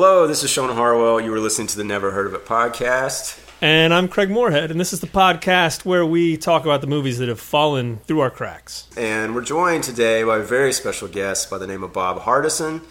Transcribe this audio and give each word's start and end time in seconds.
Hello, 0.00 0.28
this 0.28 0.44
is 0.44 0.50
Sean 0.50 0.70
Harwell. 0.76 1.20
You 1.20 1.32
were 1.32 1.40
listening 1.40 1.66
to 1.66 1.76
the 1.76 1.82
Never 1.82 2.12
Heard 2.12 2.28
of 2.28 2.32
It 2.34 2.46
podcast. 2.46 3.36
And 3.60 3.92
I'm 3.92 4.06
Craig 4.06 4.30
Moorhead, 4.30 4.70
and 4.70 4.78
this 4.78 4.92
is 4.92 5.00
the 5.00 5.08
podcast 5.08 5.84
where 5.84 6.06
we 6.06 6.36
talk 6.36 6.62
about 6.62 6.82
the 6.82 6.86
movies 6.86 7.18
that 7.18 7.28
have 7.28 7.40
fallen 7.40 7.96
through 8.06 8.20
our 8.20 8.30
cracks. 8.30 8.86
And 8.96 9.34
we're 9.34 9.42
joined 9.42 9.82
today 9.82 10.22
by 10.22 10.36
a 10.36 10.42
very 10.44 10.72
special 10.72 11.08
guest 11.08 11.50
by 11.50 11.58
the 11.58 11.66
name 11.66 11.82
of 11.82 11.92
Bob 11.92 12.20
Hardison. 12.20 12.82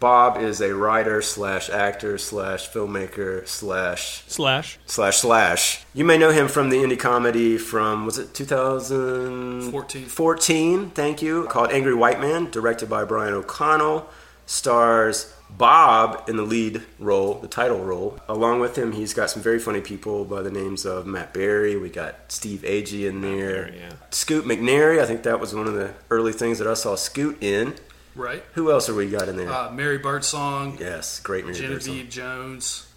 Bob 0.00 0.38
is 0.38 0.60
a 0.60 0.74
writer 0.74 1.22
slash 1.22 1.70
actor 1.70 2.18
slash 2.18 2.68
filmmaker 2.68 3.46
slash 3.46 4.24
Slash. 4.26 4.80
slash 4.86 5.18
slash. 5.18 5.84
You 5.94 6.04
may 6.04 6.18
know 6.18 6.32
him 6.32 6.48
from 6.48 6.70
the 6.70 6.78
indie 6.78 6.98
comedy 6.98 7.58
from 7.58 8.06
was 8.06 8.18
it 8.18 8.34
2014? 8.34 10.04
14, 10.06 10.90
thank 10.90 11.22
you. 11.22 11.44
Called 11.44 11.70
Angry 11.70 11.94
White 11.94 12.20
Man, 12.20 12.50
directed 12.50 12.90
by 12.90 13.04
Brian 13.04 13.34
O'Connell, 13.34 14.10
stars 14.46 15.32
Bob 15.50 16.28
in 16.28 16.36
the 16.36 16.42
lead 16.42 16.82
role, 16.98 17.34
the 17.34 17.48
title 17.48 17.82
role. 17.82 18.18
Along 18.28 18.60
with 18.60 18.76
him, 18.76 18.92
he's 18.92 19.14
got 19.14 19.30
some 19.30 19.42
very 19.42 19.58
funny 19.58 19.80
people 19.80 20.24
by 20.24 20.42
the 20.42 20.50
names 20.50 20.84
of 20.84 21.06
Matt 21.06 21.32
Berry. 21.32 21.76
We 21.76 21.88
got 21.88 22.30
Steve 22.30 22.60
Agee 22.60 23.08
in 23.08 23.20
there. 23.20 23.66
Berry, 23.66 23.78
yeah. 23.78 23.92
Scoot 24.10 24.44
McNairy. 24.44 25.00
I 25.00 25.06
think 25.06 25.22
that 25.22 25.40
was 25.40 25.54
one 25.54 25.66
of 25.66 25.74
the 25.74 25.94
early 26.10 26.32
things 26.32 26.58
that 26.58 26.68
I 26.68 26.74
saw 26.74 26.94
Scoot 26.94 27.42
in. 27.42 27.74
Right. 28.14 28.42
Who 28.54 28.70
else 28.70 28.86
have 28.86 28.96
we 28.96 29.08
got 29.10 29.28
in 29.28 29.36
there? 29.36 29.50
Uh, 29.52 29.70
Mary 29.70 29.98
Birdsong, 29.98 30.78
yes, 30.80 31.20
great 31.20 31.44
Mary 31.44 31.56
Genevieve 31.56 32.06
Birdsong. 32.06 32.10
Jones, 32.10 32.92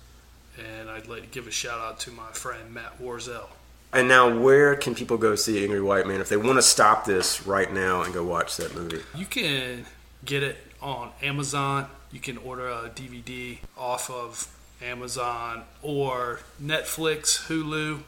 and 0.58 0.90
I'd 0.90 1.08
like 1.08 1.24
to 1.24 1.28
give 1.28 1.46
a 1.48 1.52
shout 1.52 1.80
out 1.80 2.00
to 2.02 2.12
my 2.12 2.32
friend 2.32 2.74
Matt 2.74 3.02
Warzel. 3.02 3.48
And 3.92 4.08
now, 4.08 4.40
where 4.40 4.76
can 4.76 4.96
people 4.96 5.18
go 5.18 5.36
see 5.36 5.64
Angry 5.64 5.82
White 5.82 6.08
Man 6.08 6.22
if 6.22 6.30
they 6.30 6.38
want 6.38 6.58
to 6.58 6.62
stop 6.62 7.06
this 7.06 7.46
right 7.46 7.72
now 7.74 8.04
and 8.04 8.14
go 8.14 8.24
watch 8.24 8.56
that 8.58 8.76
movie? 8.76 9.02
You 9.16 9.26
can 9.26 9.86
get 10.24 10.44
it 10.44 10.58
on 10.82 11.12
Amazon. 11.22 11.88
You 12.12 12.20
can 12.20 12.38
order 12.38 12.68
a 12.68 12.90
DVD 12.90 13.60
off 13.78 14.10
of 14.10 14.48
Amazon 14.82 15.64
or 15.82 16.40
Netflix, 16.62 17.48
Hulu. 17.48 18.02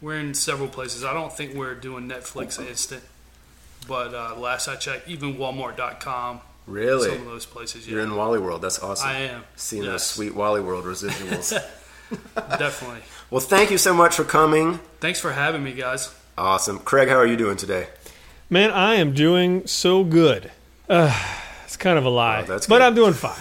We're 0.00 0.18
in 0.18 0.34
several 0.34 0.68
places. 0.68 1.04
I 1.04 1.12
don't 1.12 1.32
think 1.32 1.54
we're 1.54 1.74
doing 1.74 2.08
Netflix 2.08 2.60
instant, 2.64 3.02
but 3.88 4.14
uh, 4.14 4.36
last 4.36 4.68
I 4.68 4.76
checked, 4.76 5.08
even 5.08 5.36
Walmart.com. 5.36 6.40
Really? 6.66 7.08
Some 7.08 7.18
of 7.20 7.24
those 7.26 7.46
places, 7.46 7.88
You're 7.88 8.00
in 8.00 8.14
Wally 8.14 8.38
World. 8.38 8.62
That's 8.62 8.82
awesome. 8.82 9.08
I 9.08 9.18
am. 9.18 9.44
Seeing 9.56 9.82
those 9.82 10.06
sweet 10.06 10.34
Wally 10.34 10.60
World 10.60 10.84
residuals. 10.84 11.50
Definitely. 12.34 13.00
well, 13.30 13.40
thank 13.40 13.70
you 13.70 13.78
so 13.78 13.92
much 13.92 14.14
for 14.14 14.24
coming. 14.24 14.78
Thanks 15.00 15.20
for 15.20 15.32
having 15.32 15.62
me, 15.62 15.72
guys. 15.72 16.14
Awesome. 16.38 16.78
Craig, 16.78 17.08
how 17.08 17.16
are 17.16 17.26
you 17.26 17.36
doing 17.36 17.56
today? 17.56 17.88
Man, 18.48 18.70
I 18.70 18.94
am 18.94 19.12
doing 19.12 19.66
so 19.66 20.04
good. 20.04 20.50
Uh, 20.88 21.40
it's 21.74 21.82
kind 21.82 21.98
of 21.98 22.04
a 22.04 22.08
lie, 22.08 22.42
Oh, 22.42 22.44
that's 22.46 22.68
but. 22.68 22.80
I'm 22.82 22.94
doing 22.94 23.14
fine. 23.14 23.34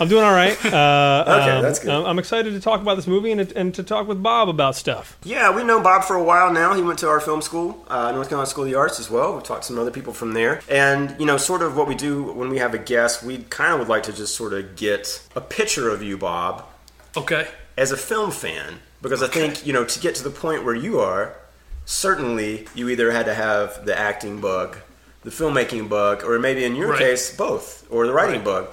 I'm 0.00 0.08
doing 0.08 0.24
all 0.24 0.32
right. 0.32 0.56
Uh, 0.64 1.24
Okay, 1.40 1.50
um, 1.50 1.62
that's 1.62 1.80
good. 1.80 1.90
I'm 1.90 2.06
I'm 2.06 2.18
excited 2.18 2.52
to 2.54 2.60
talk 2.60 2.80
about 2.80 2.94
this 2.94 3.06
movie 3.06 3.30
and, 3.30 3.40
and 3.52 3.74
to 3.74 3.82
talk 3.82 4.08
with 4.08 4.22
Bob 4.22 4.48
about 4.48 4.74
stuff. 4.74 5.18
Yeah, 5.22 5.54
we've 5.54 5.66
known 5.66 5.82
Bob 5.82 6.04
for 6.04 6.16
a 6.16 6.22
while 6.22 6.50
now. 6.52 6.72
He 6.74 6.82
went 6.82 6.98
to 7.00 7.08
our 7.08 7.20
film 7.20 7.42
school, 7.42 7.84
uh, 7.88 8.10
North 8.12 8.28
Carolina 8.30 8.46
School 8.48 8.64
of 8.64 8.70
the 8.70 8.76
Arts 8.76 8.98
as 8.98 9.10
well. 9.10 9.34
We've 9.34 9.42
talked 9.42 9.62
to 9.62 9.68
some 9.68 9.78
other 9.78 9.90
people 9.90 10.12
from 10.14 10.32
there. 10.32 10.60
And, 10.70 11.14
you 11.20 11.26
know, 11.26 11.36
sort 11.36 11.60
of 11.62 11.76
what 11.76 11.86
we 11.86 11.94
do 11.94 12.22
when 12.32 12.48
we 12.48 12.58
have 12.58 12.72
a 12.74 12.78
guest, 12.78 13.22
we 13.22 13.38
kind 13.50 13.72
of 13.74 13.78
would 13.80 13.88
like 13.88 14.04
to 14.04 14.12
just 14.12 14.34
sort 14.34 14.52
of 14.54 14.76
get 14.76 15.22
a 15.36 15.40
picture 15.42 15.90
of 15.90 16.02
you, 16.02 16.16
Bob, 16.16 16.64
Okay. 17.16 17.48
as 17.76 17.92
a 17.92 17.96
film 17.96 18.30
fan. 18.30 18.80
Because 19.02 19.22
I 19.22 19.26
think, 19.28 19.66
you 19.66 19.72
know, 19.74 19.84
to 19.84 20.00
get 20.00 20.14
to 20.16 20.22
the 20.24 20.30
point 20.30 20.64
where 20.64 20.74
you 20.74 20.98
are, 21.00 21.34
certainly 21.84 22.66
you 22.74 22.88
either 22.88 23.10
had 23.12 23.26
to 23.26 23.34
have 23.34 23.84
the 23.84 23.96
acting 23.98 24.40
bug, 24.40 24.78
the 25.24 25.30
filmmaking 25.30 25.88
bug, 25.88 26.22
or 26.24 26.38
maybe 26.38 26.64
in 26.64 26.76
your 26.76 26.90
Right. 26.90 26.98
case, 26.98 27.34
both, 27.34 27.84
or 27.90 28.06
the 28.06 28.12
writing 28.12 28.36
Right. 28.36 28.44
bug. 28.44 28.68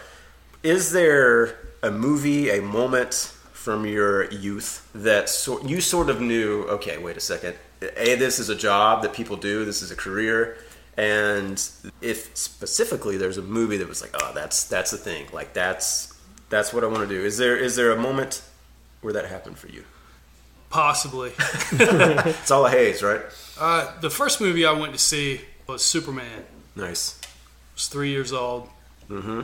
Is 0.64 0.92
there 0.92 1.58
a 1.82 1.90
movie, 1.92 2.50
a 2.50 2.62
moment 2.62 3.32
from 3.54 3.86
your 3.86 4.30
youth 4.32 4.86
that 4.94 5.30
so, 5.30 5.62
you 5.66 5.82
sort 5.82 6.10
of 6.10 6.20
knew, 6.22 6.64
okay, 6.64 6.98
wait 6.98 7.18
a 7.18 7.22
second, 7.22 7.56
A, 7.98 8.16
this 8.16 8.38
is 8.40 8.50
a 8.50 8.56
job 8.56 9.02
that 9.04 9.14
people 9.14 9.38
do, 9.38 9.66
this 9.66 9.82
is 9.82 9.90
a 9.92 9.96
career, 9.96 10.58
and 10.98 11.64
if 12.02 12.30
specifically 12.36 13.18
there's 13.18 13.38
a 13.38 13.42
movie 13.42 13.78
that 13.78 13.88
was 13.88 14.02
like, 14.02 14.12
oh, 14.22 14.32
that's 14.36 14.66
that's 14.66 14.92
the 14.92 14.98
thing, 14.98 15.26
like 15.34 15.54
that's 15.54 16.14
that's 16.50 16.74
what 16.74 16.84
I 16.84 16.88
want 16.88 17.08
to 17.08 17.16
do. 17.16 17.24
Is 17.26 17.38
there 17.38 17.56
is 17.58 17.76
there 17.76 17.92
a 17.92 17.98
moment 18.00 18.42
where 19.02 19.14
that 19.14 19.26
happened 19.26 19.58
for 19.58 19.68
you? 19.70 19.84
Possibly. 20.70 21.32
It's 21.74 22.52
all 22.52 22.66
a 22.66 22.70
haze, 22.70 23.02
right? 23.04 23.22
Uh, 23.60 23.92
the 24.02 24.10
first 24.10 24.40
movie 24.42 24.66
I 24.66 24.72
went 24.74 24.94
to 24.94 25.00
see 25.00 25.42
was 25.72 25.84
Superman. 25.84 26.44
Nice. 26.76 27.20
I 27.24 27.28
was 27.76 27.88
three 27.88 28.10
years 28.10 28.34
old. 28.34 28.70
Mm-hmm. 29.10 29.42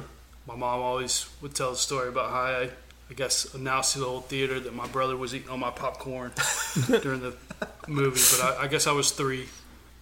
My 0.48 0.56
mom 0.56 0.80
always 0.82 1.28
would 1.42 1.56
tell 1.56 1.72
the 1.72 1.78
story 1.78 2.08
about 2.10 2.30
how 2.30 2.42
I, 2.42 2.70
I 3.10 3.14
guess, 3.16 3.54
announced 3.54 3.94
to 3.94 4.00
the 4.00 4.06
whole 4.06 4.22
theater 4.22 4.60
that 4.60 4.74
my 4.74 4.88
brother 4.88 5.18
was 5.18 5.34
eating 5.36 5.50
all 5.50 5.58
my 5.58 5.72
popcorn 5.72 6.32
during 7.02 7.22
the 7.22 7.36
movie. 7.88 8.22
But 8.38 8.58
I, 8.60 8.64
I 8.64 8.68
guess 8.68 8.88
I 8.88 8.92
was 8.94 9.12
three. 9.12 9.48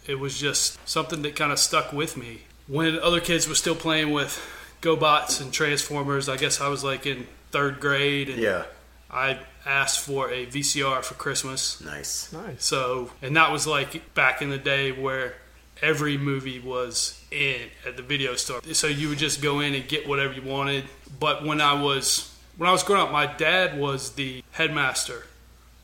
It 0.05 0.19
was 0.19 0.37
just 0.39 0.77
something 0.87 1.21
that 1.23 1.35
kind 1.35 1.51
of 1.51 1.57
stuck 1.59 1.91
with 1.91 2.15
me. 2.15 2.41
When 2.67 2.99
other 2.99 3.19
kids 3.19 3.47
were 3.47 3.55
still 3.55 3.75
playing 3.75 4.11
with 4.11 4.39
GoBots 4.81 5.41
and 5.41 5.51
Transformers, 5.51 6.29
I 6.29 6.37
guess 6.37 6.61
I 6.61 6.67
was 6.67 6.83
like 6.83 7.05
in 7.07 7.25
third 7.51 7.79
grade, 7.79 8.29
and 8.29 8.39
Yeah. 8.39 8.65
I 9.09 9.39
asked 9.65 9.99
for 9.99 10.29
a 10.29 10.45
VCR 10.45 11.03
for 11.03 11.13
Christmas. 11.15 11.81
Nice. 11.81 12.31
Nice. 12.33 12.63
So, 12.63 13.11
and 13.21 13.35
that 13.35 13.51
was 13.51 13.65
like 13.65 14.13
back 14.13 14.41
in 14.43 14.49
the 14.51 14.57
day 14.59 14.91
where 14.91 15.33
every 15.81 16.17
movie 16.17 16.59
was 16.59 17.21
in 17.31 17.69
at 17.85 17.97
the 17.97 18.03
video 18.03 18.35
store. 18.35 18.61
So 18.73 18.87
you 18.87 19.09
would 19.09 19.17
just 19.17 19.41
go 19.41 19.59
in 19.59 19.73
and 19.73 19.87
get 19.87 20.07
whatever 20.07 20.33
you 20.33 20.41
wanted. 20.41 20.85
But 21.19 21.43
when 21.45 21.61
I 21.61 21.81
was 21.81 22.31
when 22.57 22.69
I 22.69 22.71
was 22.71 22.83
growing 22.83 23.01
up, 23.01 23.11
my 23.11 23.25
dad 23.25 23.77
was 23.77 24.11
the 24.11 24.43
headmaster 24.51 25.27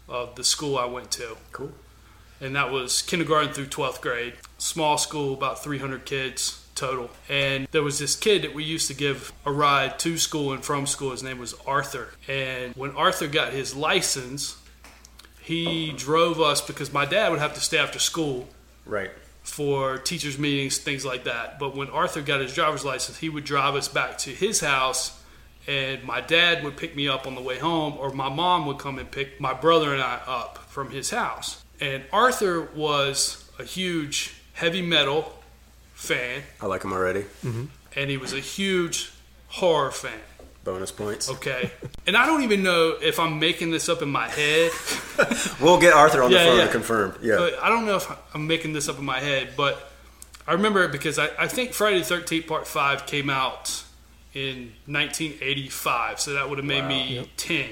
of 0.08 0.36
the 0.36 0.44
school 0.44 0.78
I 0.78 0.86
went 0.86 1.12
to, 1.12 1.36
Cool. 1.52 1.72
and 2.40 2.56
that 2.56 2.72
was 2.72 3.02
kindergarten 3.02 3.54
through 3.54 3.68
12th 3.68 4.02
grade. 4.02 4.34
Small 4.58 4.98
school, 4.98 5.34
about 5.34 5.62
300 5.64 6.06
kids 6.06 6.66
total. 6.76 7.10
And 7.30 7.68
there 7.72 7.84
was 7.84 8.00
this 8.00 8.16
kid 8.16 8.42
that 8.44 8.54
we 8.54 8.64
used 8.64 8.88
to 8.88 8.94
give 8.94 9.34
a 9.46 9.52
ride 9.52 10.00
to 10.00 10.18
school 10.18 10.52
and 10.54 10.64
from 10.64 10.88
school. 10.88 11.12
His 11.12 11.24
name 11.24 11.40
was 11.40 11.54
Arthur. 11.68 12.10
And 12.28 12.74
when 12.76 12.92
Arthur 12.92 13.28
got 13.28 13.52
his 13.54 13.76
license, 13.76 14.58
he 15.42 15.92
drove 15.92 16.40
us 16.40 16.62
because 16.62 16.94
my 16.94 17.06
dad 17.06 17.30
would 17.32 17.40
have 17.40 17.54
to 17.56 17.60
stay 17.62 17.78
after 17.78 18.00
school 18.00 18.48
Right. 18.86 19.12
For 19.44 19.98
teachers' 19.98 20.38
meetings, 20.38 20.78
things 20.78 21.04
like 21.06 21.24
that. 21.26 21.60
But 21.60 21.76
when 21.76 21.90
Arthur 21.90 22.22
got 22.22 22.42
his 22.42 22.54
driver's 22.54 22.86
license, 22.86 23.18
he 23.18 23.30
would 23.30 23.44
drive 23.44 23.76
us 23.76 23.88
back 23.88 24.18
to 24.20 24.30
his 24.30 24.60
house, 24.62 25.20
and 25.68 26.04
my 26.04 26.22
dad 26.22 26.64
would 26.64 26.78
pick 26.78 26.96
me 26.96 27.08
up 27.08 27.28
on 27.28 27.36
the 27.36 27.42
way 27.42 27.58
home, 27.60 27.96
or 27.98 28.12
my 28.12 28.30
mom 28.30 28.66
would 28.68 28.78
come 28.78 29.00
and 29.00 29.10
pick 29.10 29.40
my 29.42 29.54
brother 29.54 29.94
and 29.94 30.02
I 30.02 30.20
up 30.28 30.60
from 30.70 30.92
his 30.92 31.10
house. 31.10 31.64
And 31.80 32.04
Arthur 32.14 32.62
was 32.76 33.50
a 33.60 33.64
huge 33.64 34.36
heavy 34.54 34.82
metal 34.82 35.34
fan, 35.94 36.44
I 36.62 36.66
like 36.68 36.84
him 36.84 36.94
already. 36.94 37.22
Mm-hmm. 37.44 37.66
and 37.96 38.10
he 38.10 38.18
was 38.18 38.34
a 38.34 38.40
huge 38.40 39.12
horror 39.48 39.92
fan. 39.92 40.20
Bonus 40.64 40.92
points. 40.92 41.30
Okay. 41.30 41.72
And 42.06 42.16
I 42.16 42.26
don't 42.28 42.44
even 42.44 42.62
know 42.62 42.96
if 43.02 43.20
I'm 43.20 43.40
making 43.40 43.72
this 43.72 43.90
up 43.90 44.02
in 44.02 44.10
my 44.10 44.28
head. 44.30 44.72
We'll 45.60 45.80
get 45.80 45.94
Arthur 45.94 46.24
on 46.24 46.32
the 46.32 46.38
phone 46.38 46.58
yeah. 46.58 46.66
to 46.66 46.72
confirm. 46.72 47.16
Yeah. 47.22 47.38
But 47.38 47.60
I 47.62 47.70
don't 47.70 47.86
know 47.86 47.98
if 47.98 48.08
I'm 48.34 48.48
making 48.48 48.74
this 48.74 48.90
up 48.90 48.98
in 48.98 49.06
my 49.06 49.20
head, 49.20 49.50
but 49.56 49.92
I 50.48 50.54
remember 50.54 50.84
it 50.84 50.92
because 50.92 51.20
I, 51.20 51.30
I 51.38 51.48
think 51.48 51.74
Friday 51.74 52.00
the 52.02 52.16
13th 52.16 52.48
Part 52.48 52.68
5 52.68 53.06
came 53.06 53.30
out 53.30 53.84
in 54.34 54.74
1985, 54.88 56.20
so 56.20 56.34
that 56.34 56.50
would 56.50 56.58
have 56.58 56.66
made 56.66 56.82
Wow. 56.82 56.88
me 56.88 57.30
10. 57.38 57.70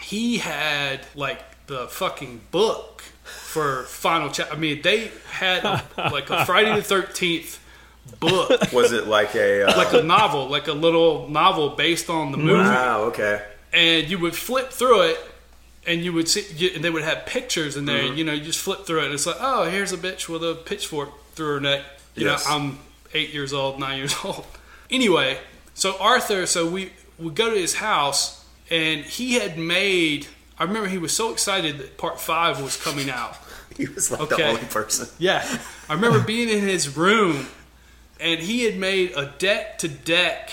He 0.00 0.38
had 0.38 1.00
like 1.16 1.66
the 1.66 1.88
fucking 1.88 2.42
book 2.52 3.02
for 3.24 3.82
Final 3.84 4.30
Chapter. 4.30 4.54
I 4.54 4.56
mean, 4.56 4.82
they 4.82 5.10
had 5.30 5.64
like 5.96 6.30
a 6.30 6.44
Friday 6.46 6.74
the 6.74 6.82
13th 6.82 7.58
book, 8.20 8.50
Was 8.72 8.92
it 8.92 9.06
like 9.06 9.34
a? 9.34 9.64
Uh, 9.68 9.76
like 9.76 9.92
a 9.92 10.02
novel, 10.02 10.48
like 10.48 10.68
a 10.68 10.72
little 10.72 11.28
novel 11.28 11.70
based 11.70 12.08
on 12.10 12.32
the 12.32 12.38
movie 12.38 12.54
wow. 12.62 13.02
Okay. 13.04 13.42
and 13.72 14.08
you 14.08 14.18
would 14.18 14.34
flip 14.34 14.70
through 14.70 15.02
it 15.02 15.18
and 15.86 16.04
you 16.04 16.12
would 16.12 16.28
see 16.28 16.44
you, 16.56 16.70
and 16.74 16.84
they 16.84 16.90
would 16.90 17.02
have 17.02 17.26
pictures 17.26 17.76
in 17.76 17.84
there 17.86 18.02
Mm-hmm. 18.04 18.16
you 18.16 18.24
know 18.24 18.32
you 18.32 18.44
just 18.44 18.60
flip 18.60 18.86
through 18.86 19.00
it 19.00 19.04
and 19.06 19.14
it's 19.14 19.26
like 19.26 19.36
oh 19.40 19.64
here's 19.68 19.92
a 19.92 19.96
bitch 19.98 20.28
with 20.28 20.42
a 20.44 20.54
pitchfork 20.54 21.10
through 21.34 21.54
her 21.54 21.60
neck 21.60 21.82
you 22.14 22.26
Yes. 22.26 22.46
know 22.48 22.54
i'm 22.54 22.78
eight 23.14 23.32
years 23.32 23.52
old 23.52 23.80
nine 23.80 23.98
years 23.98 24.14
old 24.24 24.46
anyway 24.90 25.38
so 25.74 25.96
arthur 26.00 26.46
so 26.46 26.70
we 26.70 26.92
would 27.18 27.34
go 27.34 27.50
to 27.50 27.56
his 27.56 27.74
house 27.76 28.44
and 28.70 29.00
he 29.04 29.34
had 29.34 29.58
made 29.58 30.26
i 30.58 30.62
remember 30.64 30.88
he 30.88 30.98
was 30.98 31.12
so 31.12 31.32
excited 31.32 31.78
that 31.78 31.98
part 31.98 32.20
five 32.20 32.60
was 32.62 32.76
coming 32.76 33.10
out 33.10 33.36
He 33.76 33.86
was 33.86 34.10
like 34.10 34.28
the 34.28 34.34
Okay. 34.36 34.44
only 34.50 34.62
person. 34.66 35.08
yeah 35.18 35.42
i 35.88 35.94
remember 35.94 36.20
being 36.20 36.48
in 36.48 36.60
his 36.60 36.96
room 36.96 37.46
and 38.22 38.40
he 38.40 38.64
had 38.64 38.76
made 38.78 39.12
a 39.16 39.26
deck 39.38 39.78
to 39.78 39.88
deck 39.88 40.52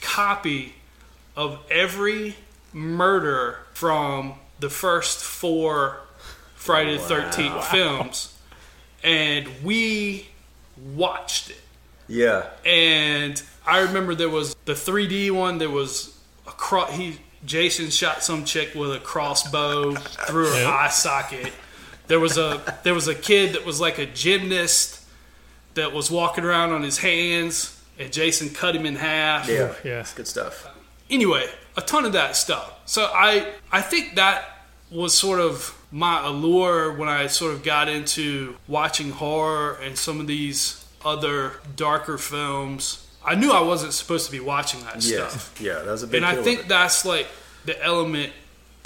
copy 0.00 0.74
of 1.36 1.58
every 1.70 2.36
murder 2.72 3.58
from 3.74 4.34
the 4.60 4.70
first 4.70 5.22
four 5.22 5.98
Friday 6.54 6.96
the 6.96 7.02
Thirteenth 7.02 7.64
films, 7.66 8.36
and 9.02 9.46
we 9.62 10.28
watched 10.94 11.50
it. 11.50 11.60
Yeah. 12.08 12.46
And 12.64 13.40
I 13.66 13.80
remember 13.80 14.14
there 14.14 14.28
was 14.30 14.54
the 14.64 14.72
3D 14.74 15.30
one. 15.32 15.58
There 15.58 15.70
was 15.70 16.16
a 16.46 16.52
cro- 16.52 16.86
he 16.86 17.18
Jason 17.44 17.90
shot 17.90 18.22
some 18.24 18.44
chick 18.44 18.74
with 18.74 18.92
a 18.94 18.98
crossbow 18.98 19.94
through 19.94 20.46
her 20.48 20.60
Yep. 20.62 20.68
eye 20.72 20.88
socket. 20.88 21.52
There 22.08 22.20
was 22.20 22.38
a 22.38 22.78
there 22.84 22.94
was 22.94 23.08
a 23.08 23.14
kid 23.14 23.54
that 23.54 23.64
was 23.64 23.80
like 23.80 23.98
a 23.98 24.06
gymnast 24.06 25.02
that 25.76 25.92
was 25.92 26.10
walking 26.10 26.44
around 26.44 26.72
on 26.72 26.82
his 26.82 26.98
hands, 26.98 27.80
and 27.98 28.12
Jason 28.12 28.50
cut 28.50 28.74
him 28.76 28.84
in 28.84 28.96
half. 28.96 29.48
Yeah, 29.48 29.72
Yeah. 29.84 30.00
it's 30.00 30.12
good 30.12 30.26
stuff. 30.28 30.66
Anyway, 31.08 31.48
a 31.76 31.80
ton 31.80 32.04
of 32.04 32.12
that 32.12 32.36
stuff. 32.36 32.72
So 32.86 33.04
I 33.14 33.52
I 33.72 33.80
think 33.80 34.16
that 34.16 34.44
was 34.90 35.16
sort 35.16 35.40
of 35.40 35.72
my 35.92 36.24
allure 36.26 36.92
when 36.92 37.08
I 37.08 37.26
sort 37.28 37.52
of 37.54 37.62
got 37.62 37.88
into 37.88 38.56
watching 38.68 39.10
horror 39.12 39.78
and 39.82 39.96
some 39.96 40.20
of 40.20 40.26
these 40.26 40.84
other 41.04 41.52
darker 41.76 42.18
films. 42.18 43.06
I 43.24 43.34
knew 43.34 43.50
I 43.52 43.60
wasn't 43.60 43.92
supposed 43.92 44.26
to 44.26 44.32
be 44.32 44.40
watching 44.40 44.80
that 44.84 45.02
Yeah, 45.02 45.28
stuff. 45.28 45.54
yeah, 45.60 45.74
that 45.80 45.86
was 45.86 46.02
a 46.02 46.06
big. 46.06 46.16
And 46.22 46.26
I 46.26 46.36
think 46.42 46.68
that's 46.68 47.04
like 47.04 47.26
the 47.64 47.80
element 47.82 48.32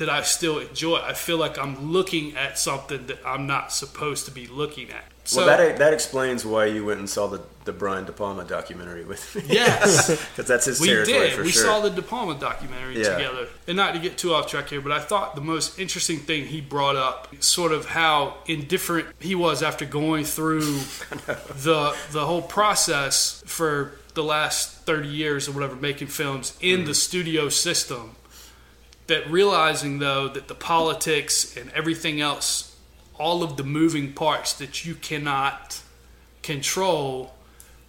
that 0.01 0.11
I 0.11 0.23
still 0.23 0.59
enjoy. 0.59 0.97
I 0.99 1.13
feel 1.15 1.39
like 1.39 1.59
I'm 1.59 1.93
looking 1.93 2.37
at 2.37 2.59
something 2.59 3.07
that 3.07 3.19
I'm 3.25 3.47
not 3.47 3.73
supposed 3.73 4.25
to 4.27 4.31
be 4.33 4.47
looking 4.49 4.91
at. 4.91 5.05
So 5.25 5.47
well, 5.47 5.57
that 5.59 5.79
that 5.79 5.93
explains 5.93 6.45
why 6.45 6.65
you 6.67 6.85
went 6.85 6.99
and 6.99 7.09
saw 7.09 7.27
the 7.29 7.41
the 7.65 7.73
Brian 7.73 8.05
De 8.07 8.13
Palma 8.13 8.43
documentary 8.43 9.05
with 9.05 9.23
me. 9.37 9.43
yes, 9.49 10.09
because 10.31 10.47
that's 10.49 10.65
his 10.65 10.81
we 10.81 10.89
territory 10.89 11.29
did. 11.29 11.33
for 11.35 11.43
We 11.43 11.51
sure. 11.51 11.63
saw 11.65 11.81
the 11.81 11.91
De 11.91 12.03
Palma 12.03 12.35
documentary 12.35 13.01
Yeah. 13.03 13.15
together. 13.17 13.47
And 13.69 13.77
not 13.77 13.93
to 13.93 14.01
get 14.01 14.17
too 14.19 14.33
off 14.35 14.47
track 14.49 14.71
here, 14.71 14.81
but 14.81 14.91
I 14.93 14.99
thought 14.99 15.35
the 15.37 15.41
most 15.43 15.79
interesting 15.79 16.19
thing 16.19 16.47
he 16.47 16.61
brought 16.61 16.97
up, 16.97 17.29
sort 17.41 17.71
of 17.73 17.85
how 17.87 18.39
indifferent 18.47 19.07
he 19.21 19.35
was 19.35 19.63
after 19.63 19.85
going 19.85 20.25
through 20.25 20.63
the 21.63 21.95
the 22.11 22.27
whole 22.27 22.43
process 22.43 23.43
for 23.47 23.93
the 24.15 24.25
last 24.25 24.71
30 24.87 25.09
years 25.09 25.49
or 25.49 25.53
whatever 25.53 25.77
making 25.77 26.09
films 26.09 26.57
in 26.61 26.79
Mm-hmm. 26.79 26.87
the 26.87 26.95
studio 26.95 27.49
system 27.49 28.17
that 29.07 29.29
realizing 29.31 29.99
though 29.99 30.29
that 30.29 30.49
the 30.49 30.55
politics 30.55 31.57
and 31.57 31.71
everything 31.73 32.21
else 32.21 32.77
all 33.19 33.43
of 33.43 33.57
the 33.57 33.65
moving 33.65 34.13
parts 34.13 34.55
that 34.55 34.85
you 34.85 34.95
cannot 34.95 35.83
control 36.43 37.35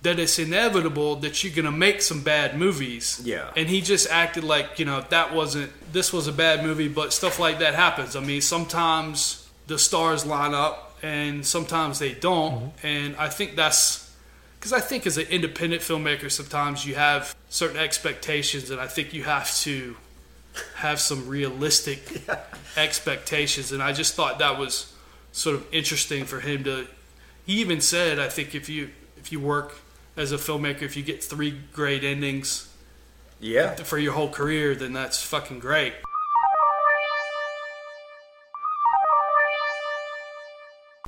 that 0.01 0.19
it's 0.19 0.39
inevitable 0.39 1.15
that 1.17 1.43
you're 1.43 1.53
going 1.53 1.65
to 1.65 1.71
make 1.71 2.01
some 2.01 2.23
bad 2.23 2.57
movies. 2.57 3.21
Yeah. 3.23 3.51
and 3.55 3.69
he 3.69 3.81
just 3.81 4.09
acted 4.09 4.43
like 4.43 4.79
you 4.79 4.85
know 4.85 5.05
that 5.09 5.33
wasn't 5.33 5.71
this 5.93 6.11
was 6.11 6.27
a 6.27 6.33
bad 6.33 6.65
movie 6.65 6.87
but 6.87 7.13
stuff 7.13 7.39
like 7.39 7.59
that 7.59 7.75
happens. 7.75 8.15
I 8.15 8.19
mean 8.19 8.41
sometimes 8.41 9.49
the 9.67 9.77
stars 9.77 10.25
line 10.25 10.53
up 10.53 10.97
and 11.03 11.45
sometimes 11.45 11.99
they 11.99 12.13
don't. 12.13 12.53
Mm-hmm. 12.53 12.87
And 12.87 13.15
i 13.17 13.29
think 13.29 13.55
that's 13.55 14.11
because 14.59 14.73
i 14.73 14.79
think 14.79 15.07
as 15.07 15.17
an 15.17 15.27
independent 15.27 15.81
filmmaker 15.81 16.29
sometimes 16.31 16.85
you 16.85 16.95
have 16.95 17.35
certain 17.49 17.77
expectations 17.77 18.69
and 18.69 18.79
i 18.79 18.87
think 18.87 19.13
you 19.13 19.23
have 19.23 19.51
to 19.57 19.95
have 20.75 20.99
some 20.99 21.27
realistic 21.27 22.21
expectations. 22.77 23.71
And 23.71 23.81
i 23.81 23.91
just 23.93 24.15
thought 24.15 24.39
that 24.39 24.57
was 24.57 24.93
sort 25.31 25.55
of 25.55 25.65
interesting 25.71 26.25
for 26.25 26.39
him 26.39 26.63
to 26.65 26.87
he 27.45 27.61
even 27.61 27.79
said 27.79 28.19
i 28.19 28.27
think 28.27 28.53
if 28.53 28.67
you 28.67 28.89
if 29.17 29.31
you 29.31 29.39
work 29.39 29.77
as 30.17 30.33
a 30.33 30.37
filmmaker 30.37 30.81
if 30.81 30.97
you 30.97 31.03
get 31.03 31.23
three 31.23 31.57
great 31.71 32.03
endings 32.03 32.67
yeah, 33.39 33.75
for 33.75 33.97
your 33.97 34.13
whole 34.13 34.29
career 34.29 34.75
then 34.75 34.93
that's 34.93 35.23
fucking 35.23 35.59
great. 35.59 35.93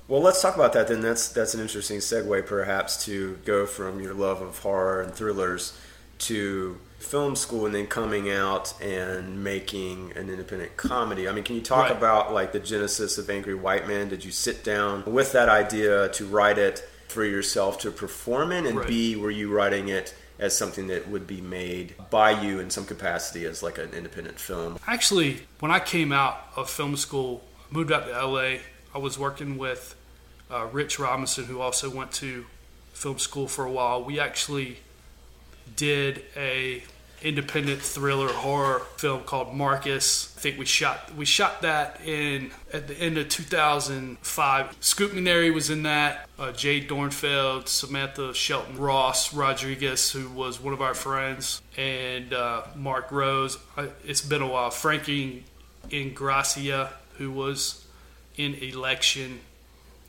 Well, 0.07 0.21
let's 0.21 0.41
talk 0.41 0.55
about 0.55 0.73
that 0.73 0.89
then. 0.89 1.01
That's 1.01 1.29
that's 1.29 1.53
an 1.53 1.61
interesting 1.61 1.99
segue, 1.99 2.45
perhaps, 2.45 3.05
to 3.05 3.35
go 3.45 3.65
from 3.65 4.01
your 4.01 4.13
love 4.13 4.41
of 4.41 4.59
horror 4.59 5.01
and 5.01 5.13
thrillers 5.13 5.77
to 6.19 6.77
film 7.03 7.35
school 7.35 7.65
and 7.65 7.75
then 7.75 7.85
coming 7.87 8.29
out 8.31 8.73
and 8.81 9.43
making 9.43 10.13
an 10.15 10.29
independent 10.29 10.77
comedy. 10.77 11.27
I 11.27 11.31
mean, 11.33 11.43
can 11.43 11.55
you 11.55 11.61
talk 11.61 11.89
Right. 11.89 11.91
about 11.91 12.33
like 12.33 12.51
the 12.53 12.59
genesis 12.59 13.17
of 13.17 13.29
Angry 13.29 13.53
White 13.55 13.87
Man? 13.87 14.09
Did 14.09 14.23
you 14.25 14.31
sit 14.31 14.63
down 14.63 15.03
with 15.05 15.31
that 15.33 15.49
idea 15.49 16.09
to 16.09 16.25
write 16.25 16.57
it 16.57 16.87
for 17.09 17.23
yourself 17.23 17.79
to 17.81 17.91
perform 17.91 18.51
in, 18.51 18.65
and 18.65 18.79
Right. 18.79 18.87
B, 18.87 19.15
were 19.15 19.29
you 19.29 19.51
writing 19.53 19.87
it 19.89 20.15
as 20.39 20.57
something 20.57 20.87
that 20.87 21.07
would 21.07 21.27
be 21.27 21.41
made 21.41 21.93
by 22.09 22.31
you 22.31 22.59
in 22.59 22.69
some 22.71 22.85
capacity 22.85 23.45
as 23.45 23.61
like 23.61 23.77
an 23.77 23.91
independent 23.93 24.39
film? 24.39 24.79
actually 24.87 25.41
when 25.59 25.71
i 25.71 25.79
came 25.79 26.11
out 26.11 26.47
of 26.55 26.67
film 26.69 26.97
school 26.97 27.43
moved 27.69 27.91
out 27.91 28.05
to 28.07 28.25
la 28.25 28.39
i 28.95 28.97
was 28.97 29.17
working 29.19 29.57
with 29.59 29.95
uh, 30.49 30.65
rich 30.71 30.97
robinson 30.97 31.45
who 31.45 31.61
also 31.61 31.87
went 31.89 32.11
to 32.11 32.45
film 32.93 33.19
school 33.19 33.47
for 33.47 33.63
a 33.63 33.71
while 33.71 34.03
we 34.03 34.19
actually 34.19 34.79
did 35.75 36.23
a 36.35 36.83
independent 37.21 37.81
thriller 37.81 38.27
horror 38.27 38.79
film 38.97 39.23
called 39.23 39.55
Marcus. 39.55 40.33
I 40.37 40.41
think 40.41 40.59
we 40.59 40.65
shot 40.65 41.15
we 41.15 41.23
shot 41.25 41.61
that 41.61 42.01
in 42.05 42.51
at 42.73 42.87
the 42.89 42.95
end 42.95 43.17
of 43.17 43.29
2005. 43.29 44.75
Scoot 44.81 45.13
McNairy 45.13 45.53
was 45.53 45.69
in 45.69 45.83
that. 45.83 46.27
Uh, 46.37 46.51
Jade 46.51 46.89
Dornfeld, 46.89 47.67
Samantha 47.69 48.33
Shelton 48.33 48.77
Ross 48.77 49.33
Rodriguez, 49.33 50.11
who 50.11 50.29
was 50.29 50.59
one 50.59 50.73
of 50.73 50.81
our 50.81 50.93
friends, 50.93 51.61
and 51.77 52.33
uh, 52.33 52.63
Mark 52.75 53.11
Rose. 53.11 53.57
It's 54.05 54.21
been 54.21 54.41
a 54.41 54.47
while. 54.47 54.69
Frankie 54.71 55.45
Ingrassia, 55.89 56.89
who 57.17 57.31
was 57.31 57.85
in 58.35 58.55
Election. 58.55 59.39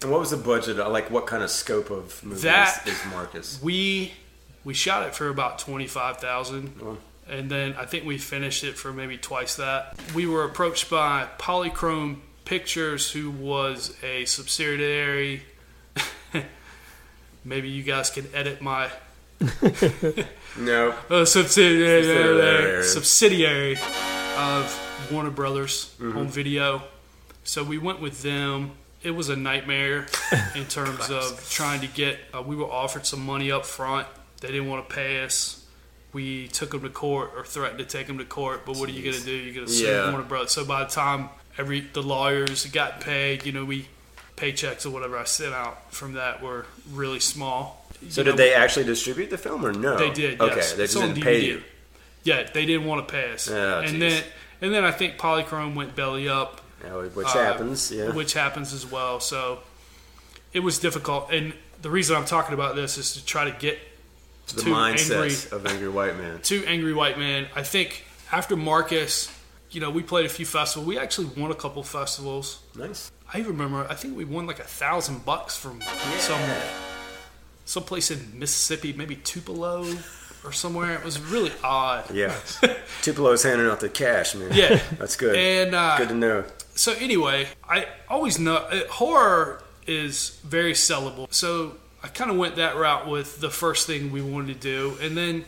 And 0.02 0.10
what 0.10 0.20
was 0.20 0.30
the 0.30 0.36
budget? 0.36 0.76
Like, 0.76 1.10
what 1.10 1.26
kind 1.26 1.42
of 1.42 1.50
scope 1.50 1.90
of 1.90 2.22
movie 2.24 2.40
That- 2.42 2.82
is, 2.86 2.94
is 2.94 3.06
Marcus? 3.10 3.60
We 3.62 4.12
we 4.64 4.74
shot 4.74 5.06
it 5.06 5.14
for 5.14 5.28
about 5.28 5.58
twenty 5.58 5.86
five 5.86 6.18
thousand, 6.18 6.78
Oh. 6.82 6.98
and 7.28 7.50
then 7.50 7.74
I 7.78 7.84
think 7.86 8.04
we 8.04 8.18
finished 8.18 8.64
it 8.64 8.76
for 8.78 8.92
maybe 8.92 9.16
twice 9.18 9.56
that. 9.56 9.98
We 10.14 10.26
were 10.26 10.44
approached 10.44 10.90
by 10.90 11.28
Polychrome 11.38 12.20
Pictures, 12.44 13.10
who 13.10 13.30
was 13.30 13.96
a 14.02 14.24
subsidiary. 14.24 15.42
maybe 17.44 17.68
you 17.68 17.82
guys 17.82 18.10
can 18.10 18.26
edit 18.34 18.60
my 18.62 18.90
No. 20.58 20.94
uh, 21.10 21.24
subsidiary 21.24 22.02
Subsidiary. 22.04 22.84
subsidiary 22.84 23.76
of 24.36 25.08
Warner 25.12 25.30
Brothers 25.30 25.94
on 26.00 26.28
Video. 26.28 26.82
So 27.44 27.62
we 27.64 27.76
went 27.78 28.00
with 28.00 28.22
them. 28.22 28.72
It 29.02 29.10
was 29.10 29.28
a 29.28 29.36
nightmare 29.36 30.06
in 30.54 30.64
terms 30.66 31.10
of 31.10 31.46
trying 31.50 31.80
to 31.82 31.86
get. 31.88 32.18
Uh, 32.32 32.40
we 32.42 32.56
were 32.56 32.70
offered 32.70 33.04
some 33.04 33.24
money 33.24 33.50
up 33.50 33.66
front. 33.66 34.06
They 34.44 34.52
didn't 34.52 34.68
want 34.68 34.86
to 34.88 34.94
pay 34.94 35.24
us. 35.24 35.64
We 36.12 36.48
took 36.48 36.70
them 36.72 36.82
to 36.82 36.90
court 36.90 37.32
or 37.34 37.44
threatened 37.44 37.78
to 37.78 37.84
take 37.86 38.06
them 38.06 38.18
to 38.18 38.24
court. 38.24 38.66
But 38.66 38.76
what 38.76 38.88
are 38.88 38.92
you 38.92 39.02
going 39.02 39.16
to 39.16 39.24
do? 39.24 39.32
You're 39.34 39.54
going 39.54 39.66
to 39.66 39.72
sue 39.72 39.86
Yeah. 39.86 40.10
Warner 40.10 40.24
Brothers. 40.24 40.52
So 40.52 40.64
by 40.64 40.84
the 40.84 40.90
time 40.90 41.30
every 41.56 41.80
the 41.80 42.02
lawyers 42.02 42.66
got 42.66 43.00
paid, 43.00 43.46
you 43.46 43.52
know, 43.52 43.64
we 43.64 43.88
paychecks 44.36 44.84
or 44.84 44.90
whatever 44.90 45.16
I 45.18 45.24
sent 45.24 45.54
out 45.54 45.92
from 45.94 46.12
that 46.12 46.42
were 46.42 46.66
really 46.92 47.20
small. 47.20 47.86
So 48.10 48.20
You 48.20 48.24
did 48.26 48.30
know, 48.32 48.36
they 48.36 48.52
actually 48.54 48.84
distribute 48.84 49.30
the 49.30 49.38
film 49.38 49.64
or 49.64 49.72
no? 49.72 49.96
They 49.96 50.10
did. 50.10 50.40
Okay, 50.40 50.56
yes. 50.56 50.72
they 50.74 50.84
It's 50.84 50.92
just 50.92 51.02
on 51.02 51.14
didn't 51.14 51.24
pay 51.24 51.40
you. 51.44 51.62
Yeah, 52.22 52.48
they 52.52 52.66
didn't 52.66 52.86
want 52.86 53.06
to 53.08 53.12
pay 53.12 53.32
us. 53.32 53.48
Oh, 53.50 53.80
and 53.80 53.88
geez. 53.88 54.00
then 54.00 54.24
and 54.60 54.74
then 54.74 54.84
I 54.84 54.90
think 54.92 55.16
Polychrome 55.18 55.74
went 55.74 55.96
belly 55.96 56.28
up, 56.28 56.60
Yeah, 56.84 56.96
which 56.96 57.26
Uh, 57.26 57.30
happens. 57.30 57.90
Yeah. 57.90 58.10
which 58.12 58.34
happens 58.34 58.72
as 58.74 58.84
well. 58.86 59.20
So 59.20 59.60
it 60.52 60.60
was 60.60 60.78
difficult. 60.78 61.30
And 61.32 61.54
the 61.82 61.90
reason 61.90 62.14
I'm 62.16 62.24
talking 62.24 62.54
about 62.54 62.76
this 62.76 62.98
is 62.98 63.14
to 63.14 63.24
try 63.24 63.44
to 63.50 63.56
get 63.58 63.78
the 64.46 64.62
mindset 64.62 65.50
angry 65.50 65.58
of 65.58 65.66
angry 65.66 65.88
white 65.88 66.16
man. 66.16 66.40
to 66.42 66.64
Angry 66.66 66.92
White 66.94 67.18
Man. 67.18 67.46
I 67.54 67.62
think 67.62 68.04
after 68.32 68.56
Marcus, 68.56 69.30
you 69.70 69.80
know, 69.80 69.90
we 69.90 70.02
played 70.02 70.26
a 70.26 70.28
few 70.28 70.46
festivals. 70.46 70.86
We 70.86 70.98
actually 70.98 71.28
won 71.36 71.50
a 71.50 71.54
couple 71.54 71.82
festivals. 71.82 72.60
Nice. 72.76 73.10
I 73.32 73.38
remember. 73.40 73.86
I 73.88 73.94
think 73.94 74.16
we 74.16 74.24
won 74.24 74.46
like 74.46 74.60
a 74.60 74.64
thousand 74.64 75.24
bucks 75.24 75.56
from 75.56 75.80
some 76.18 76.40
someplace 77.64 78.10
in 78.10 78.38
Mississippi, 78.38 78.92
maybe 78.92 79.16
Tupelo 79.16 79.86
or 80.44 80.52
somewhere. 80.52 80.94
It 80.94 81.04
was 81.04 81.20
really 81.20 81.52
odd. 81.62 82.10
Yeah. 82.14 82.34
Tupelo's 83.02 83.42
handing 83.42 83.66
out 83.66 83.80
the 83.80 83.88
cash, 83.88 84.34
man. 84.34 84.50
Yeah. 84.52 84.80
That's 84.98 85.16
good. 85.16 85.34
And 85.36 85.74
uh, 85.74 85.96
good 85.98 86.10
to 86.10 86.14
know. 86.14 86.44
so 86.74 86.92
anyway, 86.92 87.48
I 87.68 87.86
always 88.08 88.38
know 88.38 88.56
uh, 88.56 88.86
horror 88.90 89.62
is 89.86 90.38
very 90.44 90.72
sellable. 90.72 91.32
So 91.32 91.76
I 92.04 92.08
kind 92.08 92.30
of 92.30 92.36
went 92.36 92.56
that 92.56 92.76
route 92.76 93.08
with 93.08 93.40
the 93.40 93.48
first 93.48 93.86
thing 93.86 94.12
we 94.12 94.20
wanted 94.20 94.60
to 94.60 94.60
do, 94.60 94.98
and 95.00 95.16
then 95.16 95.46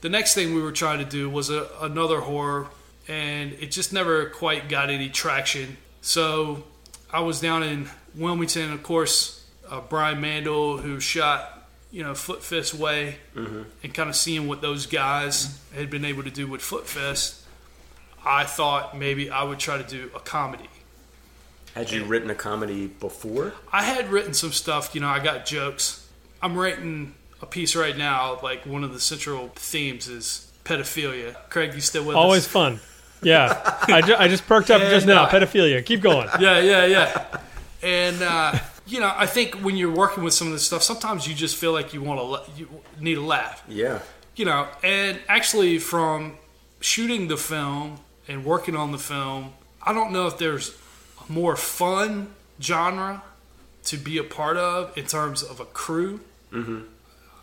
the 0.00 0.08
next 0.08 0.32
thing 0.32 0.54
we 0.54 0.62
were 0.62 0.72
trying 0.72 1.00
to 1.00 1.04
do 1.04 1.28
was 1.28 1.50
a, 1.50 1.68
another 1.82 2.20
horror, 2.20 2.68
and 3.06 3.52
it 3.52 3.70
just 3.70 3.92
never 3.92 4.30
quite 4.30 4.70
got 4.70 4.88
any 4.88 5.10
traction. 5.10 5.76
So 6.00 6.64
I 7.12 7.20
was 7.20 7.42
down 7.42 7.62
in 7.62 7.90
Wilmington, 8.14 8.72
of 8.72 8.82
course, 8.82 9.46
uh, 9.68 9.82
Brian 9.82 10.18
Mandel, 10.18 10.78
who 10.78 10.98
shot 10.98 11.68
you 11.90 12.02
know 12.02 12.14
Foot 12.14 12.42
Fist 12.42 12.72
Way, 12.72 13.16
and 13.82 13.92
kind 13.92 14.08
of 14.08 14.16
seeing 14.16 14.48
what 14.48 14.62
those 14.62 14.86
guys 14.86 15.60
had 15.74 15.90
been 15.90 16.06
able 16.06 16.22
to 16.22 16.30
do 16.30 16.46
with 16.46 16.62
Foot 16.62 16.86
Fist. 16.86 17.42
I 18.24 18.44
thought 18.44 18.96
maybe 18.96 19.28
I 19.28 19.42
would 19.42 19.58
try 19.58 19.76
to 19.76 19.84
do 19.84 20.10
a 20.16 20.20
comedy. 20.20 20.70
Had 21.78 21.92
you 21.92 22.04
written 22.04 22.28
a 22.28 22.34
comedy 22.34 22.88
before? 22.88 23.52
I 23.72 23.84
had 23.84 24.10
written 24.10 24.34
some 24.34 24.50
stuff, 24.50 24.96
you 24.96 25.00
know, 25.00 25.06
I 25.06 25.20
got 25.22 25.46
jokes. 25.46 26.04
I'm 26.42 26.56
writing 26.56 27.14
a 27.40 27.46
piece 27.46 27.76
right 27.76 27.96
now, 27.96 28.40
like 28.42 28.66
one 28.66 28.82
of 28.82 28.92
the 28.92 28.98
central 28.98 29.48
themes 29.54 30.08
is 30.08 30.50
pedophilia. 30.64 31.36
Craig, 31.50 31.74
you 31.74 31.80
still 31.80 32.04
with 32.04 32.16
Always 32.16 32.46
us? 32.46 32.56
Always 32.56 32.80
fun. 32.80 32.88
Yeah, 33.22 33.76
I, 33.82 34.00
ju- 34.00 34.16
I 34.18 34.26
just 34.26 34.44
perked 34.48 34.70
up 34.72 34.80
just 34.90 35.06
now. 35.06 35.22
uh, 35.24 35.30
Pedophilia. 35.30 35.84
Keep 35.84 36.00
going. 36.00 36.28
Yeah, 36.40 36.58
yeah, 36.58 36.84
yeah. 36.84 37.40
And 37.80 38.22
uh, 38.22 38.58
you 38.86 38.98
know, 38.98 39.12
I 39.14 39.26
think 39.26 39.54
when 39.56 39.76
you're 39.76 39.94
working 39.94 40.24
with 40.24 40.34
some 40.34 40.48
of 40.48 40.52
this 40.54 40.64
stuff, 40.66 40.82
sometimes 40.82 41.28
you 41.28 41.34
just 41.34 41.54
feel 41.56 41.72
like 41.72 41.94
you 41.94 42.02
want 42.02 42.46
to, 42.46 42.52
you 42.58 42.68
need 42.98 43.18
a 43.18 43.22
laugh. 43.22 43.62
Yeah. 43.68 44.00
You 44.34 44.46
know, 44.46 44.66
and 44.82 45.20
actually, 45.28 45.78
from 45.78 46.38
shooting 46.80 47.28
the 47.28 47.36
film 47.36 48.00
and 48.26 48.44
working 48.44 48.74
on 48.74 48.90
the 48.90 48.98
film, 48.98 49.52
I 49.80 49.92
don't 49.92 50.10
know 50.12 50.26
if 50.26 50.38
there's 50.38 50.70
a 50.70 50.72
more 51.28 51.56
fun 51.56 52.34
genre 52.60 53.22
to 53.84 53.96
be 53.96 54.18
a 54.18 54.24
part 54.24 54.56
of 54.56 54.96
in 54.96 55.06
terms 55.06 55.42
of 55.42 55.60
a 55.60 55.64
crew. 55.64 56.20
Mm-hmm. 56.52 56.80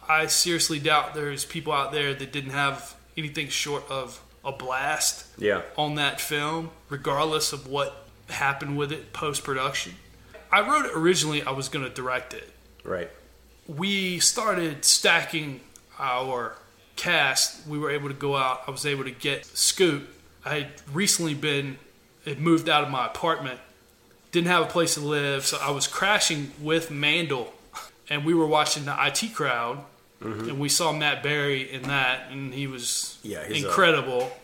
I 0.07 0.27
seriously 0.27 0.79
doubt 0.79 1.13
there's 1.15 1.45
people 1.45 1.73
out 1.73 1.91
there 1.91 2.13
that 2.13 2.31
didn't 2.31 2.51
have 2.51 2.95
anything 3.17 3.47
short 3.47 3.83
of 3.89 4.21
a 4.43 4.51
blast 4.51 5.25
Yeah. 5.37 5.61
on 5.77 5.95
that 5.95 6.21
film, 6.21 6.69
regardless 6.89 7.53
of 7.53 7.67
what 7.67 8.05
happened 8.29 8.77
with 8.77 8.91
it 8.91 9.13
post 9.13 9.43
production. 9.43 9.93
I 10.51 10.61
wrote 10.61 10.85
it 10.85 10.91
originally, 10.95 11.41
I 11.41 11.51
was 11.51 11.69
going 11.69 11.83
to 11.85 11.91
direct 11.91 12.33
it. 12.33 12.47
Right. 12.83 13.09
We 13.67 14.19
started 14.19 14.85
stacking 14.85 15.61
our 15.97 16.55
cast. 16.95 17.65
We 17.67 17.79
were 17.79 17.89
able 17.89 18.09
to 18.09 18.13
go 18.13 18.35
out. 18.35 18.61
I 18.67 18.71
was 18.71 18.85
able 18.85 19.03
to 19.05 19.11
get 19.11 19.45
Scoot. 19.45 20.07
I 20.45 20.55
had 20.59 20.67
recently 20.93 21.33
been, 21.33 21.77
had 22.25 22.39
moved 22.39 22.69
out 22.69 22.83
of 22.83 22.91
my 22.91 23.07
apartment, 23.07 23.59
didn't 24.35 24.47
have 24.51 24.63
a 24.63 24.67
place 24.69 24.95
to 24.95 24.99
live, 24.99 25.45
so 25.45 25.57
I 25.61 25.71
was 25.71 25.87
crashing 25.87 26.51
with 26.59 26.91
Mandel, 26.91 27.53
and 28.09 28.25
we 28.25 28.33
were 28.33 28.45
watching 28.45 28.83
the 28.83 28.95
IT 29.07 29.33
crowd. 29.33 29.79
And 30.21 30.59
we 30.59 30.69
saw 30.69 30.91
Matt 30.91 31.21
Berry 31.23 31.71
in 31.71 31.83
that, 31.83 32.31
and 32.31 32.53
he 32.53 32.67
was 32.67 33.17
Yeah, 33.23 33.43
incredible. 33.45 34.35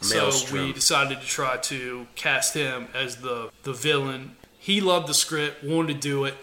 So 0.00 0.30
we 0.52 0.72
decided 0.72 1.20
to 1.20 1.26
try 1.26 1.58
to 1.58 2.06
cast 2.16 2.54
him 2.54 2.88
as 2.94 3.16
the 3.18 3.50
the 3.62 3.72
villain. 3.72 4.36
He 4.58 4.80
loved 4.80 5.06
the 5.08 5.14
script, 5.14 5.62
wanted 5.62 5.94
to 5.94 6.00
do 6.00 6.24
it. 6.24 6.34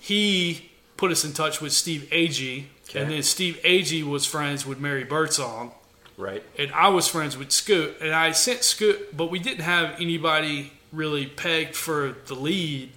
He 0.00 0.70
put 0.96 1.10
us 1.12 1.24
in 1.24 1.32
touch 1.32 1.60
with 1.60 1.72
Steve 1.72 2.08
Agee, 2.10 2.64
Okay. 2.88 3.00
and 3.00 3.10
then 3.10 3.22
Steve 3.22 3.58
Agee 3.64 4.02
was 4.04 4.26
friends 4.26 4.64
with 4.66 4.78
Mary 4.80 5.04
Birdsong, 5.04 5.72
Right. 6.16 6.42
and 6.58 6.72
I 6.72 6.88
was 6.88 7.06
friends 7.08 7.36
with 7.36 7.50
Scoot, 7.52 7.96
and 8.00 8.12
I 8.12 8.32
sent 8.32 8.64
Scoot, 8.64 9.16
but 9.16 9.30
we 9.30 9.38
didn't 9.38 9.64
have 9.64 10.00
anybody 10.00 10.72
really 10.94 11.26
pegged 11.26 11.74
for 11.74 12.14
the 12.26 12.34
lead 12.34 12.92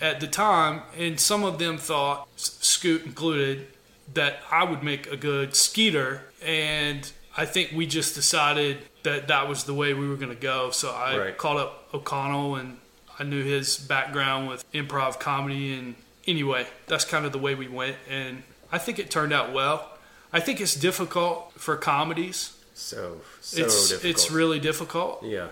at 0.00 0.20
the 0.20 0.26
time, 0.26 0.82
and 0.98 1.20
some 1.20 1.44
of 1.44 1.58
them 1.58 1.76
thought, 1.78 2.26
Scoot 2.36 3.04
included, 3.04 3.66
that 4.14 4.38
I 4.50 4.64
would 4.64 4.82
make 4.82 5.06
a 5.06 5.16
good 5.16 5.54
Skeeter, 5.54 6.22
and 6.44 7.10
I 7.36 7.44
think 7.46 7.72
we 7.72 7.86
just 7.86 8.14
decided 8.14 8.78
that 9.02 9.28
that 9.28 9.48
was 9.48 9.64
the 9.64 9.74
way 9.74 9.94
we 9.94 10.08
were 10.08 10.16
going 10.16 10.34
to 10.34 10.40
go. 10.40 10.70
So 10.70 10.90
I 10.90 11.18
Right. 11.18 11.38
called 11.38 11.58
up 11.58 11.88
O'Connell, 11.94 12.56
and 12.56 12.78
I 13.18 13.24
knew 13.24 13.44
his 13.44 13.76
background 13.76 14.48
with 14.48 14.64
improv 14.72 15.20
comedy, 15.20 15.74
and 15.74 15.94
anyway, 16.26 16.66
that's 16.86 17.04
kind 17.04 17.24
of 17.26 17.32
the 17.32 17.38
way 17.38 17.54
we 17.54 17.68
went, 17.68 17.96
and 18.08 18.42
I 18.72 18.78
think 18.78 18.98
it 18.98 19.10
turned 19.10 19.32
out 19.32 19.52
well. 19.52 19.90
I 20.32 20.40
think 20.40 20.60
it's 20.60 20.74
difficult 20.74 21.52
for 21.56 21.76
comedies. 21.76 22.52
So 22.74 23.20
so 23.42 23.62
it's 23.64 23.88
difficult. 23.90 24.10
it's 24.10 24.30
really 24.30 24.58
difficult. 24.60 25.22
yeah. 25.24 25.48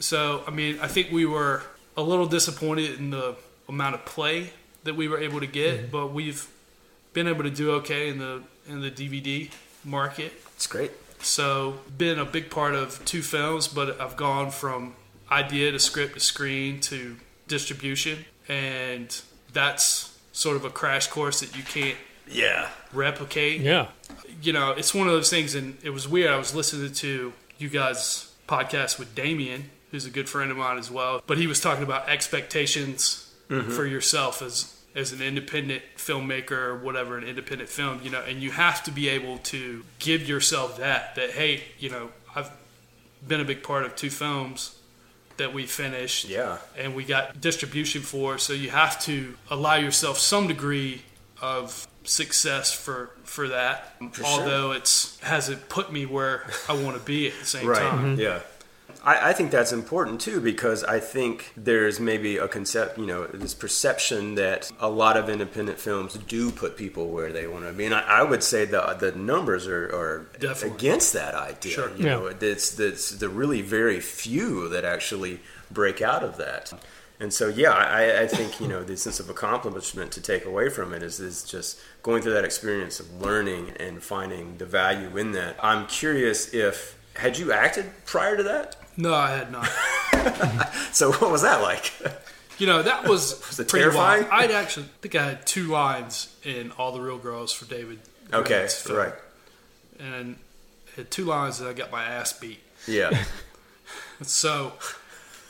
So 0.00 0.42
I 0.46 0.50
mean, 0.50 0.78
I 0.80 0.88
think 0.88 1.12
we 1.12 1.26
were 1.26 1.62
a 1.96 2.02
little 2.02 2.26
disappointed 2.26 2.98
in 2.98 3.10
the 3.10 3.36
amount 3.68 3.94
of 3.94 4.04
play 4.04 4.50
that 4.84 4.96
we 4.96 5.08
were 5.08 5.18
able 5.20 5.40
to 5.40 5.46
get, 5.46 5.78
mm-hmm. 5.78 5.90
but 5.90 6.12
we've 6.12 6.48
been 7.12 7.28
able 7.28 7.42
to 7.44 7.50
do 7.50 7.72
okay 7.72 8.08
in 8.08 8.18
the 8.18 8.42
in 8.68 8.80
the 8.80 8.90
DVD 8.90 9.50
market. 9.84 10.32
It's 10.56 10.66
great. 10.66 10.90
So 11.22 11.80
been 11.98 12.18
a 12.18 12.24
big 12.24 12.50
part 12.50 12.74
of 12.74 13.04
two 13.04 13.22
films, 13.22 13.68
but 13.68 14.00
I've 14.00 14.16
gone 14.16 14.50
from 14.50 14.94
idea 15.30 15.70
to 15.72 15.78
script 15.78 16.14
to 16.14 16.20
screen 16.20 16.80
to 16.80 17.16
distribution, 17.46 18.24
and 18.48 19.20
that's 19.52 20.16
sort 20.32 20.56
of 20.56 20.64
a 20.64 20.70
crash 20.70 21.08
course 21.08 21.40
that 21.40 21.56
you 21.56 21.62
can't 21.62 21.98
Yeah. 22.26 22.68
replicate 22.92 23.60
Yeah. 23.60 23.88
you 24.42 24.52
know, 24.52 24.70
it's 24.70 24.94
one 24.94 25.06
of 25.08 25.12
those 25.12 25.28
things, 25.28 25.54
and 25.54 25.76
it 25.82 25.90
was 25.90 26.08
weird. 26.08 26.30
I 26.30 26.36
was 26.36 26.54
listening 26.54 26.92
to 26.94 27.32
you 27.58 27.68
guys' 27.68 28.30
podcast 28.48 28.98
with 28.98 29.14
Damien, 29.14 29.70
who's 29.90 30.06
a 30.06 30.10
good 30.10 30.28
friend 30.28 30.50
of 30.50 30.56
mine 30.56 30.78
as 30.78 30.90
well, 30.90 31.22
but 31.26 31.38
he 31.38 31.46
was 31.46 31.60
talking 31.60 31.82
about 31.82 32.08
expectations 32.08 33.32
mm-hmm. 33.48 33.70
for 33.70 33.86
yourself 33.86 34.42
as 34.42 34.76
as 34.92 35.12
an 35.12 35.22
independent 35.22 35.82
filmmaker 35.96 36.50
or 36.50 36.76
whatever, 36.76 37.16
an 37.16 37.22
independent 37.22 37.70
film, 37.70 38.00
you 38.02 38.10
know, 38.10 38.20
and 38.22 38.42
you 38.42 38.50
have 38.50 38.82
to 38.82 38.90
be 38.90 39.08
able 39.08 39.38
to 39.38 39.84
give 40.00 40.28
yourself 40.28 40.78
that 40.78 41.14
that 41.14 41.30
hey, 41.30 41.62
you 41.78 41.88
know, 41.90 42.10
I've 42.34 42.50
been 43.26 43.40
a 43.40 43.44
big 43.44 43.62
part 43.62 43.84
of 43.84 43.94
two 43.96 44.10
films 44.10 44.76
that 45.36 45.54
we 45.54 45.64
finished 45.64 46.28
Yeah. 46.28 46.58
and 46.76 46.94
we 46.94 47.04
got 47.04 47.40
distribution 47.40 48.02
for. 48.02 48.36
So 48.38 48.52
you 48.52 48.70
have 48.70 49.00
to 49.02 49.36
allow 49.48 49.76
yourself 49.76 50.18
some 50.18 50.46
degree 50.48 51.02
of 51.40 51.86
success 52.04 52.72
for 52.72 53.10
for 53.24 53.48
that. 53.48 53.94
For 54.12 54.24
although 54.24 54.72
it's 54.72 55.18
hasn't 55.20 55.68
put 55.68 55.92
me 55.92 56.04
where 56.04 56.50
I 56.68 56.72
want 56.74 56.96
to 56.98 57.02
be 57.02 57.28
at 57.28 57.38
the 57.38 57.46
same 57.46 57.66
Right. 57.66 57.78
time. 57.78 58.16
Mm-hmm. 58.16 58.20
Yeah. 58.20 58.40
I, 59.02 59.30
I 59.30 59.32
think 59.32 59.50
that's 59.50 59.72
important 59.72 60.20
too 60.20 60.40
because 60.40 60.84
I 60.84 61.00
think 61.00 61.52
there's 61.56 61.98
maybe 62.00 62.36
a 62.36 62.46
concept, 62.48 62.98
you 62.98 63.06
know, 63.06 63.26
this 63.26 63.54
perception 63.54 64.34
that 64.36 64.70
a 64.78 64.88
lot 64.90 65.16
of 65.16 65.28
independent 65.28 65.78
films 65.78 66.14
do 66.28 66.50
put 66.50 66.76
people 66.76 67.08
where 67.08 67.32
they 67.32 67.46
want 67.46 67.64
to 67.66 67.72
be, 67.72 67.84
and 67.86 67.94
I, 67.94 68.00
I 68.02 68.22
would 68.22 68.42
say 68.42 68.64
the 68.64 68.80
the 68.98 69.12
numbers 69.12 69.66
are, 69.66 69.86
are 69.86 70.26
Definitely. 70.38 70.76
against 70.76 71.12
that 71.14 71.34
idea. 71.34 71.72
Sure. 71.72 71.90
You 71.96 72.04
Yeah. 72.04 72.10
know, 72.16 72.26
it's 72.26 72.78
it's 72.78 73.10
the 73.10 73.28
really 73.28 73.62
very 73.62 74.00
few 74.00 74.68
that 74.68 74.84
actually 74.84 75.40
break 75.70 76.02
out 76.02 76.22
of 76.22 76.36
that. 76.36 76.72
And 77.22 77.34
so, 77.34 77.48
yeah, 77.48 77.72
I, 77.72 78.22
I 78.22 78.26
think 78.26 78.60
you 78.60 78.66
know 78.68 78.82
the 78.82 78.96
sense 78.96 79.20
of 79.20 79.28
accomplishment 79.28 80.10
to 80.12 80.22
take 80.22 80.44
away 80.46 80.68
from 80.70 80.92
it 80.94 81.02
is 81.02 81.20
is 81.20 81.44
just 81.44 81.78
going 82.02 82.22
through 82.22 82.32
that 82.34 82.44
experience 82.44 82.98
of 83.00 83.12
learning 83.20 83.72
and 83.78 84.02
finding 84.02 84.56
the 84.58 84.64
value 84.66 85.16
in 85.18 85.32
that. 85.32 85.56
I'm 85.62 85.86
curious 85.86 86.52
if 86.54 86.96
had 87.16 87.38
you 87.38 87.52
acted 87.52 87.86
prior 88.06 88.36
to 88.36 88.42
that. 88.44 88.76
No, 88.96 89.14
I 89.14 89.30
had 89.30 89.50
not. 89.52 89.68
So 90.92 91.12
what 91.12 91.30
was 91.30 91.42
that 91.42 91.62
like? 91.62 91.92
You 92.58 92.66
know, 92.66 92.82
that 92.82 93.04
was, 93.08 93.40
Was 93.48 93.58
it 93.60 93.68
terrifying? 93.68 94.24
wild. 94.28 94.32
I'd 94.44 94.50
actually 94.50 94.86
think 95.00 95.14
I 95.14 95.24
had 95.24 95.46
two 95.46 95.68
lines 95.68 96.34
in 96.44 96.72
All 96.72 96.92
the 96.92 97.00
Real 97.00 97.16
Girls 97.16 97.52
for 97.52 97.64
David. 97.64 98.00
Okay, 98.32 98.66
film. 98.68 98.98
right. 98.98 99.14
And 99.98 100.36
had 100.96 101.10
two 101.10 101.24
lines 101.24 101.58
that 101.58 101.68
I 101.68 101.72
got 101.72 101.90
my 101.90 102.04
ass 102.04 102.32
beat. 102.34 102.60
Yeah, 102.86 103.10
So 104.22 104.72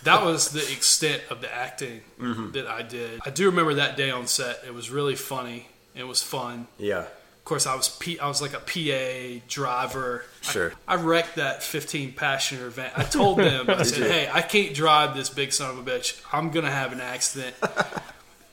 that 0.04 0.24
was 0.24 0.50
the 0.50 0.60
extent 0.72 1.22
of 1.30 1.40
the 1.40 1.52
acting 1.52 2.02
Mm-hmm. 2.20 2.52
that 2.52 2.66
I 2.66 2.82
did. 2.82 3.20
I 3.26 3.30
do 3.30 3.46
remember 3.46 3.74
that 3.74 3.96
day 3.96 4.10
on 4.10 4.26
set. 4.26 4.62
It 4.66 4.74
was 4.74 4.90
really 4.90 5.16
funny. 5.16 5.68
It 5.94 6.04
was 6.04 6.22
fun. 6.22 6.66
yeah, 6.78 7.06
course, 7.50 7.66
I 7.66 7.74
was 7.74 7.88
P, 7.88 8.18
I 8.20 8.28
was 8.28 8.40
like 8.40 8.54
a 8.54 8.60
PA 8.60 9.44
driver. 9.48 10.24
Sure. 10.40 10.72
I, 10.86 10.94
I 10.94 10.96
wrecked 10.96 11.34
that 11.34 11.64
15 11.64 12.12
passenger 12.12 12.68
event. 12.68 12.92
I 12.96 13.02
told 13.02 13.38
them, 13.38 13.68
I 13.68 13.82
said? 13.82 14.08
"Hey, 14.08 14.30
I 14.32 14.40
can't 14.40 14.72
drive 14.72 15.16
this 15.16 15.28
big 15.28 15.52
son 15.52 15.70
of 15.70 15.78
a 15.78 15.90
bitch. 15.90 16.22
I'm 16.32 16.50
gonna 16.50 16.70
have 16.70 16.92
an 16.92 17.00
accident." 17.00 17.56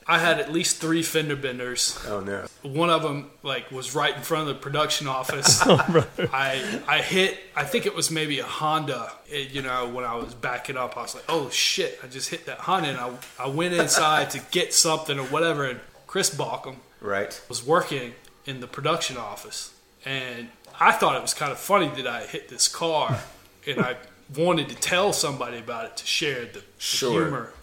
I 0.09 0.19
had 0.19 0.39
at 0.39 0.51
least 0.51 0.77
three 0.77 1.03
fender 1.03 1.35
benders. 1.35 1.99
oh 2.07 2.21
no, 2.21 2.45
One 2.63 2.89
of 2.89 3.03
them 3.03 3.29
like 3.43 3.69
was 3.71 3.93
right 3.93 4.15
in 4.15 4.21
front 4.23 4.49
of 4.49 4.55
the 4.55 4.61
production 4.61 5.07
office. 5.07 5.61
Oh, 5.67 6.07
I 6.33 6.81
I 6.87 7.01
hit. 7.01 7.37
I 7.55 7.65
think 7.65 7.85
it 7.85 7.93
was 7.93 8.09
maybe 8.09 8.39
a 8.39 8.45
Honda. 8.45 9.11
It, 9.29 9.51
you 9.51 9.61
know, 9.61 9.89
when 9.89 10.05
I 10.05 10.15
was 10.15 10.33
backing 10.33 10.77
up, 10.77 10.97
I 10.97 11.01
was 11.03 11.13
like, 11.13 11.25
"Oh 11.29 11.49
shit!" 11.51 11.99
I 12.03 12.07
just 12.07 12.29
hit 12.29 12.47
that 12.47 12.59
Honda, 12.59 12.89
and 12.89 12.97
I 12.97 13.11
I 13.37 13.47
went 13.47 13.75
inside 13.75 14.31
to 14.31 14.39
get 14.49 14.73
something 14.73 15.19
or 15.19 15.25
whatever. 15.25 15.65
And 15.65 15.79
Chris 16.07 16.33
Balkum 16.33 16.77
right? 17.01 17.39
was 17.49 17.63
working 17.63 18.13
in 18.47 18.59
the 18.61 18.67
production 18.67 19.17
office, 19.17 19.73
and 20.05 20.47
I 20.79 20.91
thought 20.93 21.15
it 21.15 21.21
was 21.21 21.33
kind 21.35 21.51
of 21.51 21.59
funny 21.59 21.89
that 21.89 22.07
I 22.07 22.23
hit 22.25 22.49
this 22.49 22.67
car, 22.67 23.19
and 23.67 23.79
I 23.79 23.97
wanted 24.35 24.69
to 24.69 24.75
tell 24.75 25.13
somebody 25.13 25.57
about 25.59 25.85
it 25.85 25.97
to 25.97 26.05
share 26.07 26.45
the, 26.45 26.59
the 26.59 26.63
Sure. 26.79 27.11
humor. 27.23 27.53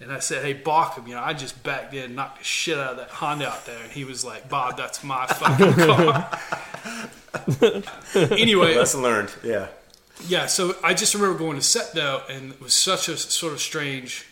And 0.00 0.10
I 0.10 0.18
said, 0.20 0.42
"Hey, 0.42 0.54
Balkum, 0.54 1.06
you 1.06 1.14
know, 1.14 1.20
I 1.22 1.34
just 1.34 1.62
backed 1.62 1.92
in, 1.92 2.04
and 2.04 2.16
knocked 2.16 2.38
the 2.38 2.44
shit 2.44 2.78
out 2.78 2.92
of 2.92 2.96
that 2.96 3.10
Honda 3.10 3.48
out 3.48 3.66
there." 3.66 3.82
And 3.82 3.92
he 3.92 4.04
was 4.04 4.24
like, 4.24 4.48
"Bob, 4.48 4.78
that's 4.78 5.04
my 5.04 5.26
fucking 5.40 5.74
car." 5.74 6.38
anyway, 8.30 8.76
Lesson 8.76 9.02
learned. 9.02 9.30
Yeah, 9.44 9.68
yeah, 10.26 10.46
so 10.46 10.74
I 10.82 10.94
just 10.94 11.14
remember 11.14 11.38
going 11.38 11.56
to 11.56 11.62
set 11.62 11.92
though, 11.94 12.22
and 12.28 12.52
it 12.52 12.60
was 12.60 12.74
such 12.74 13.08
a 13.08 13.16
sort 13.16 13.52
of 13.52 13.60
strange 13.60 14.26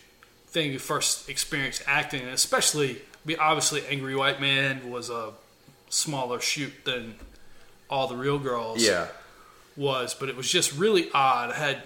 thing 0.47 0.71
to 0.73 0.79
first 0.79 1.29
experience 1.29 1.83
acting, 1.85 2.21
and 2.21 2.31
especially, 2.31 2.97
I 2.97 3.25
mean, 3.25 3.37
obviously, 3.39 3.83
Angry 3.87 4.15
White 4.15 4.41
Man 4.41 4.89
was 4.89 5.09
a 5.09 5.31
smaller 5.89 6.39
shoot 6.39 6.73
than 6.85 7.15
all 7.89 8.07
the 8.07 8.15
real 8.15 8.37
girls 8.39 8.83
yeah, 8.85 9.07
was, 9.75 10.13
but 10.13 10.29
it 10.29 10.35
was 10.35 10.49
just 10.49 10.73
really 10.77 11.09
odd. 11.13 11.51
I 11.51 11.55
had 11.55 11.83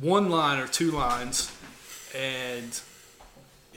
one 0.00 0.28
line 0.30 0.58
or 0.60 0.68
two 0.68 0.90
lines, 0.92 1.50
and 2.14 2.80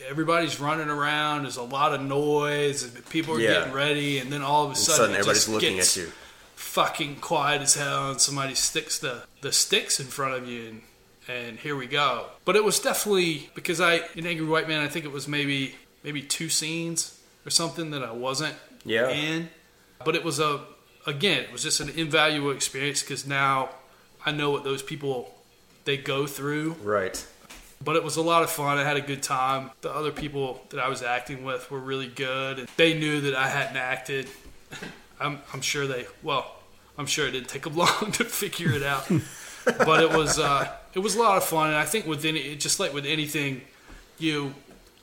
everybody's 0.07 0.59
running 0.59 0.89
around. 0.89 1.43
There's 1.43 1.57
a 1.57 1.63
lot 1.63 1.93
of 1.93 2.01
noise. 2.01 2.83
and 2.83 3.09
People 3.09 3.35
are 3.35 3.39
Yeah. 3.39 3.53
getting 3.59 3.73
ready, 3.73 4.19
and 4.19 4.31
then 4.31 4.41
all 4.41 4.63
of 4.65 4.71
a 4.71 4.71
All 4.71 4.71
of 4.71 4.77
a 4.77 4.81
sudden, 4.81 4.97
sudden 4.97 5.15
everybody's 5.15 5.37
just 5.39 5.49
looking 5.49 5.75
gets 5.77 5.97
at 5.97 6.03
you. 6.03 6.11
fucking 6.55 7.15
quiet 7.17 7.61
as 7.61 7.75
hell, 7.75 8.11
and 8.11 8.21
somebody 8.21 8.55
sticks 8.55 8.97
the 8.97 9.23
the 9.41 9.51
sticks 9.51 9.99
in 9.99 10.07
front 10.07 10.35
of 10.35 10.47
you, 10.47 10.67
and 10.69 10.81
and 11.27 11.59
here 11.59 11.75
we 11.75 11.87
go. 11.87 12.27
But 12.45 12.55
it 12.55 12.63
was 12.63 12.79
definitely 12.79 13.49
because 13.55 13.79
I 13.81 14.01
in 14.15 14.25
Angry 14.27 14.45
White 14.45 14.67
Man, 14.67 14.81
I 14.81 14.87
think 14.89 15.05
it 15.05 15.11
was 15.11 15.27
maybe 15.27 15.75
maybe 16.03 16.21
two 16.21 16.49
scenes 16.49 17.17
or 17.45 17.49
something 17.49 17.91
that 17.91 18.03
I 18.03 18.11
wasn't 18.11 18.55
Yeah. 18.85 19.09
in. 19.09 19.49
But 20.05 20.15
it 20.15 20.23
was 20.23 20.39
a 20.39 20.61
again, 21.05 21.43
it 21.43 21.51
was 21.51 21.63
just 21.63 21.79
an 21.79 21.89
invaluable 21.89 22.51
experience 22.51 23.01
because 23.01 23.27
now 23.27 23.69
I 24.25 24.31
know 24.31 24.51
what 24.51 24.63
those 24.63 24.81
people 24.83 25.33
they 25.85 25.97
go 25.97 26.25
through. 26.25 26.73
Right. 26.81 27.25
But 27.83 27.97
it 27.97 28.03
was 28.03 28.15
a 28.15 28.21
lot 28.21 28.43
of 28.43 28.49
fun. 28.49 28.77
I 28.77 28.83
had 28.83 28.95
a 28.95 29.01
good 29.01 29.21
time. 29.21 29.71
The 29.81 29.93
other 29.93 30.11
people 30.11 30.65
that 30.69 30.79
I 30.79 30.87
was 30.87 31.03
acting 31.03 31.43
with 31.43 31.69
were 31.69 31.79
really 31.79 32.07
good, 32.07 32.59
and 32.59 32.67
they 32.77 32.97
knew 32.97 33.19
that 33.21 33.35
I 33.35 33.49
hadn't 33.49 33.75
acted. 33.75 34.29
I'm, 35.19 35.39
I'm 35.53 35.61
sure 35.61 35.85
they 35.85 36.05
well, 36.21 36.55
I'm 36.97 37.05
sure 37.05 37.27
it 37.27 37.31
didn't 37.31 37.49
take 37.49 37.63
them 37.63 37.75
long 37.77 38.11
to 38.13 38.23
figure 38.23 38.71
it 38.71 38.83
out. 38.83 39.09
but 39.65 40.01
it 40.01 40.11
was 40.11 40.39
uh, 40.39 40.71
it 40.93 40.99
was 40.99 41.15
a 41.15 41.19
lot 41.19 41.37
of 41.37 41.43
fun, 41.43 41.67
and 41.67 41.77
I 41.77 41.85
think 41.85 42.07
with 42.07 42.23
any 42.25 42.55
just 42.55 42.79
like 42.79 42.93
with 42.93 43.05
anything, 43.05 43.61
you 44.17 44.53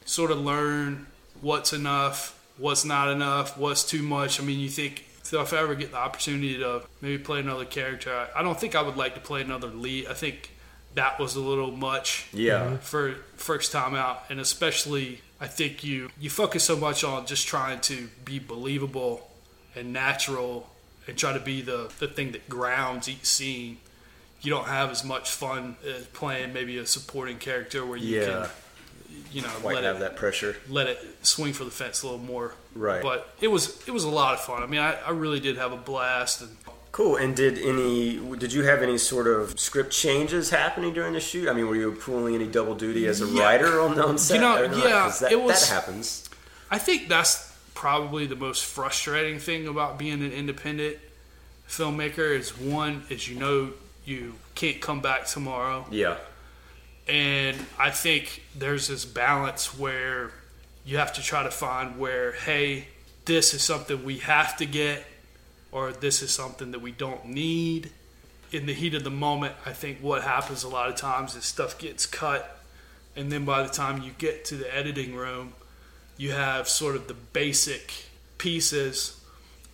sort 0.04 0.30
of 0.30 0.38
learn 0.38 1.06
what's 1.40 1.72
enough, 1.72 2.38
what's 2.60 2.84
not 2.84 3.08
enough, 3.10 3.56
what's 3.58 3.82
too 3.84 4.02
much. 4.02 4.40
I 4.40 4.44
mean, 4.44 4.60
you 4.60 4.68
think 4.68 5.06
so 5.22 5.40
if 5.42 5.52
I 5.52 5.58
ever 5.58 5.74
get 5.74 5.90
the 5.92 5.96
opportunity 5.98 6.58
to 6.58 6.82
maybe 7.00 7.22
play 7.22 7.40
another 7.40 7.64
character, 7.64 8.12
I, 8.34 8.40
I 8.40 8.42
don't 8.42 8.58
think 8.58 8.74
I 8.74 8.82
would 8.82 8.96
like 8.96 9.14
to 9.14 9.20
play 9.20 9.40
another 9.42 9.68
lead. 9.68 10.06
I 10.08 10.14
think 10.14 10.50
that 10.94 11.18
was 11.20 11.36
a 11.36 11.40
little 11.40 11.70
much 11.70 12.26
Yeah. 12.32 12.60
Mm-hmm. 12.60 12.76
for 12.76 13.14
first 13.36 13.72
time 13.72 13.94
out, 13.94 14.24
and 14.28 14.40
especially 14.40 15.20
I 15.40 15.46
think 15.46 15.82
you 15.84 16.10
you 16.20 16.30
focus 16.30 16.64
so 16.64 16.76
much 16.76 17.02
on 17.04 17.26
just 17.26 17.46
trying 17.46 17.80
to 17.82 18.08
be 18.24 18.38
believable 18.38 19.30
and 19.76 19.92
natural 19.92 20.68
and 21.06 21.16
try 21.16 21.32
to 21.32 21.40
be 21.40 21.62
the 21.62 21.90
the 21.98 22.08
thing 22.08 22.32
that 22.32 22.48
grounds 22.48 23.08
each 23.08 23.24
scene. 23.24 23.78
You 24.42 24.50
don't 24.50 24.66
have 24.68 24.90
as 24.90 25.04
much 25.04 25.30
fun 25.30 25.76
as 25.86 26.06
playing 26.06 26.52
maybe 26.54 26.78
a 26.78 26.86
supporting 26.86 27.36
character 27.38 27.84
where 27.86 27.98
you 27.98 28.20
Yeah. 28.20 28.26
can 28.26 28.50
you 29.32 29.42
know 29.42 29.48
Quite 29.48 29.76
let 29.76 29.84
have 29.84 29.96
it 29.96 30.00
that 30.00 30.16
pressure. 30.16 30.56
let 30.68 30.86
it 30.88 30.98
swing 31.22 31.52
for 31.52 31.64
the 31.64 31.70
fence 31.70 32.02
a 32.02 32.06
little 32.06 32.20
more. 32.24 32.54
Right. 32.74 33.02
But 33.02 33.32
it 33.40 33.48
was 33.48 33.82
it 33.86 33.90
was 33.92 34.04
a 34.04 34.08
lot 34.10 34.34
of 34.34 34.40
fun. 34.40 34.62
I 34.62 34.66
mean, 34.66 34.80
I, 34.80 34.94
I 35.06 35.10
really 35.10 35.40
did 35.40 35.56
have 35.56 35.72
a 35.72 35.76
blast, 35.76 36.42
and 36.42 36.56
Cool. 36.92 37.14
And 37.16 37.36
did 37.36 37.56
any? 37.58 38.18
Did 38.36 38.52
you 38.52 38.64
have 38.64 38.82
any 38.82 38.98
sort 38.98 39.28
of 39.28 39.60
script 39.60 39.92
changes 39.92 40.50
happening 40.50 40.92
during 40.92 41.12
the 41.12 41.20
shoot? 41.20 41.48
I 41.48 41.52
mean, 41.52 41.68
were 41.68 41.76
you 41.76 41.92
pulling 41.92 42.34
any 42.34 42.48
double 42.48 42.74
duty 42.74 43.06
as 43.06 43.20
a 43.22 43.26
Yeah. 43.26 43.42
writer 43.44 43.80
on, 43.80 43.96
on 44.00 44.18
set? 44.18 44.34
You 44.34 44.40
know, 44.40 44.62
yeah, 44.64 45.12
that, 45.20 45.30
it 45.30 45.40
was- 45.40 45.68
that 45.68 45.72
happens. 45.72 46.28
I 46.68 46.78
think 46.78 47.08
that's 47.08 47.56
probably 47.74 48.26
the 48.26 48.34
most 48.34 48.64
frustrating 48.64 49.38
thing 49.38 49.68
about 49.68 49.98
being 49.98 50.20
an 50.22 50.32
independent 50.32 50.96
filmmaker 51.68 52.36
is 52.36 52.56
one 52.58 53.04
is 53.08 53.28
you 53.28 53.38
know 53.38 53.70
you 54.04 54.34
can't 54.54 54.80
come 54.80 55.00
back 55.00 55.26
tomorrow 55.26 55.86
Yeah. 55.90 56.16
And 57.10 57.66
I 57.76 57.90
think 57.90 58.44
there's 58.56 58.86
this 58.86 59.04
balance 59.04 59.76
where 59.76 60.30
you 60.84 60.98
have 60.98 61.12
to 61.14 61.22
try 61.22 61.42
to 61.42 61.50
find 61.50 61.98
where 61.98 62.32
hey 62.32 62.86
this 63.24 63.52
is 63.52 63.62
something 63.62 64.04
we 64.04 64.18
have 64.18 64.56
to 64.58 64.66
get 64.66 65.04
or 65.72 65.92
this 65.92 66.22
is 66.22 66.32
something 66.32 66.70
that 66.70 66.80
we 66.80 66.90
don't 66.92 67.26
need. 67.26 67.90
In 68.52 68.66
the 68.66 68.72
heat 68.72 68.94
of 68.94 69.02
the 69.02 69.10
moment 69.10 69.54
I 69.66 69.72
think 69.72 69.98
what 69.98 70.22
happens 70.22 70.62
a 70.62 70.68
lot 70.68 70.88
of 70.88 70.94
times 70.94 71.34
is 71.34 71.44
stuff 71.44 71.78
gets 71.78 72.06
cut. 72.06 72.62
And 73.16 73.30
then 73.30 73.44
by 73.44 73.64
the 73.64 73.68
time 73.68 74.02
you 74.02 74.12
get 74.16 74.44
to 74.46 74.54
the 74.54 74.72
editing 74.74 75.16
room 75.16 75.54
you 76.16 76.30
have 76.30 76.68
sort 76.68 76.94
of 76.94 77.08
the 77.08 77.14
basic 77.14 77.92
pieces 78.38 79.20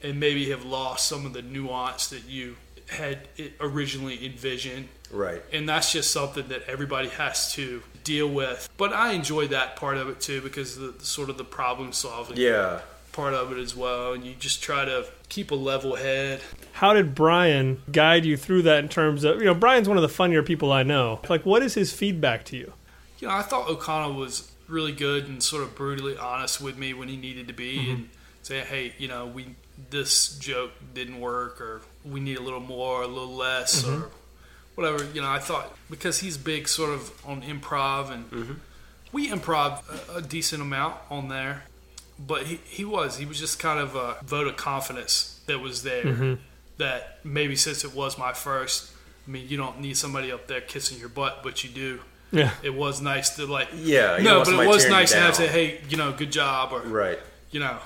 and 0.02 0.18
maybe 0.18 0.48
have 0.50 0.64
lost 0.64 1.06
some 1.06 1.26
of 1.26 1.34
the 1.34 1.42
nuance 1.42 2.06
that 2.08 2.24
you 2.24 2.56
had 2.88 3.28
originally 3.60 4.24
envisioned 4.24 4.88
Right. 5.10 5.42
and 5.52 5.68
that's 5.68 5.92
just 5.92 6.10
something 6.10 6.48
that 6.48 6.62
everybody 6.68 7.08
has 7.08 7.52
to 7.54 7.82
deal 8.04 8.28
with. 8.28 8.68
But 8.76 8.92
I 8.92 9.12
enjoy 9.12 9.48
that 9.48 9.76
part 9.76 9.96
of 9.96 10.08
it 10.08 10.20
too 10.20 10.40
because 10.40 10.76
the, 10.76 10.88
the 10.88 11.04
sort 11.04 11.30
of 11.30 11.38
the 11.38 11.44
problem 11.44 11.92
solving 11.92 12.36
Yeah. 12.36 12.80
part 13.12 13.34
of 13.34 13.52
it 13.52 13.58
as 13.58 13.74
well, 13.74 14.12
and 14.12 14.24
you 14.24 14.34
just 14.38 14.62
try 14.62 14.84
to 14.84 15.06
keep 15.28 15.50
a 15.50 15.54
level 15.54 15.96
head. 15.96 16.40
How 16.72 16.92
did 16.92 17.14
Brian 17.14 17.82
guide 17.90 18.24
you 18.24 18.36
through 18.36 18.62
that 18.62 18.78
in 18.80 18.88
terms 18.88 19.24
of, 19.24 19.38
you 19.38 19.44
know, 19.44 19.54
Brian's 19.54 19.88
one 19.88 19.96
of 19.96 20.02
the 20.02 20.08
funnier 20.08 20.42
people 20.42 20.72
I 20.72 20.82
know. 20.82 21.20
Like, 21.28 21.46
what 21.46 21.62
is 21.62 21.74
his 21.74 21.92
feedback 21.92 22.44
to 22.46 22.56
you? 22.56 22.72
You 23.18 23.28
know, 23.28 23.34
I 23.34 23.42
thought 23.42 23.68
O'Connell 23.68 24.14
was 24.14 24.50
really 24.68 24.92
good 24.92 25.26
and 25.26 25.42
sort 25.42 25.62
of 25.62 25.74
brutally 25.74 26.16
honest 26.18 26.60
with 26.60 26.76
me 26.76 26.92
when 26.94 27.08
he 27.08 27.16
needed 27.16 27.48
to 27.48 27.54
be, 27.54 27.78
mm-hmm. 27.78 27.90
and 27.92 28.08
say, 28.42 28.60
hey, 28.60 28.92
you 28.98 29.08
know, 29.08 29.26
we 29.26 29.54
this 29.90 30.36
joke 30.38 30.72
didn't 30.94 31.20
work, 31.20 31.60
or 31.60 31.82
we 32.04 32.20
need 32.20 32.38
a 32.38 32.42
little 32.42 32.60
more, 32.60 33.00
or 33.00 33.02
a 33.02 33.08
little 33.08 33.34
less, 33.34 33.84
or 33.84 33.90
mm-hmm. 33.90 34.06
whatever. 34.74 35.04
You 35.12 35.22
know, 35.22 35.30
I 35.30 35.38
thought 35.38 35.76
because 35.90 36.20
he's 36.20 36.36
big, 36.36 36.68
sort 36.68 36.90
of 36.90 37.12
on 37.26 37.42
improv, 37.42 38.10
and 38.10 38.30
mm-hmm. 38.30 38.54
we 39.12 39.28
improv 39.28 39.82
a, 40.14 40.18
a 40.18 40.22
decent 40.22 40.62
amount 40.62 40.96
on 41.10 41.28
there. 41.28 41.64
But 42.18 42.44
he, 42.44 42.60
he 42.64 42.84
was 42.84 43.18
he 43.18 43.26
was 43.26 43.38
just 43.38 43.58
kind 43.58 43.78
of 43.78 43.94
a 43.94 44.16
vote 44.24 44.46
of 44.46 44.56
confidence 44.56 45.40
that 45.46 45.60
was 45.60 45.82
there. 45.82 46.04
Mm-hmm. 46.04 46.34
That 46.78 47.20
maybe 47.24 47.56
since 47.56 47.84
it 47.84 47.94
was 47.94 48.18
my 48.18 48.34
first, 48.34 48.92
I 49.26 49.30
mean, 49.30 49.48
you 49.48 49.56
don't 49.56 49.80
need 49.80 49.96
somebody 49.96 50.30
up 50.30 50.46
there 50.46 50.60
kissing 50.60 50.98
your 50.98 51.08
butt, 51.08 51.42
but 51.42 51.64
you 51.64 51.70
do. 51.70 52.00
Yeah. 52.32 52.50
It 52.62 52.74
was 52.74 53.00
nice 53.00 53.36
to 53.36 53.46
like 53.46 53.68
Yeah, 53.74 54.18
no, 54.20 54.44
but 54.44 54.54
it 54.54 54.68
was 54.68 54.88
nice 54.88 55.12
to 55.12 55.18
have 55.18 55.34
to 55.34 55.46
hey 55.46 55.80
you 55.88 55.96
know 55.96 56.12
good 56.12 56.32
job 56.32 56.72
or 56.72 56.80
Right. 56.80 57.18
you 57.50 57.60
know 57.60 57.78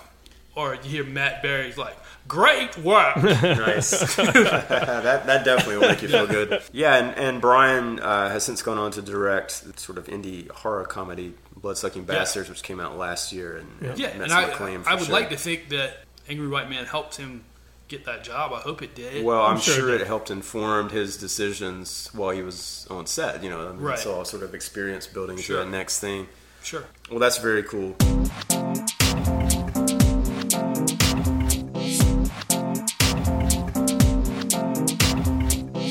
or 0.61 0.75
you 0.77 0.83
hear 0.91 1.05
Matt 1.05 1.43
Berry's 1.43 1.79
like 1.79 1.97
great 2.29 2.77
work 2.79 3.17
Nice. 3.23 3.91
that 4.17 5.27
that 5.27 5.45
definitely 5.45 5.79
will 5.79 5.89
make 5.89 6.03
you 6.03 6.09
feel 6.09 6.27
good. 6.27 6.63
Yeah, 6.73 6.97
and, 6.97 7.17
and 7.19 7.41
Brian 7.41 7.99
uh, 8.01 8.29
has 8.31 8.45
since 8.45 8.63
gone 8.63 8.79
on 8.79 8.91
to 8.93 9.03
direct 9.03 9.51
sort 9.81 9.99
of 9.99 10.07
indie 10.07 10.51
horror 10.51 10.85
comedy 10.85 11.35
Bloodsucking 11.57 12.05
Bastards, 12.05 12.49
which 12.49 12.63
came 12.63 12.81
out 12.81 12.97
last 12.97 13.33
year 13.33 13.57
and 13.59 13.99
yeah 13.99 14.07
met 14.09 14.21
and 14.23 14.31
some 14.31 14.45
I. 14.45 14.51
For 14.51 14.69
I 14.89 14.95
would 14.95 15.05
sure. 15.05 15.13
like 15.13 15.31
to 15.31 15.37
think 15.37 15.69
that 15.71 16.05
Angry 16.29 16.49
White 16.49 16.71
Man 16.71 16.85
helped 16.85 17.17
him 17.17 17.45
get 17.89 18.05
that 18.05 18.23
job 18.23 18.53
I 18.53 18.61
hope 18.61 18.83
it 18.83 18.95
did 18.95 19.25
Well, 19.25 19.43
I'm, 19.43 19.59
sure 19.59 19.75
sure, 19.75 19.95
it 19.95 20.01
it 20.01 20.07
helped 20.07 20.31
informed 20.31 20.93
his 20.93 21.17
decisions 21.17 22.09
while 22.15 22.31
he 22.31 22.41
was 22.41 22.87
on 22.89 23.07
set. 23.07 23.43
You 23.43 23.51
know, 23.51 23.69
I 23.69 23.73
mean, 23.73 23.81
Right. 23.81 23.95
it's 23.99 24.07
all 24.07 24.25
sort 24.25 24.45
of 24.45 24.55
experience 24.55 25.09
building 25.09 25.37
to 25.37 25.43
Sure. 25.43 25.65
that 25.65 25.71
next 25.71 25.99
thing. 25.99 26.29
sure 26.63 26.85
Well, 27.11 27.19
that's 27.19 27.39
very 27.39 27.65
cool. 27.65 27.97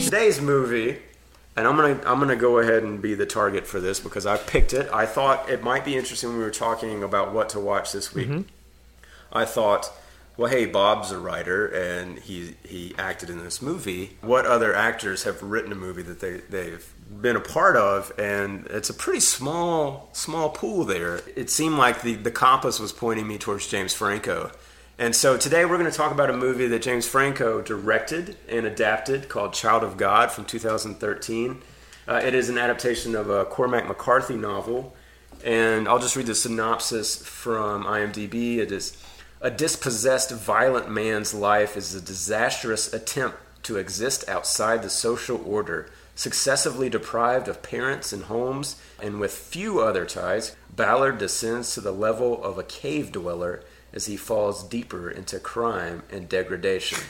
Today's 0.10 0.42
movie, 0.42 0.98
and 1.56 1.68
I'm 1.68 1.76
gonna 1.76 2.02
I'm 2.04 2.18
gonna 2.18 2.36
go 2.36 2.58
ahead 2.58 2.82
and 2.82 3.00
be 3.00 3.14
the 3.14 3.28
target 3.28 3.68
for 3.68 3.80
this 3.80 4.00
because 4.00 4.26
I 4.26 4.38
picked 4.38 4.74
it. 4.74 4.90
I 4.92 5.06
thought 5.06 5.48
it 5.48 5.62
might 5.62 5.86
be 5.86 5.96
interesting 5.96 6.30
when 6.30 6.40
we 6.40 6.44
were 6.44 6.50
talking 6.50 7.04
about 7.04 7.32
what 7.32 7.50
to 7.50 7.60
watch 7.60 7.92
this 7.92 8.12
week. 8.12 8.28
Mm-hmm. 8.28 8.42
I 9.32 9.46
thought, 9.46 9.92
well, 10.36 10.50
hey, 10.50 10.66
Bob's 10.66 11.12
a 11.12 11.20
writer 11.20 11.68
and 11.68 12.18
he 12.18 12.56
he 12.64 12.96
acted 12.98 13.30
in 13.30 13.44
this 13.44 13.62
movie. 13.62 14.18
What 14.22 14.48
other 14.48 14.74
actors 14.74 15.26
have 15.26 15.44
written 15.44 15.72
a 15.72 15.76
movie 15.76 16.02
that 16.02 16.22
they 16.22 16.38
they've 16.50 16.92
been 17.22 17.36
a 17.36 17.40
part 17.40 17.76
of? 17.76 18.12
And 18.18 18.66
it's 18.72 18.90
a 18.90 18.96
pretty 18.96 19.20
small 19.20 20.10
small 20.12 20.50
pool 20.50 20.86
there. 20.86 21.22
It 21.36 21.52
seemed 21.52 21.78
like 21.78 22.02
the 22.02 22.16
the 22.16 22.32
compass 22.32 22.80
was 22.80 22.92
pointing 22.92 23.28
me 23.28 23.38
towards 23.38 23.68
James 23.68 23.94
Franco. 23.94 24.50
And 25.00 25.16
so 25.16 25.38
today 25.38 25.64
we're 25.64 25.78
going 25.78 25.90
to 25.90 25.98
talk 25.98 26.12
about 26.12 26.30
a 26.30 26.36
movie 26.36 26.68
that 26.68 26.82
James 26.82 27.08
Franco 27.08 27.62
directed 27.62 28.36
and 28.50 28.66
adapted 28.66 29.30
called 29.30 29.54
Child 29.54 29.82
of 29.86 29.96
God 29.96 30.30
from 30.30 30.44
2013. 30.44 31.62
Uh, 32.06 32.22
it 32.22 32.34
is 32.34 32.50
an 32.50 32.58
adaptation 32.58 33.16
of 33.16 33.30
a 33.30 33.46
Cormac 33.46 33.88
McCarthy 33.88 34.36
novel 34.36 34.94
and 35.46 35.88
I'll 35.88 36.00
just 36.00 36.18
read 36.18 36.26
the 36.26 36.36
synopsis 36.36 37.16
from 37.26 37.86
IMDb. 37.86 38.58
It 38.58 38.74
is 38.74 39.02
a 39.40 39.50
dispossessed, 39.50 40.32
violent 40.32 40.92
man's 40.92 41.34
life 41.34 41.78
is 41.78 41.96
a 41.96 42.02
disastrous 42.02 42.92
attempt 42.92 43.38
to 43.64 43.78
exist 43.78 44.28
outside 44.28 44.84
the 44.84 44.90
social 44.90 45.42
order. 45.46 45.90
Successively 46.14 46.90
deprived 46.90 47.48
of 47.48 47.64
parents 47.64 48.12
and 48.12 48.24
homes, 48.24 48.76
and 49.02 49.22
with 49.22 49.32
few 49.32 49.80
other 49.80 50.06
ties, 50.06 50.58
Ballard 50.76 51.20
descends 51.20 51.74
to 51.74 51.80
the 51.80 51.94
level 51.94 52.44
of 52.44 52.58
a 52.58 52.64
cave 52.64 53.14
dweller 53.14 53.64
as 53.94 54.06
he 54.06 54.18
falls 54.18 54.64
deeper 54.68 55.10
into 55.10 55.40
crime 55.40 56.04
and 56.12 56.28
degradation. 56.30 57.00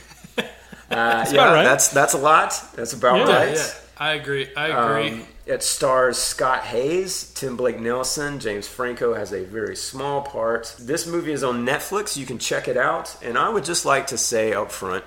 Uh, 0.91 1.23
yeah, 1.27 1.33
about 1.33 1.53
right. 1.53 1.63
that's 1.63 1.89
that's 1.89 2.15
a 2.15 2.17
lot. 2.17 2.51
That's 2.75 2.93
about 2.93 3.27
Yeah. 3.27 3.35
right. 3.37 3.55
yeah 3.55 3.67
I 3.99 4.13
agree 4.13 4.47
I 4.57 4.67
agree 4.69 5.09
Um, 5.21 5.27
it 5.45 5.61
stars 5.61 6.17
Scott 6.17 6.61
Haze, 6.63 7.31
Tim 7.35 7.55
Blake 7.55 7.79
Nelson, 7.79 8.39
James 8.39 8.67
Franco 8.67 9.13
has 9.13 9.31
a 9.31 9.43
very 9.43 9.75
small 9.75 10.23
part. 10.23 10.75
This 10.79 11.05
movie 11.05 11.31
is 11.31 11.43
on 11.43 11.63
Netflix. 11.63 12.17
You 12.17 12.25
can 12.25 12.39
check 12.39 12.67
it 12.67 12.75
out. 12.75 13.15
And 13.21 13.37
I 13.37 13.49
would 13.49 13.65
just 13.65 13.85
like 13.85 14.07
to 14.07 14.17
say 14.17 14.51
up 14.51 14.71
front, 14.71 15.03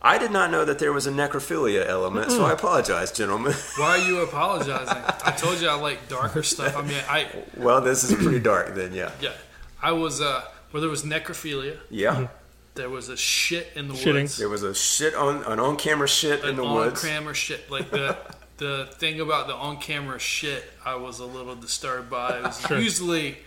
I 0.00 0.16
did 0.16 0.30
not 0.30 0.50
know 0.50 0.64
that 0.64 0.78
there 0.78 0.92
was 0.94 1.06
a 1.06 1.10
necrophilia 1.10 1.86
element, 1.86 2.30
so 2.30 2.46
I 2.46 2.52
apologize, 2.52 3.12
gentlemen. 3.12 3.52
why 3.76 3.88
are 3.88 3.98
you 3.98 4.20
apologizing 4.20 5.02
I 5.22 5.32
told 5.32 5.60
you 5.60 5.68
I 5.68 5.74
like 5.74 6.08
darker 6.08 6.42
stuff 6.42 6.74
I 6.78 6.80
mean 6.80 7.02
I 7.10 7.26
well, 7.58 7.82
this 7.82 8.04
is 8.04 8.14
pretty 8.14 8.40
dark 8.40 8.74
then, 8.74 8.94
yeah. 8.94 9.10
yeah 9.20 9.32
I 9.82 9.92
was 9.92 10.22
uh 10.22 10.44
where 10.70 10.80
there 10.80 10.90
was 10.90 11.02
necrophilia 11.02 11.78
Yeah. 11.90 12.14
Mm-hmm. 12.14 12.24
there 12.74 12.88
was 12.90 13.08
a 13.08 13.16
shit 13.16 13.68
in 13.74 13.88
the 13.88 13.94
Shitting. 13.94 14.14
woods 14.22 14.36
There 14.36 14.48
was 14.48 14.62
a 14.62 14.74
shit 14.74 15.14
on 15.14 15.42
an 15.44 15.58
on 15.60 15.76
camera 15.76 16.08
shit 16.08 16.42
in 16.42 16.50
an 16.50 16.56
the 16.56 16.64
on 16.64 16.74
woods. 16.74 17.00
crammer 17.00 17.34
shit 17.34 17.70
like 17.70 17.90
the 17.90 18.16
the 18.58 18.88
thing 18.98 19.20
about 19.20 19.46
the 19.46 19.54
on-camera 19.54 20.18
shit, 20.18 20.62
I 20.84 20.94
was 20.96 21.18
a 21.18 21.24
little 21.24 21.54
disturbed 21.54 22.10
by. 22.10 22.36
It 22.36 22.42
was 22.42 22.68
Usually, 22.70 23.38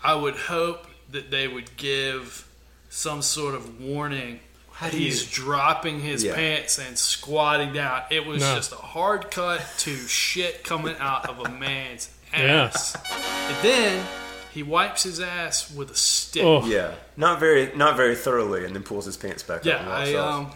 I 0.00 0.14
would 0.14 0.36
hope 0.36 0.86
that 1.10 1.28
they 1.32 1.48
would 1.48 1.76
give 1.76 2.46
some 2.88 3.20
sort 3.20 3.56
of 3.56 3.80
warning. 3.80 4.38
How 4.70 4.90
do 4.90 4.96
He's 4.96 5.22
you- 5.22 5.42
dropping 5.44 5.98
his 6.02 6.22
Yeah. 6.22 6.36
pants 6.36 6.78
and 6.78 6.96
squatting 6.96 7.72
down. 7.72 8.02
It 8.10 8.26
was 8.26 8.42
No. 8.42 8.54
just 8.54 8.70
a 8.70 8.76
hard 8.76 9.32
cut 9.32 9.60
to 9.78 9.96
shit 10.06 10.62
coming 10.62 10.94
out 11.00 11.28
of 11.28 11.40
a 11.40 11.48
man's 11.48 12.10
Yeah. 12.32 12.66
ass. 12.72 12.94
And 13.12 13.56
then 13.64 14.06
he 14.54 14.62
wipes 14.62 15.02
his 15.02 15.18
ass 15.20 15.70
with 15.74 15.90
a 15.90 15.96
stick. 15.96 16.44
Oh. 16.44 16.64
Yeah, 16.64 16.94
not 17.16 17.40
very, 17.40 17.74
not 17.76 17.96
very 17.96 18.14
thoroughly, 18.14 18.64
and 18.64 18.74
then 18.74 18.82
pulls 18.84 19.04
his 19.04 19.16
pants 19.16 19.42
back 19.42 19.58
up. 19.58 19.64
Yeah, 19.66 19.80
and 19.80 19.90
I 19.90 20.14
off. 20.14 20.34
um, 20.46 20.52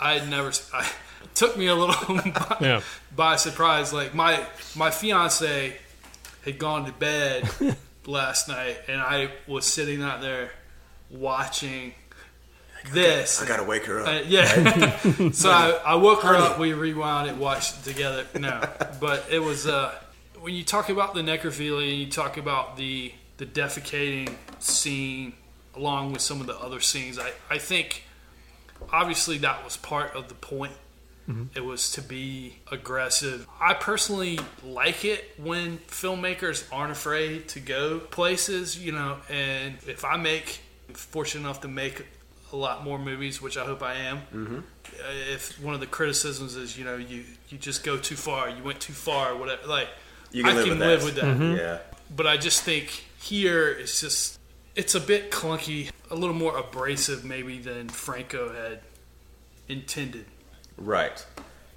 I 0.00 0.14
had 0.18 0.28
never. 0.28 0.50
I, 0.72 0.90
took 1.34 1.56
me 1.56 1.66
a 1.66 1.74
little 1.74 2.14
by, 2.32 2.56
Yeah. 2.60 2.80
by 3.14 3.36
surprise. 3.36 3.92
Like 3.92 4.14
my 4.14 4.44
my 4.74 4.90
fiance 4.90 5.76
had 6.44 6.58
gone 6.58 6.86
to 6.86 6.92
bed 6.92 7.48
last 8.06 8.48
night, 8.48 8.78
and 8.88 9.00
I 9.00 9.30
was 9.46 9.66
sitting 9.66 10.02
out 10.02 10.22
there 10.22 10.50
watching 11.10 11.92
this. 12.92 13.42
I 13.42 13.46
gotta 13.46 13.64
wake 13.64 13.84
her 13.84 14.00
up. 14.00 14.08
Uh, 14.08 14.20
yeah. 14.26 15.30
so 15.32 15.50
I, 15.50 15.78
I 15.84 15.94
woke 15.96 16.22
her 16.22 16.34
up. 16.34 16.58
We 16.58 16.72
rewound 16.72 17.28
it, 17.28 17.36
watched 17.36 17.76
it 17.78 17.84
together. 17.90 18.26
No, 18.38 18.66
but 19.00 19.26
it 19.30 19.38
was 19.40 19.66
uh, 19.66 19.94
when 20.40 20.54
you 20.54 20.64
talk 20.64 20.88
about 20.88 21.14
the 21.14 21.20
necrophilia, 21.20 21.98
you 21.98 22.10
talk 22.10 22.36
about 22.36 22.76
the 22.76 23.12
the 23.36 23.46
defecating 23.46 24.34
scene, 24.58 25.32
along 25.74 26.12
with 26.12 26.20
some 26.20 26.40
of 26.40 26.46
the 26.46 26.58
other 26.58 26.80
scenes. 26.80 27.18
I 27.18 27.32
I 27.48 27.58
think 27.58 28.04
obviously 28.92 29.38
that 29.38 29.64
was 29.64 29.76
part 29.76 30.14
of 30.14 30.28
the 30.28 30.34
point. 30.34 30.72
It 31.54 31.64
was 31.64 31.92
to 31.92 32.02
be 32.02 32.56
aggressive. 32.72 33.46
I 33.60 33.74
personally 33.74 34.40
like 34.64 35.04
it 35.04 35.24
when 35.38 35.78
filmmakers 35.86 36.66
aren't 36.72 36.90
afraid 36.90 37.46
to 37.50 37.60
go 37.60 38.00
places, 38.00 38.76
you 38.76 38.90
know. 38.90 39.18
And 39.30 39.76
if 39.86 40.04
I 40.04 40.16
make, 40.16 40.60
fortunate 40.92 41.42
enough 41.42 41.60
to 41.60 41.68
make 41.68 42.04
a 42.52 42.56
lot 42.56 42.82
more 42.82 42.98
movies, 42.98 43.40
which 43.40 43.56
I 43.56 43.64
hope 43.64 43.80
I 43.80 43.94
am. 43.94 44.18
Mm-hmm. 44.34 44.58
If 45.32 45.62
one 45.62 45.74
of 45.74 45.78
the 45.78 45.86
criticisms 45.86 46.56
is, 46.56 46.76
you 46.76 46.84
know, 46.84 46.96
you 46.96 47.22
you 47.48 47.58
just 47.58 47.84
go 47.84 47.96
too 47.96 48.16
far, 48.16 48.50
you 48.50 48.64
went 48.64 48.80
too 48.80 48.92
far, 48.92 49.36
whatever. 49.36 49.68
Like 49.68 49.88
You 50.32 50.44
can 50.44 50.52
I 50.52 50.54
live 50.56 50.64
can 50.66 50.78
with 50.78 50.88
live 50.88 51.14
that. 51.16 51.26
with 51.38 51.38
that 51.38 51.56
Yeah, 51.62 51.78
but 52.14 52.26
I 52.26 52.36
just 52.36 52.62
think 52.62 52.88
here 53.20 53.68
it's 53.68 54.00
just 54.00 54.38
it's 54.76 54.94
a 54.94 55.00
bit 55.00 55.30
clunky, 55.30 55.90
a 56.10 56.14
little 56.14 56.34
more 56.34 56.56
abrasive 56.56 57.24
maybe 57.24 57.58
than 57.58 57.88
Franco 57.88 58.52
had 58.52 58.80
intended. 59.68 60.26
right. 60.76 61.24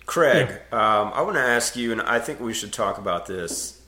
Craig, 0.06 0.50
um, 0.74 1.12
I 1.13 1.22
want 1.22 1.36
to 1.38 1.42
ask 1.42 1.78
you, 1.78 1.94
and 1.94 2.02
I 2.02 2.20
think 2.20 2.42
we 2.42 2.54
should 2.54 2.74
talk 2.74 2.98
about 2.98 3.26
this, 3.26 3.82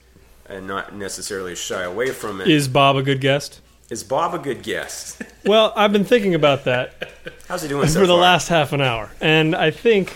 and 0.46 0.66
not 0.66 0.94
necessarily 0.94 1.54
shy 1.54 1.82
away 1.82 2.10
from 2.10 2.40
it. 2.40 2.48
Is, 2.48 2.62
Is 2.62 2.68
Bob 2.68 2.96
a 2.96 3.02
good 3.02 3.20
guest? 3.20 3.60
Is 3.90 4.02
Bob 4.02 4.34
a 4.34 4.38
good 4.38 4.62
guest? 4.62 5.22
Well, 5.44 5.72
I've 5.76 5.92
been 5.92 6.04
thinking 6.06 6.34
about 6.34 6.64
that 6.64 7.12
How's 7.48 7.62
he 7.62 7.68
doing 7.68 7.86
so 7.86 8.00
for 8.00 8.06
the 8.08 8.14
far? 8.14 8.20
last 8.20 8.48
half 8.48 8.72
an 8.72 8.80
hour, 8.80 9.10
and 9.20 9.54
I 9.54 9.70
think. 9.70 10.12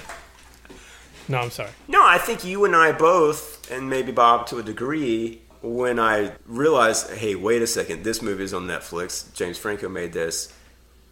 No, 1.28 1.38
I'm 1.38 1.50
sorry. 1.52 1.70
No, 1.86 2.04
I 2.04 2.18
think 2.18 2.44
you 2.44 2.64
and 2.64 2.74
I 2.74 2.90
both, 2.90 3.59
and 3.70 3.88
maybe 3.88 4.12
Bob 4.12 4.46
to 4.48 4.58
a 4.58 4.62
degree, 4.62 5.42
when 5.62 5.98
I 5.98 6.32
realized, 6.46 7.10
hey, 7.10 7.34
wait 7.34 7.62
a 7.62 7.66
second, 7.66 8.04
this 8.04 8.22
movie 8.22 8.44
is 8.44 8.54
on 8.54 8.66
Netflix. 8.66 9.32
James 9.34 9.58
Franco 9.58 9.88
made 9.88 10.12
this. 10.12 10.52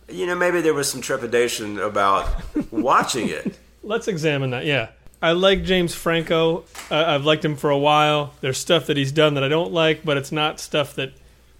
You 0.09 0.27
know, 0.27 0.35
maybe 0.35 0.61
there 0.61 0.75
was 0.75 0.90
some 0.90 1.01
trepidation 1.01 1.79
about 1.79 2.29
watching 2.71 3.29
it. 3.29 3.59
Let's 3.83 4.09
examine 4.09 4.51
that. 4.51 4.64
Yeah. 4.64 4.88
I 5.21 5.33
like 5.33 5.64
James 5.64 5.94
Franco. 5.94 6.64
Uh, 6.90 7.05
I've 7.07 7.25
liked 7.25 7.44
him 7.44 7.57
for 7.57 7.71
a 7.71 7.79
while. 7.79 8.33
There's 8.40 8.57
stuff 8.57 8.87
that 8.87 8.97
he's 8.97 9.12
done 9.12 9.35
that 9.35 9.42
I 9.42 9.49
don't 9.49 9.73
like, 9.73 10.05
but 10.05 10.16
it's 10.16 10.33
not 10.33 10.61
stuff 10.61 10.94
that 10.94 11.12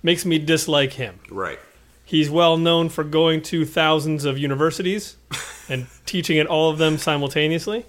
makes 0.03 0.25
me 0.25 0.39
dislike 0.39 0.93
him. 0.93 1.19
Right. 1.29 1.59
He's 2.05 2.31
well 2.31 2.57
known 2.57 2.89
for 2.89 3.05
going 3.05 3.43
to 3.43 3.67
thousands 3.67 4.25
of 4.25 4.39
universities 4.39 5.17
and 5.69 5.87
teaching 6.07 6.39
at 6.39 6.47
all 6.47 6.71
of 6.71 6.79
them 6.79 6.97
simultaneously. 6.97 7.85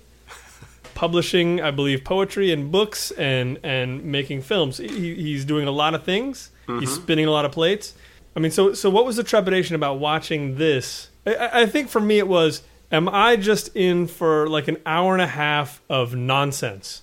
Publishing, 1.00 1.62
I 1.62 1.72
believe, 1.72 2.04
poetry 2.04 2.52
and 2.52 2.70
books 2.70 3.12
and, 3.12 3.58
and 3.64 4.04
making 4.04 4.42
films. 4.42 4.80
He, 4.80 5.16
he's 5.16 5.46
doing 5.46 5.66
a 5.66 5.72
lot 5.72 5.94
of 5.94 6.04
things. 6.04 6.52
He's 6.68 6.76
mm-hmm. 6.76 6.86
spinning 6.88 7.26
a 7.26 7.32
lot 7.32 7.46
of 7.46 7.54
plates. 7.54 7.94
I 8.36 8.42
mean, 8.42 8.52
so 8.52 8.74
so 8.74 8.90
what 8.90 9.06
was 9.06 9.16
the 9.16 9.24
trepidation 9.24 9.76
about 9.76 10.00
watching 10.00 10.58
this? 10.58 11.08
I- 11.26 11.62
I, 11.62 11.66
think 11.68 11.88
for 11.88 12.02
me 12.02 12.18
it 12.18 12.28
was, 12.28 12.64
am 12.92 13.08
I 13.08 13.38
just 13.38 13.74
in 13.78 14.08
for 14.08 14.50
like 14.50 14.68
an 14.68 14.76
hour 14.86 15.14
and 15.14 15.22
a 15.22 15.28
half 15.28 15.82
of 15.90 16.16
nonsense? 16.16 17.02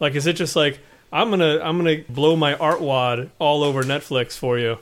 Like, 0.00 0.14
is 0.16 0.26
it 0.26 0.34
just 0.34 0.54
like 0.54 0.78
I'm 1.10 1.30
gonna 1.30 1.60
I'm 1.62 1.78
gonna 1.78 2.04
blow 2.10 2.36
my 2.36 2.54
art 2.56 2.82
wad 2.82 3.30
all 3.38 3.64
over 3.64 3.82
Netflix 3.82 4.36
for 4.36 4.58
you? 4.58 4.76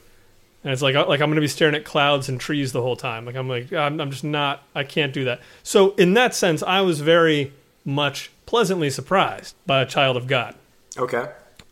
And 0.65 0.73
it's 0.73 0.83
like 0.83 0.97
uh, 0.97 1.07
like 1.07 1.21
I'm 1.21 1.29
going 1.29 1.37
to 1.37 1.41
be 1.41 1.47
staring 1.47 1.77
at 1.77 1.85
clouds 1.85 2.29
and 2.29 2.41
trees 2.41 2.73
the 2.73 2.83
whole 2.83 2.97
time. 2.97 3.25
Like 3.25 3.37
I'm 3.37 3.49
like 3.49 3.73
I'm, 3.73 4.01
I'm 4.01 4.11
just 4.11 4.25
not 4.25 4.65
I 4.75 4.83
can't 4.83 5.13
do 5.13 5.27
that. 5.27 5.41
So 5.63 5.95
in 5.95 6.15
that 6.15 6.35
sense, 6.35 6.65
I 6.65 6.81
was 6.81 7.01
very 7.01 7.53
much 7.85 8.33
pleasantly 8.49 8.89
surprised 8.89 9.55
by 9.67 9.83
a 9.83 9.85
child 9.87 10.17
of 10.17 10.27
God. 10.27 10.55
Okay. 10.97 11.29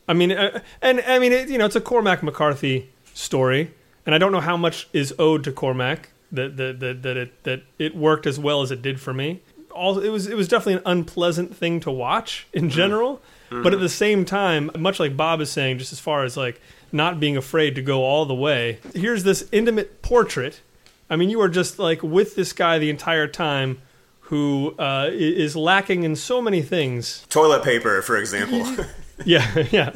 I 0.07 0.13
mean, 0.13 0.31
uh, 0.31 0.61
and 0.83 1.01
I 1.01 1.19
mean, 1.19 1.33
it, 1.33 1.49
you 1.49 1.57
know, 1.57 1.65
it's 1.65 1.75
a 1.75 1.81
Cormac 1.81 2.23
McCarthy 2.23 2.91
story, 3.15 3.71
and 4.05 4.15
I 4.15 4.19
don't 4.19 4.31
know 4.31 4.41
how 4.41 4.59
much 4.59 4.87
is 4.93 5.15
owed 5.19 5.43
to 5.45 5.53
Cormac 5.53 6.11
that 6.33 6.59
that 6.59 6.81
that, 6.81 7.03
that 7.03 7.17
it 7.17 7.43
that 7.45 7.63
it 7.79 7.97
worked 7.97 8.27
as 8.27 8.39
well 8.39 8.61
as 8.61 8.71
it 8.71 8.83
did 8.83 9.01
for 9.01 9.15
me. 9.15 9.41
All 9.71 9.99
it 9.99 10.11
was 10.11 10.27
it 10.27 10.37
was 10.37 10.49
definitely 10.49 10.75
an 10.75 10.83
unpleasant 10.85 11.57
thing 11.57 11.81
to 11.81 11.91
watch 11.91 12.47
in 12.53 12.69
general, 12.69 13.23
but 13.49 13.73
at 13.73 13.81
the 13.81 13.89
same 13.89 14.27
time, 14.27 14.71
much 14.79 15.01
like 15.01 15.17
Bob 15.17 15.41
is 15.41 15.51
saying, 15.51 15.79
just 15.79 15.95
as 15.95 15.99
far 15.99 16.25
as 16.25 16.37
like 16.37 16.61
not 16.93 17.19
being 17.19 17.39
afraid 17.39 17.75
to 17.77 17.83
go 17.83 18.05
all 18.05 18.27
the 18.27 18.35
way. 18.35 18.81
Here's 18.95 19.25
this 19.25 19.49
intimate 19.51 20.03
portrait. 20.03 20.61
I 21.09 21.17
mean, 21.17 21.31
you 21.31 21.41
are 21.41 21.49
just 21.49 21.79
like 21.79 22.03
with 22.03 22.37
this 22.37 22.53
guy 22.53 22.79
the 22.79 22.91
entire 22.91 23.27
time. 23.27 23.81
Who 24.27 24.75
uh, 24.79 25.11
is 25.13 25.55
lacking 25.55 26.03
in 26.03 26.17
so 26.17 26.43
many 26.43 26.63
things 26.63 27.25
Toilet 27.29 27.63
paper, 27.63 28.03
for 28.03 28.17
example. 28.17 28.87
yeah, 29.25 29.65
yeah. 29.71 29.93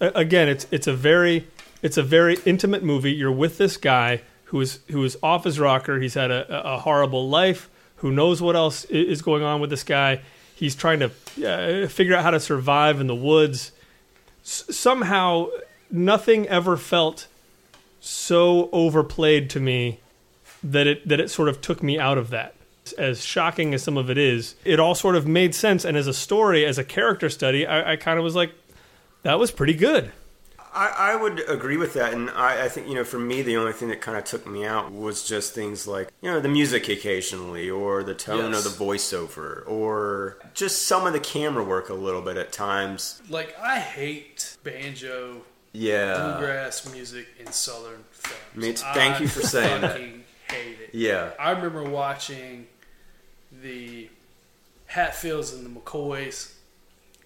Again, 0.00 0.48
it's 0.48 0.66
it's 0.70 0.86
a 0.86 0.94
very 0.94 1.46
it's 1.82 1.96
a 1.96 2.02
very 2.02 2.38
intimate 2.44 2.82
movie. 2.82 3.12
You're 3.12 3.30
with 3.32 3.58
this 3.58 3.76
guy 3.76 4.22
who 4.44 4.60
is 4.60 4.80
who 4.90 5.04
is 5.04 5.16
off 5.22 5.44
his 5.44 5.60
rocker. 5.60 6.00
He's 6.00 6.14
had 6.14 6.30
a, 6.30 6.74
a 6.74 6.78
horrible 6.78 7.28
life. 7.28 7.68
Who 7.96 8.10
knows 8.10 8.42
what 8.42 8.56
else 8.56 8.84
is 8.86 9.22
going 9.22 9.42
on 9.42 9.60
with 9.60 9.70
this 9.70 9.84
guy? 9.84 10.22
He's 10.54 10.74
trying 10.74 11.00
to 11.00 11.10
uh, 11.46 11.88
figure 11.88 12.14
out 12.14 12.22
how 12.22 12.30
to 12.30 12.40
survive 12.40 13.00
in 13.00 13.06
the 13.06 13.14
woods. 13.14 13.72
S- 14.42 14.64
somehow, 14.70 15.48
nothing 15.90 16.46
ever 16.48 16.76
felt 16.76 17.26
so 18.00 18.68
overplayed 18.72 19.50
to 19.50 19.60
me 19.60 20.00
that 20.62 20.86
it 20.86 21.08
that 21.08 21.20
it 21.20 21.30
sort 21.30 21.48
of 21.48 21.60
took 21.60 21.82
me 21.82 21.98
out 21.98 22.18
of 22.18 22.30
that. 22.30 22.54
As 22.98 23.24
shocking 23.24 23.72
as 23.72 23.82
some 23.82 23.96
of 23.96 24.10
it 24.10 24.18
is, 24.18 24.54
it 24.64 24.78
all 24.78 24.94
sort 24.94 25.16
of 25.16 25.26
made 25.26 25.54
sense. 25.54 25.84
And 25.84 25.96
as 25.96 26.06
a 26.06 26.12
story, 26.14 26.66
as 26.66 26.76
a 26.78 26.84
character 26.84 27.30
study, 27.30 27.66
I, 27.66 27.92
I 27.92 27.96
kind 27.96 28.18
of 28.18 28.24
was 28.24 28.34
like, 28.34 28.52
that 29.22 29.38
was 29.38 29.50
pretty 29.50 29.74
good. 29.74 30.12
I, 30.76 31.12
I 31.12 31.16
would 31.16 31.48
agree 31.48 31.76
with 31.76 31.94
that, 31.94 32.12
and 32.14 32.28
I, 32.30 32.64
I 32.64 32.68
think 32.68 32.88
you 32.88 32.94
know, 32.96 33.04
for 33.04 33.18
me, 33.18 33.42
the 33.42 33.56
only 33.56 33.72
thing 33.72 33.90
that 33.90 34.00
kind 34.00 34.18
of 34.18 34.24
took 34.24 34.44
me 34.44 34.64
out 34.66 34.90
was 34.90 35.24
just 35.26 35.54
things 35.54 35.86
like 35.86 36.08
you 36.20 36.28
know 36.28 36.40
the 36.40 36.48
music 36.48 36.88
occasionally, 36.88 37.70
or 37.70 38.02
the 38.02 38.12
tone 38.14 38.50
Yes. 38.50 38.66
of 38.66 38.76
the 38.76 38.84
voiceover, 38.84 39.62
or 39.68 40.36
just 40.52 40.82
some 40.82 41.06
of 41.06 41.12
the 41.12 41.20
camera 41.20 41.62
work 41.62 41.90
a 41.90 41.94
little 41.94 42.22
bit 42.22 42.36
at 42.36 42.50
times. 42.50 43.22
Like 43.30 43.56
I 43.62 43.78
hate 43.78 44.56
banjo 44.64 45.42
Yeah, 45.72 46.36
bluegrass 46.38 46.92
music 46.92 47.28
in 47.38 47.52
southern 47.52 48.02
films. 48.10 48.56
Me 48.56 48.72
too. 48.72 48.84
Thank 48.94 49.14
I 49.14 49.18
you 49.20 49.28
for 49.28 49.42
saying 49.42 49.80
that. 49.82 49.92
fucking 49.92 50.24
Hate 50.50 50.76
it. 50.80 50.90
yeah, 50.92 51.30
I 51.38 51.52
remember 51.52 51.84
watching 51.88 52.66
the 53.64 54.08
Hatfields 54.86 55.52
and 55.52 55.64
the 55.66 55.80
McCoys. 55.80 56.52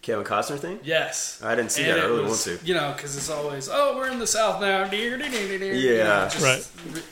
Kevin 0.01 0.25
Costner 0.25 0.59
thing. 0.59 0.79
Yes, 0.85 1.43
I 1.45 1.55
didn't 1.57 1.73
see 1.73 1.83
And 1.83 1.93
that. 1.99 1.99
I 2.05 2.07
really 2.07 2.23
was, 2.23 2.47
want 2.47 2.61
to. 2.61 2.67
You 2.67 2.73
know, 2.75 2.93
because 2.97 3.17
it's 3.17 3.29
always, 3.29 3.69
oh, 3.71 3.97
we're 3.97 4.09
in 4.09 4.21
the 4.21 4.27
South 4.29 4.61
now. 4.61 4.89
Yeah, 4.91 5.17
Yeah. 5.17 6.31
Right. 6.43 6.67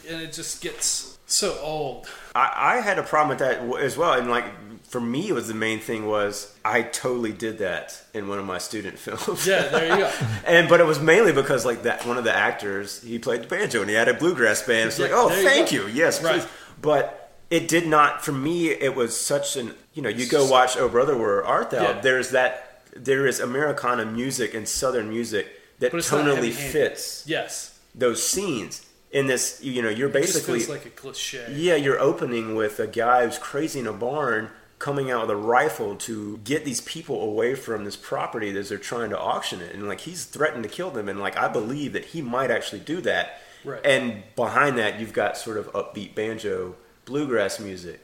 And 0.08 0.22
it 0.22 0.32
just 0.32 0.62
gets 0.62 1.18
so 1.26 1.58
old. 1.60 2.08
I, 2.34 2.76
I 2.76 2.80
had 2.80 2.98
a 2.98 3.02
problem 3.02 3.30
with 3.30 3.40
that 3.40 3.60
as 3.84 3.96
well, 3.98 4.12
and 4.14 4.30
like 4.30 4.44
for 4.84 5.00
me, 5.00 5.28
it 5.28 5.32
was 5.32 5.48
the 5.48 5.54
main 5.54 5.80
thing 5.80 6.06
was 6.06 6.54
I 6.64 6.82
totally 6.82 7.32
did 7.32 7.58
that 7.58 8.00
in 8.14 8.28
one 8.28 8.38
of 8.38 8.46
my 8.46 8.58
student 8.58 8.98
films. 9.06 9.44
Yeah, 9.46 9.66
there 9.68 9.90
you 9.90 9.96
go. 10.04 10.12
And 10.46 10.68
but 10.68 10.78
it 10.80 10.86
was 10.86 11.00
mainly 11.00 11.32
because 11.32 11.66
like 11.66 11.82
that 11.82 12.06
one 12.06 12.16
of 12.18 12.24
the 12.24 12.34
actors 12.34 13.02
he 13.02 13.18
played 13.18 13.42
the 13.42 13.48
banjo 13.48 13.80
and 13.80 13.90
he 13.90 13.96
had 13.96 14.08
a 14.08 14.14
bluegrass 14.14 14.62
band. 14.64 14.86
It's 14.88 14.98
like, 15.00 15.10
oh, 15.12 15.28
there 15.28 15.42
you 15.42 15.48
thank 15.48 15.70
go. 15.70 15.74
you, 15.76 15.86
yes, 15.88 16.22
Right. 16.22 16.40
please. 16.40 16.48
But 16.80 17.25
it 17.50 17.68
did 17.68 17.87
not 17.87 18.24
for 18.24 18.32
me. 18.32 18.68
It 18.70 18.94
was 18.94 19.18
such 19.18 19.56
an 19.56 19.74
you 19.94 20.02
know 20.02 20.09
you 20.09 20.26
go 20.26 20.48
watch 20.50 20.76
Oh 20.76 20.88
Brother 20.88 21.16
Where 21.16 21.44
Art 21.44 21.70
Thou. 21.70 21.82
Yeah. 21.82 22.00
There's 22.00 22.30
that 22.30 22.82
there 22.94 23.26
is 23.26 23.40
Americana 23.40 24.04
music 24.06 24.54
and 24.54 24.68
Southern 24.68 25.09
music 25.11 25.46
that 25.78 25.92
tonally 25.92 26.50
fits 26.52 27.24
Yes. 27.26 27.78
those 27.94 28.26
scenes. 28.26 28.82
In 29.12 29.28
this, 29.28 29.61
you 29.62 29.80
know, 29.82 29.88
you're 29.88 30.09
It 30.09 30.12
basically 30.14 30.59
feels 30.59 30.68
like 30.68 30.85
a 30.85 30.90
cliche. 30.90 31.46
yeah, 31.52 31.76
you're 31.76 31.98
opening 32.00 32.54
with 32.54 32.78
a 32.80 32.87
guy 32.87 33.24
who's 33.24 33.38
crazy 33.38 33.78
in 33.80 33.87
a 33.87 33.92
barn 33.92 34.50
coming 34.78 35.11
out 35.11 35.22
with 35.22 35.30
a 35.30 35.37
rifle 35.37 35.94
to 35.96 36.38
get 36.44 36.64
these 36.66 36.82
people 36.82 37.22
away 37.22 37.54
from 37.54 37.85
this 37.87 37.96
property 37.96 38.54
as 38.59 38.68
they're 38.68 38.76
trying 38.78 39.09
to 39.11 39.18
auction 39.18 39.62
it. 39.62 39.74
And 39.74 39.87
like 39.88 40.00
he's 40.00 40.24
threatened 40.24 40.64
to 40.64 40.68
kill 40.68 40.90
them. 40.90 41.09
And 41.09 41.18
like 41.20 41.37
I 41.38 41.48
believe 41.48 41.92
that 41.94 42.06
he 42.06 42.20
might 42.20 42.50
actually 42.50 42.80
do 42.80 43.00
that. 43.02 43.40
Right. 43.64 43.80
And 43.87 44.22
behind 44.35 44.76
that, 44.78 45.00
you've 45.00 45.14
got 45.14 45.38
sort 45.38 45.56
of 45.56 45.72
upbeat 45.72 46.14
banjo 46.14 46.74
bluegrass 47.10 47.58
music. 47.58 48.00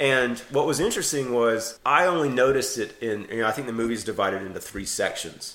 And 0.00 0.38
what 0.50 0.66
was 0.66 0.80
interesting 0.80 1.32
was 1.32 1.78
I 1.86 2.06
only 2.06 2.28
noticed 2.28 2.78
it 2.78 3.00
in, 3.00 3.26
you 3.30 3.38
know, 3.42 3.46
I 3.46 3.52
think 3.52 3.66
the 3.66 3.72
movie's 3.72 4.02
divided 4.04 4.42
into 4.42 4.60
three 4.60 4.84
sections. 4.84 5.54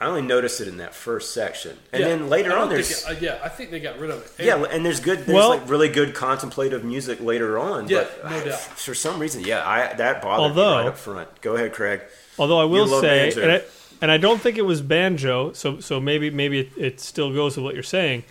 I 0.00 0.06
only 0.06 0.22
noticed 0.22 0.60
it 0.60 0.66
in 0.66 0.78
that 0.78 0.94
first 0.94 1.32
section. 1.32 1.78
And 1.92 2.02
Yeah. 2.02 2.08
then 2.08 2.28
later 2.28 2.52
on, 2.56 2.68
there's. 2.68 2.90
it- 2.90 3.08
uh, 3.08 3.14
yeah, 3.20 3.38
I 3.42 3.48
think 3.48 3.70
they 3.70 3.78
got 3.78 3.98
rid 3.98 4.10
of 4.10 4.22
it. 4.22 4.30
And- 4.38 4.46
Yeah, 4.46 4.64
and 4.64 4.84
there's 4.84 4.98
good. 5.00 5.18
There's 5.20 5.34
Well- 5.34 5.50
like 5.50 5.68
really 5.68 5.88
good 5.88 6.14
contemplative 6.14 6.82
music 6.84 7.20
later 7.20 7.58
on. 7.58 7.88
Yeah, 7.88 8.04
but 8.22 8.30
no 8.30 8.36
I- 8.36 8.44
doubt. 8.44 8.60
For 8.60 8.94
some 8.94 9.20
reason, 9.20 9.42
yeah, 9.44 9.66
I 9.66 9.94
that 9.94 10.20
bothered 10.20 10.56
me 10.56 10.62
right 10.62 10.86
up 10.86 10.98
front. 10.98 11.40
Go 11.40 11.54
ahead, 11.54 11.72
Craig. 11.72 12.00
Although 12.38 12.58
I 12.60 12.64
will 12.64 13.00
say, 13.00 13.30
and 13.40 13.52
I, 13.52 13.62
and 14.02 14.10
I 14.10 14.16
don't 14.16 14.40
think 14.42 14.58
it 14.58 14.62
was 14.66 14.80
banjo, 14.82 15.52
so 15.52 15.78
so 15.78 16.00
maybe 16.00 16.28
maybe 16.28 16.58
it, 16.60 16.70
it 16.76 17.00
still 17.00 17.32
goes 17.32 17.56
with 17.56 17.64
what 17.64 17.74
you're 17.74 17.84
saying. 17.84 18.24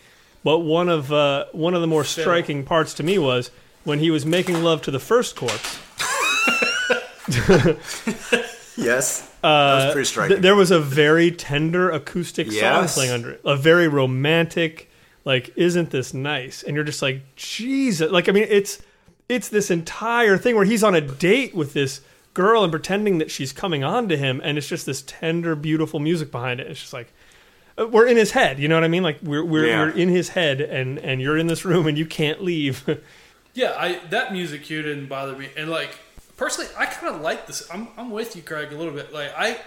But 0.44 0.60
one 0.60 0.90
of 0.90 1.14
uh, 1.14 1.46
one 1.54 1.74
of 1.74 1.80
the 1.80 1.88
more 1.88 2.04
striking 2.04 2.66
parts 2.66 2.94
to 2.96 3.04
me 3.04 3.18
was 3.18 3.50
when 3.84 4.00
he 4.00 4.10
was 4.12 4.26
making 4.26 4.64
love 4.64 4.82
to 4.84 4.92
the 4.92 5.00
first 5.00 5.36
corpse. 5.36 5.80
Yes, 8.76 9.22
that 9.42 9.48
Uh, 9.48 9.86
was 9.86 9.94
pretty 9.94 10.06
striking. 10.08 10.30
th- 10.30 10.42
there 10.42 10.56
was 10.56 10.72
a 10.72 10.80
very 10.80 11.30
tender 11.30 11.92
acoustic 11.92 12.52
song 12.52 12.88
playing 12.88 13.12
under 13.12 13.30
it, 13.34 13.42
a 13.46 13.56
very 13.56 13.88
romantic, 13.88 14.90
like, 15.26 15.52
isn't 15.56 15.92
this 15.92 16.12
nice? 16.12 16.64
And 16.64 16.74
you're 16.76 16.84
just 16.84 17.02
like, 17.04 17.22
Jesus! 17.36 18.12
Like, 18.12 18.28
I 18.28 18.32
mean, 18.32 18.48
it's 18.50 18.82
it's 19.30 19.48
this 19.50 19.70
entire 19.70 20.38
thing 20.40 20.56
where 20.56 20.66
he's 20.66 20.84
on 20.84 20.96
a 20.96 21.02
date 21.02 21.54
with 21.54 21.74
this 21.74 22.02
girl 22.34 22.64
and 22.64 22.72
pretending 22.74 23.20
that 23.20 23.30
she's 23.30 23.54
coming 23.54 23.84
on 23.84 24.10
to 24.10 24.18
him, 24.18 24.42
and 24.44 24.58
it's 24.58 24.68
just 24.68 24.88
this 24.88 25.04
tender, 25.04 25.56
beautiful 25.56 26.00
music 26.00 26.32
behind 26.32 26.60
it. 26.60 26.66
It's 26.66 26.80
just 26.82 26.94
like 26.94 27.14
uh, 27.78 27.88
we're 27.88 28.08
in 28.08 28.18
his 28.18 28.32
head, 28.32 28.58
you 28.58 28.68
know 28.68 28.76
what 28.76 28.84
I 28.84 28.88
mean? 28.88 29.04
Like 29.04 29.20
we're 29.22 29.46
we're, 29.46 29.68
Yeah. 29.68 29.82
we're 29.84 29.90
in 29.92 30.10
his 30.10 30.30
head, 30.30 30.62
and 30.62 30.98
and 30.98 31.22
you're 31.22 31.38
in 31.38 31.46
this 31.46 31.64
room 31.64 31.86
and 31.86 31.96
you 31.96 32.08
can't 32.08 32.44
leave. 32.44 32.84
Yeah, 33.54 33.76
I 33.78 34.00
that 34.10 34.34
music 34.34 34.64
cue 34.64 34.82
didn't 34.82 35.08
bother 35.08 35.38
me, 35.38 35.50
and 35.56 35.70
like 35.70 35.98
personally, 36.38 36.70
I 36.78 36.86
kind 36.86 37.16
of 37.16 37.22
like 37.22 37.48
this. 37.48 37.68
I'm 37.72 37.88
I'm 37.98 38.12
with 38.12 38.36
you, 38.36 38.42
Craig, 38.42 38.72
a 38.72 38.76
little 38.76 38.94
bit. 38.94 39.14
Like 39.14 39.32
I, 39.38 39.60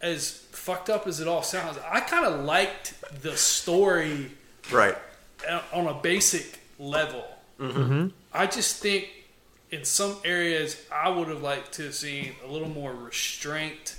as 0.00 0.30
fucked 0.50 0.90
up 0.90 1.06
as 1.06 1.20
it 1.20 1.28
all 1.28 1.42
sounds, 1.42 1.78
I 1.88 2.00
kind 2.00 2.26
of 2.26 2.44
liked 2.44 2.94
the 3.22 3.36
story 3.36 4.32
right. 4.70 4.96
on 5.72 5.86
a 5.86 5.94
basic 5.94 6.58
level. 6.78 7.24
Mm-hmm. 7.60 8.08
I 8.32 8.46
just 8.46 8.82
think 8.82 9.08
in 9.70 9.84
some 9.84 10.16
areas 10.24 10.84
I 10.92 11.08
would 11.08 11.28
have 11.28 11.42
liked 11.42 11.72
to 11.74 11.84
have 11.84 11.94
seen 11.94 12.34
a 12.44 12.50
little 12.50 12.68
more 12.68 12.92
restraint. 12.94 13.96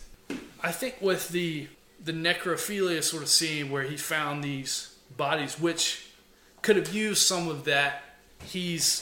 I 0.61 0.71
think 0.71 0.97
with 1.01 1.29
the 1.29 1.67
the 2.03 2.11
necrophilia 2.11 3.01
sort 3.01 3.23
of 3.23 3.29
scene 3.29 3.71
where 3.71 3.83
he 3.83 3.95
found 3.95 4.43
these 4.43 4.95
bodies, 5.15 5.59
which 5.59 6.07
could 6.61 6.75
have 6.75 6.93
used 6.93 7.21
some 7.21 7.47
of 7.47 7.65
that. 7.65 8.03
He's 8.45 9.01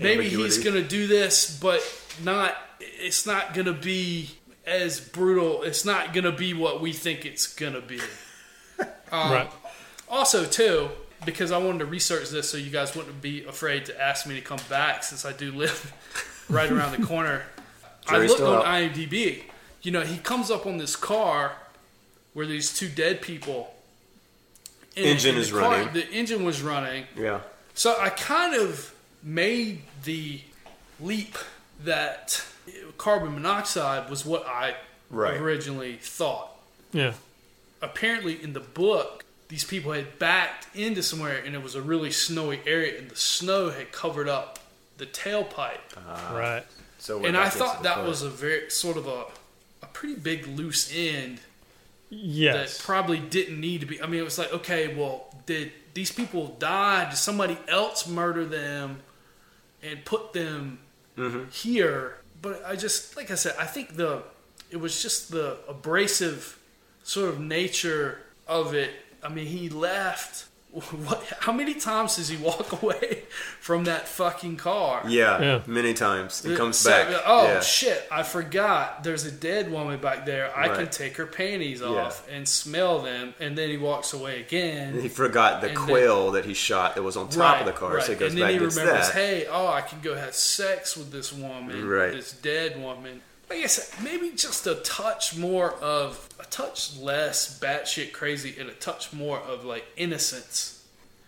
maybe 0.00 0.28
he's 0.28 0.58
gonna 0.62 0.82
do 0.82 1.06
this, 1.06 1.58
but 1.58 1.80
not. 2.22 2.56
It's 2.80 3.26
not 3.26 3.54
gonna 3.54 3.72
be 3.72 4.30
as 4.66 5.00
brutal. 5.00 5.62
It's 5.62 5.84
not 5.84 6.12
gonna 6.12 6.32
be 6.32 6.54
what 6.54 6.80
we 6.80 6.92
think 6.92 7.24
it's 7.24 7.46
gonna 7.46 7.80
be. 7.80 8.00
Um, 9.10 9.32
right. 9.32 9.50
Also, 10.10 10.44
too, 10.44 10.90
because 11.24 11.50
I 11.50 11.56
wanted 11.56 11.78
to 11.78 11.86
research 11.86 12.28
this 12.28 12.50
so 12.50 12.58
you 12.58 12.68
guys 12.70 12.94
wouldn't 12.94 13.22
be 13.22 13.42
afraid 13.44 13.86
to 13.86 13.98
ask 13.98 14.26
me 14.26 14.34
to 14.34 14.42
come 14.42 14.60
back 14.68 15.02
since 15.02 15.24
I 15.24 15.32
do 15.32 15.50
live 15.50 16.44
right 16.50 16.70
around 16.70 16.92
the 17.00 17.06
corner. 17.06 17.42
I 18.06 18.12
Jury's 18.16 18.30
looked 18.32 18.42
on 18.42 18.56
out. 18.56 18.64
IMDb. 18.66 19.44
You 19.80 19.92
know, 19.92 20.02
he 20.02 20.18
comes 20.18 20.50
up 20.50 20.66
on 20.66 20.76
this 20.76 20.94
car 20.94 21.52
where 22.34 22.44
these 22.44 22.76
two 22.76 22.88
dead 22.90 23.22
people. 23.22 23.74
in 24.94 25.04
it, 25.04 25.10
Engine 25.12 25.30
and 25.36 25.38
is 25.38 25.50
car- 25.52 25.60
running. 25.62 25.92
The 25.94 26.06
engine 26.10 26.44
was 26.44 26.60
running. 26.60 27.04
Yeah. 27.16 27.40
So 27.78 27.96
I 28.00 28.08
kind 28.10 28.56
of 28.56 28.92
made 29.22 29.82
the 30.02 30.40
leap 31.00 31.36
that 31.84 32.42
carbon 32.96 33.34
monoxide 33.34 34.10
was 34.10 34.24
what 34.26 34.44
I 34.48 34.74
Right. 35.10 35.40
originally 35.40 35.96
thought 35.96 36.50
Yeah. 36.92 37.14
apparently 37.80 38.42
in 38.42 38.52
the 38.52 38.60
book 38.60 39.24
these 39.48 39.62
people 39.64 39.92
had 39.92 40.18
backed 40.18 40.66
into 40.76 41.02
somewhere 41.04 41.38
and 41.38 41.54
it 41.54 41.62
was 41.62 41.74
a 41.76 41.80
really 41.80 42.10
snowy 42.10 42.60
area 42.66 42.98
and 42.98 43.08
the 43.10 43.16
snow 43.16 43.70
had 43.70 43.92
covered 43.92 44.28
up 44.28 44.58
the 44.98 45.06
tailpipe 45.06 45.78
right. 46.32 46.64
So 46.98 47.24
and 47.24 47.36
i 47.38 47.48
thought 47.48 47.84
that 47.84 47.94
car. 47.94 48.04
was 48.04 48.22
a 48.22 48.28
very 48.28 48.68
sort 48.70 48.96
of 48.98 49.06
a, 49.06 49.24
a 49.82 49.86
pretty 49.86 50.16
big 50.16 50.46
loose 50.48 50.90
end 50.92 51.38
Yes. 52.10 52.76
that 52.78 52.84
probably 52.84 53.18
didn't 53.20 53.60
need 53.60 53.80
to 53.80 53.86
be 53.86 54.02
i 54.02 54.06
mean 54.06 54.20
it 54.20 54.24
was 54.24 54.36
like 54.38 54.52
okay 54.52 54.94
well 54.94 55.32
did 55.46 55.70
these 55.98 56.12
people 56.12 56.46
died. 56.60 57.10
did 57.10 57.16
somebody 57.16 57.58
else 57.66 58.06
murder 58.06 58.44
them 58.44 59.00
and 59.82 60.04
put 60.04 60.32
them 60.32 60.78
Mm-hmm. 61.16 61.50
here 61.50 62.18
but 62.40 62.62
i 62.64 62.76
just 62.76 63.16
like 63.16 63.32
i 63.32 63.34
said 63.34 63.52
i 63.58 63.64
think 63.64 63.96
the 63.96 64.22
it 64.70 64.76
was 64.76 65.02
just 65.02 65.32
the 65.32 65.58
abrasive 65.68 66.56
sort 67.02 67.28
of 67.30 67.40
nature 67.40 68.20
of 68.46 68.72
it 68.72 68.90
i 69.24 69.28
mean 69.28 69.46
he 69.46 69.68
left 69.68 70.46
what 71.06 71.24
how 71.40 71.52
many 71.52 71.74
times 71.74 72.16
does 72.16 72.28
he 72.28 72.36
walk 72.36 72.82
away 72.82 73.22
from 73.60 73.84
that 73.84 74.08
fucking 74.08 74.56
car 74.56 75.02
Yeah, 75.06 75.40
Yeah. 75.40 75.60
many 75.66 75.94
times. 75.94 76.42
He 76.42 76.54
uh, 76.54 76.56
comes 76.56 76.76
So, 76.78 76.90
back. 76.90 77.08
Uh, 77.08 77.20
oh 77.26 77.44
yeah. 77.44 77.60
shit! 77.60 78.06
I 78.10 78.22
forgot. 78.22 79.02
There's 79.04 79.24
a 79.24 79.30
dead 79.32 79.70
woman 79.70 80.00
back 80.00 80.26
there. 80.26 80.56
I 80.56 80.68
can 80.68 80.88
take 80.88 81.16
her 81.16 81.26
panties 81.26 81.80
Yeah. 81.80 81.88
off 81.88 82.26
and 82.30 82.48
smell 82.48 83.00
them, 83.00 83.34
and 83.40 83.56
then 83.56 83.68
he 83.70 83.76
walks 83.76 84.12
away 84.12 84.40
again. 84.40 85.00
He 85.00 85.08
forgot 85.08 85.60
the 85.60 85.68
And 85.68 85.76
then- 85.76 85.84
quail 85.84 86.30
that 86.32 86.44
he 86.44 86.54
shot 86.54 86.94
that 86.94 87.02
was 87.02 87.16
on 87.16 87.28
top 87.28 87.60
of 87.60 87.66
the 87.66 87.72
car, 87.72 88.00
so 88.00 88.12
he 88.12 88.18
goes 88.18 88.32
and 88.32 88.40
back 88.40 88.52
then 88.52 88.60
he 88.60 88.66
remembers, 88.66 89.08
that. 89.08 89.14
hey, 89.14 89.46
oh, 89.50 89.66
I 89.68 89.80
can 89.80 90.00
go 90.00 90.14
have 90.14 90.34
sex 90.34 90.96
with 90.96 91.10
this 91.12 91.32
woman, 91.32 91.86
Right. 91.88 92.12
this 92.12 92.32
dead 92.32 92.80
woman. 92.80 93.20
Like 93.50 93.62
I 93.64 93.66
said, 93.66 94.02
maybe 94.04 94.30
just 94.36 94.66
a 94.66 94.76
touch 94.76 95.36
more 95.36 95.72
of 95.74 96.28
a 96.38 96.44
touch 96.44 96.96
less 96.98 97.58
batshit 97.58 98.12
crazy, 98.12 98.54
and 98.58 98.68
a 98.68 98.74
touch 98.74 99.12
more 99.12 99.38
of 99.38 99.64
like 99.64 99.84
innocence 99.96 100.84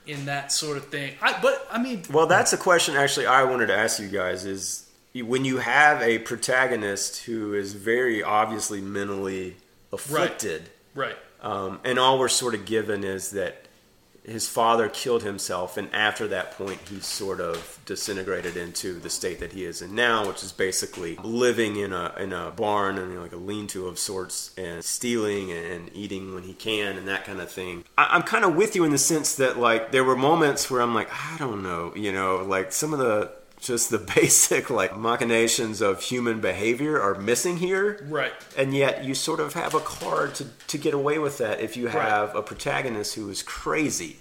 in 0.06 0.26
that 0.26 0.52
sort 0.52 0.76
of 0.76 0.86
thing. 0.88 1.14
I, 1.22 1.38
but 1.40 1.66
I 1.70 1.82
mean, 1.82 2.02
Well, 2.10 2.26
that's 2.26 2.52
a 2.52 2.56
question 2.58 2.96
actually 2.96 3.26
I 3.26 3.44
wanted 3.44 3.66
to 3.66 3.76
ask 3.76 4.00
you 4.00 4.08
guys 4.08 4.44
is 4.44 4.86
when 5.14 5.44
you 5.44 5.58
have 5.58 6.02
a 6.02 6.18
protagonist 6.18 7.24
who 7.24 7.54
is 7.54 7.74
very 7.74 8.22
obviously 8.22 8.80
mentally 8.80 9.56
afflicted, 9.92 10.70
right? 10.94 11.16
um, 11.40 11.80
and 11.84 11.98
all 11.98 12.18
we're 12.18 12.28
sort 12.28 12.54
of 12.54 12.64
given 12.64 13.02
is 13.04 13.30
that 13.30 13.59
his 14.30 14.48
father 14.48 14.88
killed 14.88 15.22
himself, 15.22 15.76
and 15.76 15.92
after 15.92 16.28
that 16.28 16.52
point, 16.52 16.80
he 16.88 17.00
sort 17.00 17.40
of 17.40 17.78
disintegrated 17.84 18.56
into 18.56 18.98
the 19.00 19.10
state 19.10 19.40
that 19.40 19.52
he 19.52 19.64
is 19.64 19.82
in 19.82 19.94
now, 19.94 20.26
which 20.26 20.42
is 20.42 20.52
basically 20.52 21.16
living 21.22 21.76
in 21.76 21.92
a 21.92 22.14
in 22.18 22.32
a 22.32 22.50
barn 22.52 22.96
and 22.98 23.20
like 23.20 23.32
a 23.32 23.36
lean-to 23.36 23.86
of 23.86 23.98
sorts, 23.98 24.52
and 24.56 24.84
stealing 24.84 25.50
and 25.50 25.90
eating 25.94 26.34
when 26.34 26.44
he 26.44 26.54
can, 26.54 26.96
and 26.96 27.08
that 27.08 27.24
kind 27.24 27.40
of 27.40 27.50
thing. 27.50 27.84
I, 27.98 28.08
I'm 28.10 28.22
kind 28.22 28.44
of 28.44 28.54
with 28.54 28.76
you 28.76 28.84
in 28.84 28.90
the 28.90 28.98
sense 28.98 29.34
that 29.36 29.58
like 29.58 29.92
there 29.92 30.04
were 30.04 30.16
moments 30.16 30.70
where 30.70 30.80
I'm 30.80 30.94
like, 30.94 31.10
I 31.12 31.36
don't 31.38 31.62
know, 31.62 31.92
you 31.96 32.12
know, 32.12 32.44
like 32.44 32.72
some 32.72 32.92
of 32.92 32.98
the 32.98 33.32
just 33.60 33.90
the 33.90 33.98
basic 34.16 34.70
like 34.70 34.96
machinations 34.96 35.80
of 35.80 36.02
human 36.02 36.40
behavior 36.40 37.00
are 37.00 37.14
missing 37.14 37.58
here 37.58 38.04
Right. 38.08 38.32
and 38.56 38.74
yet 38.74 39.04
you 39.04 39.14
sort 39.14 39.40
of 39.40 39.54
have 39.54 39.74
a 39.74 39.80
card 39.80 40.34
to, 40.36 40.44
to 40.68 40.78
get 40.78 40.94
away 40.94 41.18
with 41.18 41.38
that 41.38 41.60
if 41.60 41.76
you 41.76 41.88
have 41.88 42.34
a 42.34 42.42
protagonist 42.42 43.14
who 43.14 43.28
is 43.30 43.42
crazy 43.42 44.16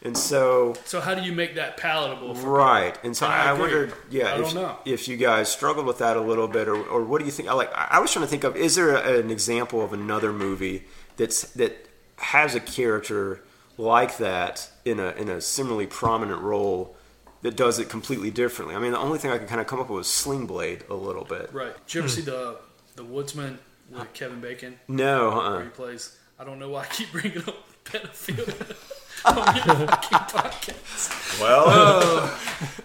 and 0.00 0.16
so 0.16 0.74
So 0.84 1.00
how 1.00 1.14
do 1.16 1.22
you 1.22 1.32
make 1.32 1.56
that 1.56 1.76
palatable? 1.76 2.34
For 2.36 2.48
right 2.48 2.96
and 3.04 3.16
so 3.16 3.26
I 3.26 3.46
i, 3.50 3.52
wondered 3.52 3.92
yeah 4.10 4.28
I 4.34 4.34
if, 4.38 4.40
don't 4.46 4.54
know. 4.54 4.76
if 4.84 5.08
you 5.08 5.16
guys 5.16 5.50
struggled 5.50 5.86
with 5.86 5.98
that 5.98 6.16
a 6.16 6.20
little 6.20 6.48
bit 6.48 6.68
or, 6.68 6.76
or 6.84 7.02
what 7.04 7.18
do 7.18 7.24
you 7.24 7.32
think 7.32 7.48
I 7.48 7.52
like 7.54 7.72
i 7.74 7.88
I 7.92 7.98
was 7.98 8.12
trying 8.12 8.24
to 8.24 8.30
think 8.30 8.44
of 8.44 8.56
is 8.56 8.74
there 8.76 8.96
a, 8.96 9.18
an 9.20 9.30
example 9.30 9.82
of 9.84 9.92
another 9.92 10.32
movie 10.32 10.84
that's 11.16 11.42
that 11.54 11.88
has 12.16 12.54
a 12.54 12.60
character 12.60 13.42
like 13.76 14.18
that 14.18 14.70
in 14.84 14.98
a 15.00 15.10
in 15.12 15.28
a 15.28 15.40
similarly 15.40 15.86
prominent 15.86 16.42
role 16.42 16.96
that 17.42 17.56
does 17.56 17.78
it 17.78 17.88
completely 17.88 18.30
differently 18.30 18.74
i 18.74 18.78
mean 18.78 18.92
the 18.92 18.98
only 18.98 19.18
thing 19.18 19.30
i 19.30 19.38
could 19.38 19.48
kind 19.48 19.60
of 19.60 19.66
come 19.66 19.80
up 19.80 19.88
with 19.88 19.96
was 19.98 20.08
sling 20.08 20.46
blade 20.46 20.84
a 20.90 20.94
little 20.94 21.24
bit 21.24 21.50
Right. 21.52 21.74
Did 21.86 21.94
you 21.94 22.00
ever 22.00 22.08
see 22.08 22.22
the 22.22 22.58
the 22.96 23.04
Woodsman 23.04 23.58
with 23.90 24.12
Kevin 24.12 24.40
Bacon 24.40 24.78
no 24.88 25.28
where 25.30 25.38
uh-uh. 25.38 25.62
he 25.62 25.68
plays? 25.70 26.16
I 26.38 26.44
don't 26.44 26.58
know 26.58 26.68
why 26.70 26.82
I 26.82 26.86
keep 26.86 27.10
bringing 27.12 27.38
up 27.38 27.56
pedophilia 27.84 28.76
on 29.24 29.56
your 29.56 29.88
fucking 29.88 30.18
podcast. 30.18 31.40
well 31.40 32.36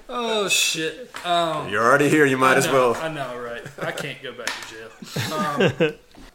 Oh 0.09 0.47
shit! 0.47 1.09
Um, 1.25 1.69
You're 1.69 1.83
already 1.83 2.07
here. 2.09 2.25
You 2.25 2.37
might 2.37 2.53
I 2.53 2.57
as 2.57 2.67
know, 2.67 2.73
well. 2.73 2.95
I 2.95 3.07
know, 3.07 3.39
right? 3.39 3.63
I 3.81 3.91
can't 3.91 4.21
go 4.21 4.31
back 4.33 4.47
to 4.47 4.75
jail. 4.75 5.81
Um, 5.89 5.93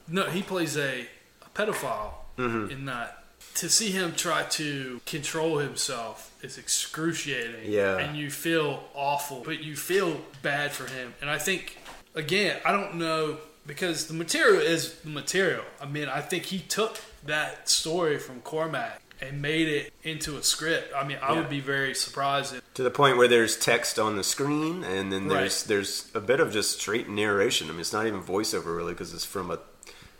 no, 0.08 0.24
he 0.30 0.42
plays 0.42 0.76
a, 0.76 1.02
a 1.42 1.48
pedophile 1.54 2.12
Mm-hmm. 2.38 2.70
in 2.72 2.84
that. 2.86 3.24
To 3.58 3.68
see 3.68 3.90
him 3.90 4.14
try 4.14 4.44
to 4.44 5.00
control 5.04 5.58
himself 5.58 6.30
is 6.42 6.58
excruciating. 6.58 7.72
Yeah. 7.72 7.98
And 7.98 8.16
you 8.16 8.30
feel 8.30 8.84
awful, 8.94 9.42
but 9.44 9.62
you 9.64 9.74
feel 9.74 10.20
bad 10.42 10.70
for 10.72 10.86
him. 10.88 11.14
And 11.20 11.28
I 11.28 11.38
think, 11.38 11.76
again, 12.14 12.60
I 12.64 12.70
don't 12.70 12.94
know 12.96 13.38
because 13.66 14.06
the 14.06 14.14
material 14.14 14.60
is 14.60 14.94
the 15.00 15.10
material. 15.10 15.64
I 15.80 15.86
mean, 15.86 16.08
I 16.08 16.20
think 16.20 16.44
he 16.46 16.60
took 16.60 16.98
that 17.26 17.68
story 17.68 18.18
from 18.18 18.40
Cormac 18.42 19.02
and 19.20 19.42
made 19.42 19.66
it 19.66 19.92
into 20.04 20.36
a 20.36 20.42
script. 20.44 20.92
I 20.94 21.02
mean, 21.02 21.18
I 21.20 21.32
Yeah. 21.32 21.40
would 21.40 21.50
be 21.50 21.58
very 21.58 21.92
surprised 21.96 22.54
if 22.54 22.62
to 22.74 22.84
the 22.84 22.90
point 22.92 23.16
where 23.16 23.26
there's 23.26 23.56
text 23.56 23.98
on 23.98 24.16
the 24.16 24.22
screen, 24.22 24.84
and 24.84 25.12
then 25.12 25.26
there's 25.26 25.62
Right. 25.62 25.68
there's 25.68 26.06
a 26.14 26.20
bit 26.20 26.38
of 26.38 26.52
just 26.52 26.78
straight 26.80 27.08
narration. 27.08 27.68
I 27.68 27.72
mean, 27.72 27.80
it's 27.80 27.92
not 27.92 28.06
even 28.06 28.22
voiceover 28.22 28.76
really 28.76 28.92
because 28.92 29.12
it's 29.12 29.24
from 29.24 29.50
a 29.50 29.58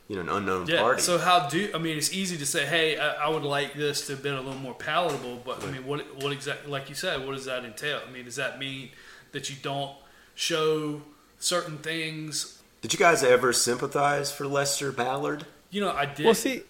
you 0.09 0.17
know 0.17 0.23
an 0.23 0.29
unknown 0.29 0.67
Yeah. 0.67 0.81
party. 0.83 1.03
So 1.03 1.19
how 1.19 1.49
do 1.49 1.71
I 1.75 1.79
mean? 1.79 1.97
It's 1.99 2.13
easy 2.13 2.37
to 2.39 2.47
say, 2.47 2.65
hey, 2.67 2.97
I, 2.99 3.27
I 3.27 3.29
would 3.29 3.43
like 3.45 3.75
this 3.75 4.07
to 4.07 4.13
have 4.15 4.23
been 4.23 4.35
a 4.35 4.41
little 4.41 4.59
more 4.61 4.75
palatable, 4.75 5.43
but 5.45 5.63
I 5.63 5.71
mean, 5.71 5.85
what 5.87 6.23
what 6.23 6.33
exactly? 6.33 6.71
Like 6.71 6.89
you 6.89 6.95
said, 6.95 7.25
what 7.27 7.35
does 7.35 7.45
that 7.45 7.65
entail? 7.65 8.01
I 8.07 8.11
mean, 8.11 8.25
does 8.25 8.37
that 8.37 8.59
mean 8.59 8.91
that 9.33 9.51
you 9.51 9.57
don't 9.63 9.93
show 10.35 11.03
certain 11.39 11.79
things? 11.79 12.61
Did 12.81 12.93
you 12.93 12.99
guys 12.99 13.23
ever 13.25 13.53
sympathize 13.53 14.33
for 14.33 14.47
Lester 14.47 14.93
Ballard? 14.93 15.45
You 15.71 15.81
know, 15.83 15.91
I 15.93 16.07
did. 16.07 16.25
Well, 16.25 16.35
see, 16.35 16.63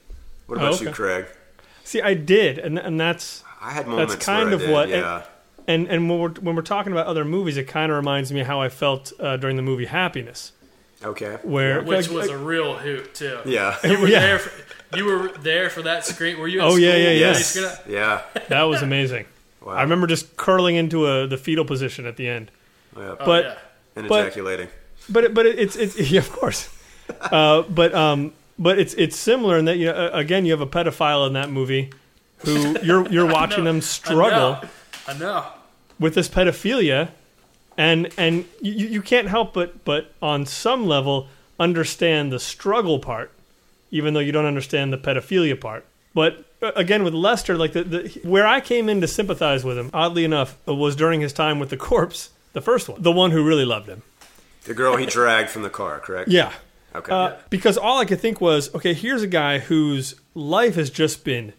What 0.47 0.59
Oh, 0.59 0.69
about 0.69 0.81
you. 0.81 0.91
Craig? 0.91 1.27
see, 1.85 2.01
I 2.03 2.15
did, 2.15 2.59
and 2.59 2.79
and 2.79 2.99
that's 2.99 3.45
I 3.61 3.71
had 3.73 3.87
moments. 3.87 4.15
That's 4.15 4.25
kind 4.27 4.47
where 4.47 4.55
of 4.55 4.61
I 4.63 4.65
did, 4.65 4.73
what- 4.73 4.89
Yeah. 4.89 5.23
and 5.67 5.87
and 5.89 6.09
when 6.09 6.19
we're 6.19 6.31
when 6.41 6.57
we're 6.57 6.63
talking 6.63 6.93
about 6.93 7.07
other 7.07 7.25
movies, 7.25 7.57
it 7.59 7.65
kind 7.69 7.93
of 7.93 7.97
reminds 7.97 8.33
me 8.33 8.43
how 8.43 8.61
I 8.61 8.69
felt 8.71 9.13
uh, 9.21 9.37
during 9.37 9.57
the 9.57 9.63
movie 9.63 9.85
Happiness, 9.85 10.53
okay. 11.05 11.39
where 11.43 11.83
which 11.83 12.09
like- 12.09 12.17
was 12.17 12.29
a 12.31 12.37
real 12.39 12.75
hoot 12.75 13.15
too. 13.15 13.39
Yeah. 13.45 13.77
You 13.85 13.99
were 14.01 14.09
Yeah. 14.09 14.21
there. 14.21 14.39
For, 14.39 14.97
you 14.97 15.05
were 15.05 15.29
there 15.43 15.69
for 15.71 15.83
that 15.83 16.05
screen. 16.07 16.39
Were 16.39 16.49
you? 16.49 16.61
At 16.61 16.67
Oh, 16.67 16.77
yeah, 16.77 16.91
school 16.93 17.01
yeah, 17.01 17.09
when 17.09 17.19
yeah. 17.19 17.73
they? 17.87 17.93
Yeah. 17.93 18.23
that 18.49 18.63
was 18.63 18.83
amazing. 18.83 19.27
Wow. 19.61 19.75
I 19.75 19.83
remember 19.83 20.07
just 20.07 20.37
curling 20.37 20.77
into 20.77 21.07
a 21.07 21.27
the 21.27 21.37
fetal 21.37 21.65
position 21.65 22.07
at 22.07 22.17
the 22.17 22.29
end. 22.29 22.51
Yeah. 22.97 23.17
Oh, 23.21 23.25
But- 23.25 23.45
yeah. 23.45 23.55
and 23.97 24.09
but- 24.09 24.27
ejaculating. 24.27 24.69
but 25.11 25.25
it, 25.25 25.35
but 25.35 25.47
it, 25.47 25.59
it's 25.59 25.77
it's 25.77 25.99
yeah, 26.11 26.21
of 26.21 26.31
course, 26.33 26.69
uh, 27.21 27.63
but 27.63 27.95
um, 27.95 28.33
but 28.59 28.79
it's 28.79 28.95
it's 28.95 29.17
similar 29.17 29.59
in 29.59 29.65
that 29.67 29.77
you 29.79 29.87
know 29.87 29.95
uh, 29.95 30.11
again 30.13 30.45
you 30.47 30.53
have 30.53 30.61
a 30.61 30.67
pedophile 30.67 31.27
in 31.27 31.33
that 31.35 31.51
movie 31.51 31.91
who 32.39 32.77
you're 32.83 33.09
you're 33.11 33.27
watching 33.27 33.65
know. 33.65 33.71
them 33.73 33.77
I 33.77 33.81
struggle 33.81 34.31
know. 34.53 34.61
I 35.09 35.19
know. 35.19 35.47
with 35.99 36.15
this 36.15 36.29
pedophilia, 36.29 37.11
and 37.79 38.13
and 38.19 38.45
you, 38.61 38.89
you 38.89 39.01
can't 39.01 39.29
help 39.29 39.55
but 39.55 39.85
but 39.87 40.13
on 40.21 40.45
some 40.45 40.87
level 40.87 41.29
understand 41.59 42.31
the 42.31 42.39
struggle 42.39 42.99
part, 42.99 43.33
even 43.91 44.13
though 44.13 44.21
you 44.21 44.33
don't 44.33 44.45
understand 44.45 44.93
the 44.93 44.99
pedophilia 44.99 45.59
part. 45.59 45.87
But 46.13 46.45
uh, 46.61 46.73
again, 46.77 47.05
with 47.05 47.15
Lester, 47.15 47.57
like 47.57 47.73
the, 47.73 47.85
the 47.85 48.21
where 48.25 48.47
I 48.47 48.61
came 48.61 48.89
in 48.89 49.01
to 49.01 49.09
sympathize 49.09 49.65
with 49.65 49.79
him, 49.79 49.91
oddly 49.95 50.25
enough, 50.25 50.59
was 50.67 50.97
during 50.97 51.21
his 51.21 51.33
time 51.33 51.59
with 51.59 51.71
the 51.71 51.77
corpse, 51.77 52.31
the 52.53 52.61
first 52.61 52.89
one, 52.89 53.01
the 53.01 53.13
one 53.13 53.31
who 53.31 53.47
really 53.47 53.65
loved 53.65 53.89
him. 53.89 54.03
The 54.65 54.75
girl 54.75 54.97
he 54.97 55.07
dragged 55.07 55.49
from 55.49 55.63
the 55.63 55.71
car, 55.71 56.01
correct? 56.01 56.29
Yeah. 56.29 56.53
Okay. 56.95 57.13
Uh, 57.13 57.37
because 57.49 57.79
all 57.79 58.01
I 58.01 58.05
could 58.05 58.21
think 58.21 58.41
was, 58.41 58.75
okay, 58.75 58.93
here's 58.93 59.23
a 59.23 59.29
guy 59.29 59.59
whose 59.59 60.15
life 60.35 60.75
has 60.75 60.91
just 60.91 61.25
been 61.25 61.53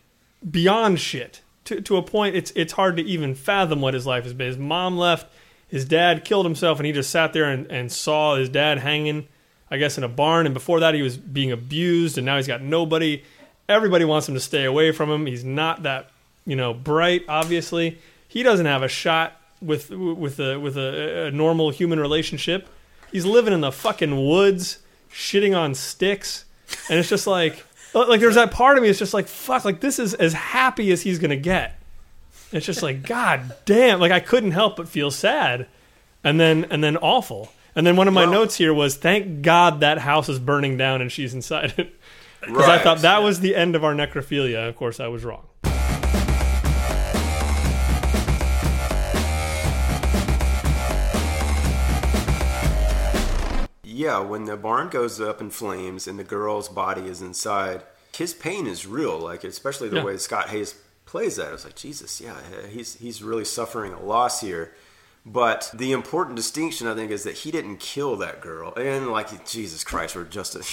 beyond 0.49 0.99
shit 0.99 1.41
to, 1.65 1.81
to 1.81 1.97
a 1.97 2.01
point 2.01 2.35
it's 2.35 2.51
it's 2.55 2.73
hard 2.73 2.97
to 2.97 3.03
even 3.03 3.35
fathom 3.35 3.79
what 3.79 3.93
his 3.93 4.05
life 4.05 4.23
has 4.23 4.33
been. 4.33 4.47
His 4.47 4.57
mom 4.57 4.97
left, 4.97 5.31
his 5.69 5.85
dad 5.85 6.25
killed 6.25 6.45
himself, 6.45 6.79
and 6.79 6.85
he 6.85 6.91
just 6.91 7.09
sat 7.11 7.31
there 7.31 7.45
and, 7.45 7.67
and 7.71 7.91
saw 7.91 8.35
his 8.35 8.49
dad 8.49 8.79
hanging, 8.79 9.27
I 9.69 9.77
guess, 9.77 9.97
in 9.97 10.03
a 10.03 10.09
barn. 10.09 10.45
And 10.47 10.53
before 10.53 10.79
that, 10.79 10.95
he 10.95 11.01
was 11.01 11.15
being 11.17 11.51
abused, 11.51 12.17
and 12.17 12.25
now 12.25 12.37
he's 12.37 12.47
got 12.47 12.61
nobody. 12.61 13.23
Everybody 13.67 14.03
wants 14.03 14.27
him 14.27 14.33
to 14.33 14.39
stay 14.39 14.65
away 14.65 14.91
from 14.91 15.09
him. 15.09 15.27
He's 15.27 15.43
not 15.43 15.83
that 15.83 16.09
you 16.45 16.55
know 16.55 16.73
bright. 16.73 17.23
Obviously, 17.29 17.99
he 18.27 18.41
doesn't 18.41 18.65
have 18.65 18.81
a 18.81 18.87
shot 18.87 19.39
with 19.61 19.91
with 19.91 20.39
a 20.39 20.59
with 20.59 20.75
a, 20.75 21.27
a 21.27 21.31
normal 21.31 21.69
human 21.69 21.99
relationship. 21.99 22.67
He's 23.11 23.25
living 23.25 23.53
in 23.53 23.61
the 23.61 23.71
fucking 23.71 24.27
woods, 24.27 24.79
shitting 25.11 25.57
on 25.57 25.75
sticks, 25.75 26.45
and 26.89 26.99
it's 26.99 27.09
just 27.09 27.27
like, 27.27 27.63
like 27.93 28.19
there's 28.19 28.35
that 28.35 28.51
part 28.51 28.77
of 28.77 28.83
me. 28.83 28.89
It's 28.89 28.99
just 28.99 29.13
like, 29.13 29.27
fuck, 29.27 29.65
like 29.65 29.81
this 29.81 29.99
is 29.99 30.15
as 30.15 30.33
happy 30.33 30.91
as 30.91 31.03
he's 31.03 31.19
gonna 31.19 31.35
get. 31.35 31.78
It's 32.51 32.65
just 32.65 32.81
like, 32.81 33.03
god 33.03 33.55
damn, 33.65 33.99
like 33.99 34.11
I 34.11 34.19
couldn't 34.19 34.51
help 34.51 34.75
but 34.77 34.87
feel 34.89 35.11
sad, 35.11 35.67
and 36.23 36.39
then 36.39 36.65
and 36.71 36.83
then 36.83 36.97
awful. 36.97 37.51
And 37.75 37.85
then 37.85 37.95
one 37.95 38.07
of 38.07 38.13
my 38.13 38.23
Well- 38.23 38.31
notes 38.33 38.55
here 38.55 38.73
was, 38.73 38.95
thank 38.97 39.41
God 39.43 39.79
that 39.81 39.99
house 39.99 40.27
is 40.27 40.39
burning 40.39 40.75
down 40.75 41.01
and 41.01 41.11
she's 41.11 41.33
inside 41.33 41.73
it. 41.77 41.95
Because 42.41 42.69
I 42.69 42.77
thought 42.79 42.99
that 42.99 43.21
was 43.21 43.41
the 43.41 43.53
end 43.53 43.75
of 43.75 43.83
our 43.83 43.93
necrophilia. 43.93 44.69
Of 44.69 44.77
course, 44.77 45.01
I 45.01 45.07
was 45.07 45.25
wrong. 45.25 45.45
Yeah, 53.83 54.19
when 54.19 54.45
the 54.45 54.55
barn 54.55 54.89
goes 54.89 55.19
up 55.19 55.41
in 55.41 55.49
flames 55.49 56.07
and 56.07 56.17
the 56.17 56.23
girl's 56.23 56.69
body 56.69 57.01
is 57.07 57.21
inside, 57.21 57.81
his 58.15 58.33
pain 58.33 58.65
is 58.67 58.85
real. 58.87 59.17
Like 59.19 59.43
especially 59.43 59.89
the 59.89 59.97
Yeah. 59.97 60.03
way 60.05 60.17
Scott 60.17 60.49
Haze 60.49 60.75
plays 61.09 61.35
that. 61.37 61.47
I 61.47 61.51
was 61.51 61.65
like 61.65 61.75
Jesus, 61.75 62.21
yeah, 62.21 62.35
he's 62.69 62.95
he's 62.95 63.21
really 63.23 63.45
suffering 63.45 63.93
a 63.93 64.01
loss 64.01 64.41
here. 64.41 64.71
But 65.25 65.69
the 65.73 65.91
important 65.91 66.37
distinction, 66.37 66.87
I 66.87 66.95
think, 66.95 67.11
is 67.11 67.23
that 67.23 67.35
he 67.39 67.51
didn't 67.51 67.77
kill 67.77 68.15
that 68.17 68.41
girl. 68.41 68.73
And 68.75 69.07
like 69.11 69.45
Jesus 69.45 69.83
Christ, 69.83 70.15
we're 70.15 70.23
just 70.23 70.55
a, 70.55 70.63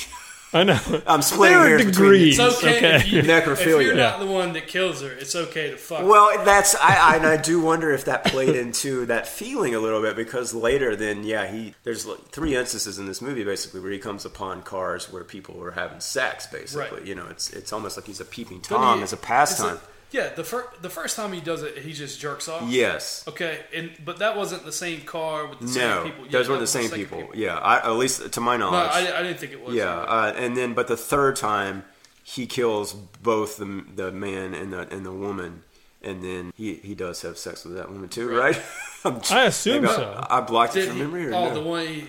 I 0.56 0.62
know. 0.62 0.78
I'm 1.06 1.20
splitting 1.20 1.56
There 1.58 1.64
are 1.64 1.68
hairs 1.68 1.84
between 1.84 2.10
degrees. 2.10 2.38
It's 2.38 2.58
okay, 2.58 2.76
okay. 2.78 2.96
if, 2.96 3.12
you, 3.12 3.18
if 3.18 3.26
Necrophilia. 3.26 3.82
you're 3.84 3.96
not 3.96 4.20
the 4.20 4.26
one 4.26 4.52
that 4.52 4.68
kills 4.68 5.02
her. 5.02 5.10
It's 5.10 5.34
okay 5.34 5.70
to 5.72 5.76
fuck. 5.76 6.04
Well, 6.06 6.44
that's 6.44 6.74
I, 6.76 7.12
I 7.14 7.16
and 7.16 7.26
I 7.26 7.36
do 7.36 7.60
wonder 7.60 7.90
if 7.90 8.04
that 8.04 8.24
played 8.24 8.54
into 8.56 9.04
that 9.06 9.26
feeling 9.26 9.74
a 9.74 9.80
little 9.80 10.00
bit 10.00 10.14
because 10.16 10.54
later, 10.54 10.94
then 10.94 11.24
yeah, 11.24 11.48
he 11.50 11.74
there's 11.82 12.06
like 12.06 12.28
three 12.28 12.54
instances 12.54 12.98
in 12.98 13.06
this 13.06 13.20
movie 13.20 13.42
basically 13.44 13.80
where 13.80 13.90
he 13.92 13.98
comes 13.98 14.24
upon 14.24 14.62
cars 14.62 15.12
where 15.12 15.24
people 15.24 15.56
were 15.56 15.72
having 15.72 16.00
sex. 16.00 16.46
Basically, 16.46 16.98
Right. 16.98 17.06
you 17.06 17.14
know, 17.16 17.26
it's 17.28 17.50
it's 17.50 17.72
almost 17.72 17.96
like 17.98 18.06
he's 18.06 18.20
a 18.20 18.24
peeping 18.24 18.60
tom 18.60 18.98
he- 18.98 19.02
as 19.02 19.12
a 19.12 19.16
it's 19.16 19.24
pastime. 19.24 19.80
Yeah, 20.10 20.28
the 20.34 20.44
first 20.44 20.82
the 20.82 20.90
first 20.90 21.16
time 21.16 21.32
he 21.32 21.40
does 21.40 21.62
it, 21.62 21.78
he 21.78 21.92
just 21.92 22.20
jerks 22.20 22.48
off. 22.48 22.62
yes. 22.68 23.24
Okay, 23.28 23.60
and 23.74 23.90
but 24.04 24.18
that 24.18 24.36
wasn't 24.36 24.64
the 24.64 24.72
same 24.72 25.00
car 25.02 25.46
with 25.46 25.58
the 25.60 25.66
No, 25.66 25.72
same 25.72 26.02
people. 26.04 26.24
Yeah, 26.26 26.30
those 26.32 26.48
weren't 26.48 26.60
the 26.60 26.66
same 26.66 26.90
people. 26.90 27.28
Yeah, 27.34 27.56
I, 27.58 27.78
at 27.78 27.92
least 27.96 28.32
to 28.32 28.40
my 28.40 28.56
No, 28.56 28.70
knowledge. 28.70 28.90
I, 28.92 29.18
I 29.18 29.22
didn't 29.22 29.38
think 29.38 29.52
it 29.52 29.62
was. 29.62 29.74
yeah, 29.74 29.92
uh, 29.94 30.32
and 30.36 30.56
then 30.56 30.74
but 30.74 30.86
the 30.88 30.96
third 30.96 31.36
time 31.36 31.84
he 32.22 32.46
kills 32.46 32.92
both 32.94 33.56
the 33.58 33.84
the 33.94 34.10
man 34.12 34.54
and 34.54 34.72
the 34.72 34.88
and 34.94 35.04
the 35.04 35.12
woman, 35.12 35.62
and 36.02 36.22
then 36.22 36.52
he 36.56 36.74
he 36.74 36.94
does 36.94 37.22
have 37.22 37.36
sex 37.38 37.64
with 37.64 37.74
that 37.76 37.90
woman 37.90 38.08
too, 38.08 38.28
right? 38.28 38.56
I'm- 39.04 39.20
I 39.30 39.44
assume 39.44 39.82
maybe 39.82 39.92
I- 39.94 39.96
so. 39.96 40.26
I, 40.30 40.40
blocked 40.40 40.74
it 40.76 40.80
Did 40.80 40.88
from 40.88 40.96
he, 40.96 41.02
memory. 41.04 41.26
Or 41.28 41.34
oh, 41.34 41.48
no? 41.48 41.54
the 41.54 41.62
one 41.62 41.86
he 41.86 42.04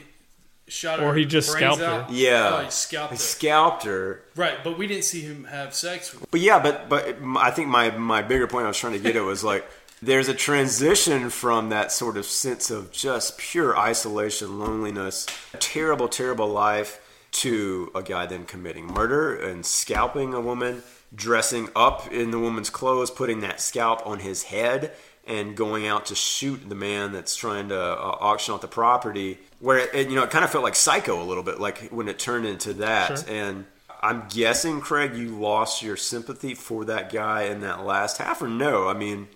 shot 0.67 0.99
her. 0.99 1.05
Or 1.05 1.15
he 1.15 1.25
just 1.25 1.51
brains 1.51 1.75
scalped 1.77 1.81
her. 2.09 2.13
Yeah, 2.13 2.49
Oh, 2.59 2.63
he 2.65 2.71
scalped 2.71 3.11
He 3.13 3.17
her. 3.17 3.21
scalped 3.23 3.83
her. 3.83 4.23
right, 4.35 4.63
but 4.63 4.77
we 4.77 4.87
didn't 4.87 5.03
see 5.05 5.21
him 5.21 5.45
have 5.45 5.73
sex 5.73 6.13
with. 6.13 6.29
But 6.31 6.41
yeah, 6.41 6.59
but 6.59 6.89
but 6.89 7.17
I 7.37 7.51
think 7.51 7.69
my 7.69 7.91
my 7.91 8.21
bigger 8.21 8.47
point 8.47 8.65
I 8.65 8.67
was 8.69 8.77
trying 8.77 8.93
to 8.93 8.99
get 8.99 9.15
at 9.15 9.23
was 9.23 9.43
like 9.43 9.65
there's 10.01 10.27
a 10.27 10.33
transition 10.33 11.29
from 11.29 11.69
that 11.69 11.91
sort 11.91 12.17
of 12.17 12.25
sense 12.25 12.69
of 12.69 12.91
just 12.91 13.37
pure 13.37 13.75
isolation, 13.77 14.59
loneliness, 14.59 15.25
terrible, 15.59 16.07
terrible 16.07 16.47
life 16.47 17.01
to 17.31 17.91
a 17.95 18.03
guy 18.03 18.25
then 18.25 18.45
committing 18.45 18.85
murder 18.87 19.35
and 19.35 19.65
scalping 19.65 20.33
a 20.33 20.39
woman, 20.41 20.83
dressing 21.15 21.69
up 21.75 22.11
in 22.11 22.31
the 22.31 22.39
woman's 22.39 22.69
clothes, 22.69 23.09
putting 23.11 23.39
that 23.41 23.59
scalp 23.59 24.05
on 24.05 24.19
his 24.19 24.43
head, 24.43 24.91
and 25.27 25.55
going 25.55 25.85
out 25.87 26.07
to 26.07 26.15
shoot 26.15 26.67
the 26.67 26.75
man 26.75 27.11
that's 27.11 27.35
trying 27.35 27.69
to 27.69 27.79
uh, 27.79 28.17
auction 28.19 28.53
off 28.53 28.61
the 28.61 28.67
property. 28.67 29.37
Where 29.59 29.79
it, 29.79 29.89
it, 29.93 30.09
you 30.09 30.15
know 30.15 30.23
it 30.23 30.29
kind 30.29 30.45
of 30.45 30.51
felt 30.51 30.63
like 30.63 30.75
Psycho 30.75 31.21
a 31.21 31.25
little 31.25 31.43
bit, 31.43 31.59
like 31.59 31.89
when 31.89 32.07
it 32.07 32.19
turned 32.19 32.45
into 32.45 32.73
that, 32.75 33.19
Sure. 33.19 33.33
and 33.33 33.65
I'm 34.01 34.25
guessing, 34.29 34.79
Craig, 34.79 35.15
you 35.15 35.29
lost 35.39 35.81
your 35.81 35.97
sympathy 35.97 36.53
for 36.53 36.85
that 36.85 37.11
guy 37.11 37.43
in 37.43 37.61
that 37.61 37.83
last 37.83 38.19
half, 38.19 38.41
or 38.43 38.47
no? 38.47 38.87
I 38.87 38.93
mean, 38.93 39.27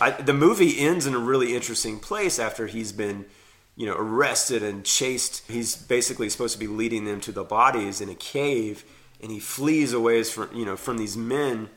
I, 0.00 0.10
the 0.10 0.32
movie 0.34 0.78
ends 0.80 1.06
in 1.06 1.14
a 1.14 1.18
really 1.18 1.54
interesting 1.54 2.00
place 2.00 2.40
after 2.40 2.66
he's 2.66 2.90
been, 2.90 3.26
you 3.76 3.86
know, 3.86 3.94
arrested 3.96 4.62
and 4.64 4.84
chased. 4.84 5.48
He's 5.48 5.76
basically 5.76 6.28
supposed 6.30 6.54
to 6.54 6.58
be 6.58 6.66
leading 6.66 7.04
them 7.04 7.20
to 7.22 7.32
the 7.32 7.44
bodies 7.44 8.00
in 8.00 8.08
a 8.08 8.14
cave, 8.16 8.84
and 9.22 9.30
he 9.30 9.38
flees 9.38 9.92
away 9.92 10.24
from 10.24 10.50
you 10.52 10.64
know 10.64 10.76
from 10.76 10.98
these 10.98 11.16
men, 11.16 11.68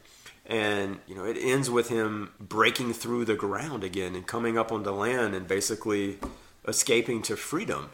and 0.46 1.00
you 1.08 1.16
know 1.16 1.24
it 1.26 1.38
ends 1.39 1.70
with 1.70 1.89
him 1.89 2.32
breaking 2.39 2.94
through 2.94 3.26
the 3.26 3.36
ground 3.36 3.84
again 3.84 4.16
and 4.16 4.26
coming 4.28 4.58
up 4.58 4.72
onto 4.72 4.89
land 4.92 5.34
and 5.36 5.48
basically 5.48 6.18
escaping 6.68 7.22
to 7.24 7.36
freedom. 7.36 7.89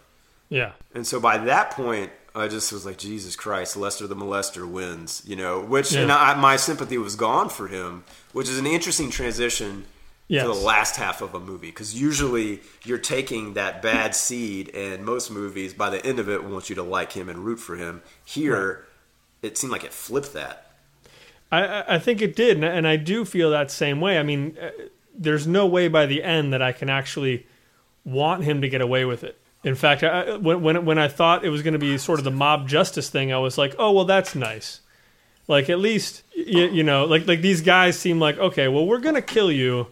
Yeah. 0.50 0.72
And 0.94 1.06
so 1.06 1.20
by 1.20 1.38
that 1.40 1.72
point, 1.72 2.12
I 2.34 2.48
just 2.48 2.72
was 2.72 2.86
like, 2.86 2.98
Jesus 2.98 3.36
Christ, 3.36 3.76
Lester 3.76 4.08
the 4.08 4.16
molester 4.16 4.70
wins, 4.70 5.22
you 5.26 5.36
know, 5.36 5.60
which 5.62 5.92
Yeah. 5.92 6.02
and 6.04 6.12
I, 6.12 6.36
my 6.36 6.56
sympathy 6.56 6.98
was 6.98 7.16
gone 7.16 7.50
for 7.50 7.68
him, 7.68 8.04
which 8.32 8.48
is 8.48 8.58
an 8.60 8.68
interesting 8.68 9.10
transition 9.10 9.86
Yes. 10.30 10.44
to 10.44 10.50
the 10.50 10.54
last 10.60 10.98
half 10.98 11.22
of 11.22 11.34
a 11.34 11.40
movie. 11.40 11.68
Because 11.68 12.00
usually 12.00 12.62
you're 12.84 12.98
taking 12.98 13.54
that 13.56 13.82
bad 13.82 14.14
seed, 14.16 14.70
and 14.76 15.04
most 15.06 15.32
movies, 15.32 15.74
by 15.74 15.90
the 15.90 16.06
end 16.06 16.20
of 16.20 16.30
it, 16.30 16.44
want 16.44 16.70
you 16.70 16.76
to 16.76 16.84
like 16.84 17.14
him 17.14 17.30
and 17.30 17.40
root 17.40 17.60
for 17.60 17.76
him. 17.78 18.02
Here, 18.26 18.86
it 19.42 19.58
seemed 19.58 19.72
like 19.72 19.84
it 19.86 19.94
flipped 19.94 20.34
that. 20.34 20.67
I- 21.52 21.96
I, 21.96 22.00
think 22.00 22.22
it 22.22 22.36
did, 22.36 22.64
and 22.64 22.88
I- 22.88 22.96
do 22.98 23.26
feel 23.26 23.52
that 23.52 23.72
same 23.72 24.02
way. 24.02 24.18
I 24.18 24.24
mean, 24.24 24.58
uh, 24.62 24.70
there's 25.18 25.48
no 25.48 25.66
way 25.66 25.88
by 25.88 26.06
the 26.06 26.24
end 26.24 26.54
that 26.54 26.62
I 26.62 26.72
can 26.72 26.90
actually 26.90 27.46
want 28.04 28.44
him 28.44 28.62
to 28.62 28.70
get 28.70 28.82
away 28.82 29.06
with 29.06 29.24
it. 29.24 29.38
In 29.64 29.76
fact, 29.76 30.04
I, 30.04 30.38
when 30.38 30.62
when 30.62 30.86
when 30.86 30.98
I 30.98 31.08
thought 31.08 31.44
it 31.44 31.50
was 31.50 31.62
going 31.62 31.74
to 31.74 31.80
be 31.80 31.98
sort 31.98 32.20
of 32.20 32.26
the 32.26 32.32
mob 32.32 32.68
justice 32.70 33.10
thing, 33.10 33.34
I 33.34 33.40
was 33.40 33.58
like, 33.58 33.76
oh 33.80 33.92
well, 33.92 34.06
that's 34.06 34.36
nice. 34.36 34.82
Like 35.48 35.70
at 35.70 35.80
least 35.80 36.24
you, 36.36 36.68
you 36.68 36.84
know, 36.84 37.06
like 37.06 37.28
like 37.28 37.42
these 37.42 37.62
guys 37.62 37.98
seem 38.00 38.20
like 38.20 38.38
okay, 38.38 38.68
well 38.68 38.86
we're 38.86 39.00
gonna 39.00 39.22
kill 39.22 39.52
you, 39.52 39.88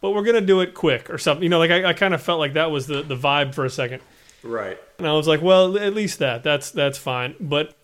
but 0.00 0.10
we're 0.10 0.24
gonna 0.24 0.40
do 0.40 0.60
it 0.60 0.74
quick 0.74 1.08
or 1.10 1.18
something. 1.18 1.42
You 1.42 1.48
know, 1.48 1.58
like 1.58 1.70
I, 1.70 1.90
I 1.90 1.92
kind 1.92 2.12
of 2.12 2.22
felt 2.22 2.38
like 2.40 2.54
that 2.54 2.70
was 2.70 2.86
the 2.86 3.02
the 3.02 3.16
vibe 3.16 3.54
for 3.54 3.64
a 3.64 3.70
second. 3.70 4.02
Right. 4.42 4.78
And 4.98 5.06
I 5.06 5.12
was 5.12 5.26
like, 5.26 5.40
well, 5.40 5.78
at 5.78 5.94
least 5.94 6.18
that. 6.18 6.42
That's 6.42 6.70
that's 6.70 6.98
fine. 6.98 7.34
But 7.40 7.74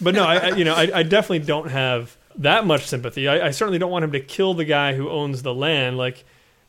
but 0.00 0.14
no, 0.14 0.24
I, 0.24 0.36
I 0.36 0.48
you 0.56 0.64
know 0.64 0.74
I, 0.74 0.90
I 0.92 1.02
definitely 1.02 1.46
don't 1.46 1.70
have 1.70 2.16
that 2.38 2.64
much 2.66 2.86
sympathy. 2.86 3.28
I, 3.28 3.48
I 3.48 3.50
certainly 3.50 3.78
don't 3.78 3.90
want 3.90 4.04
him 4.04 4.12
to 4.12 4.20
kill 4.20 4.54
the 4.54 4.64
guy 4.64 4.94
who 4.94 5.10
owns 5.10 5.42
the 5.42 5.54
land. 5.54 5.98
Like 5.98 6.24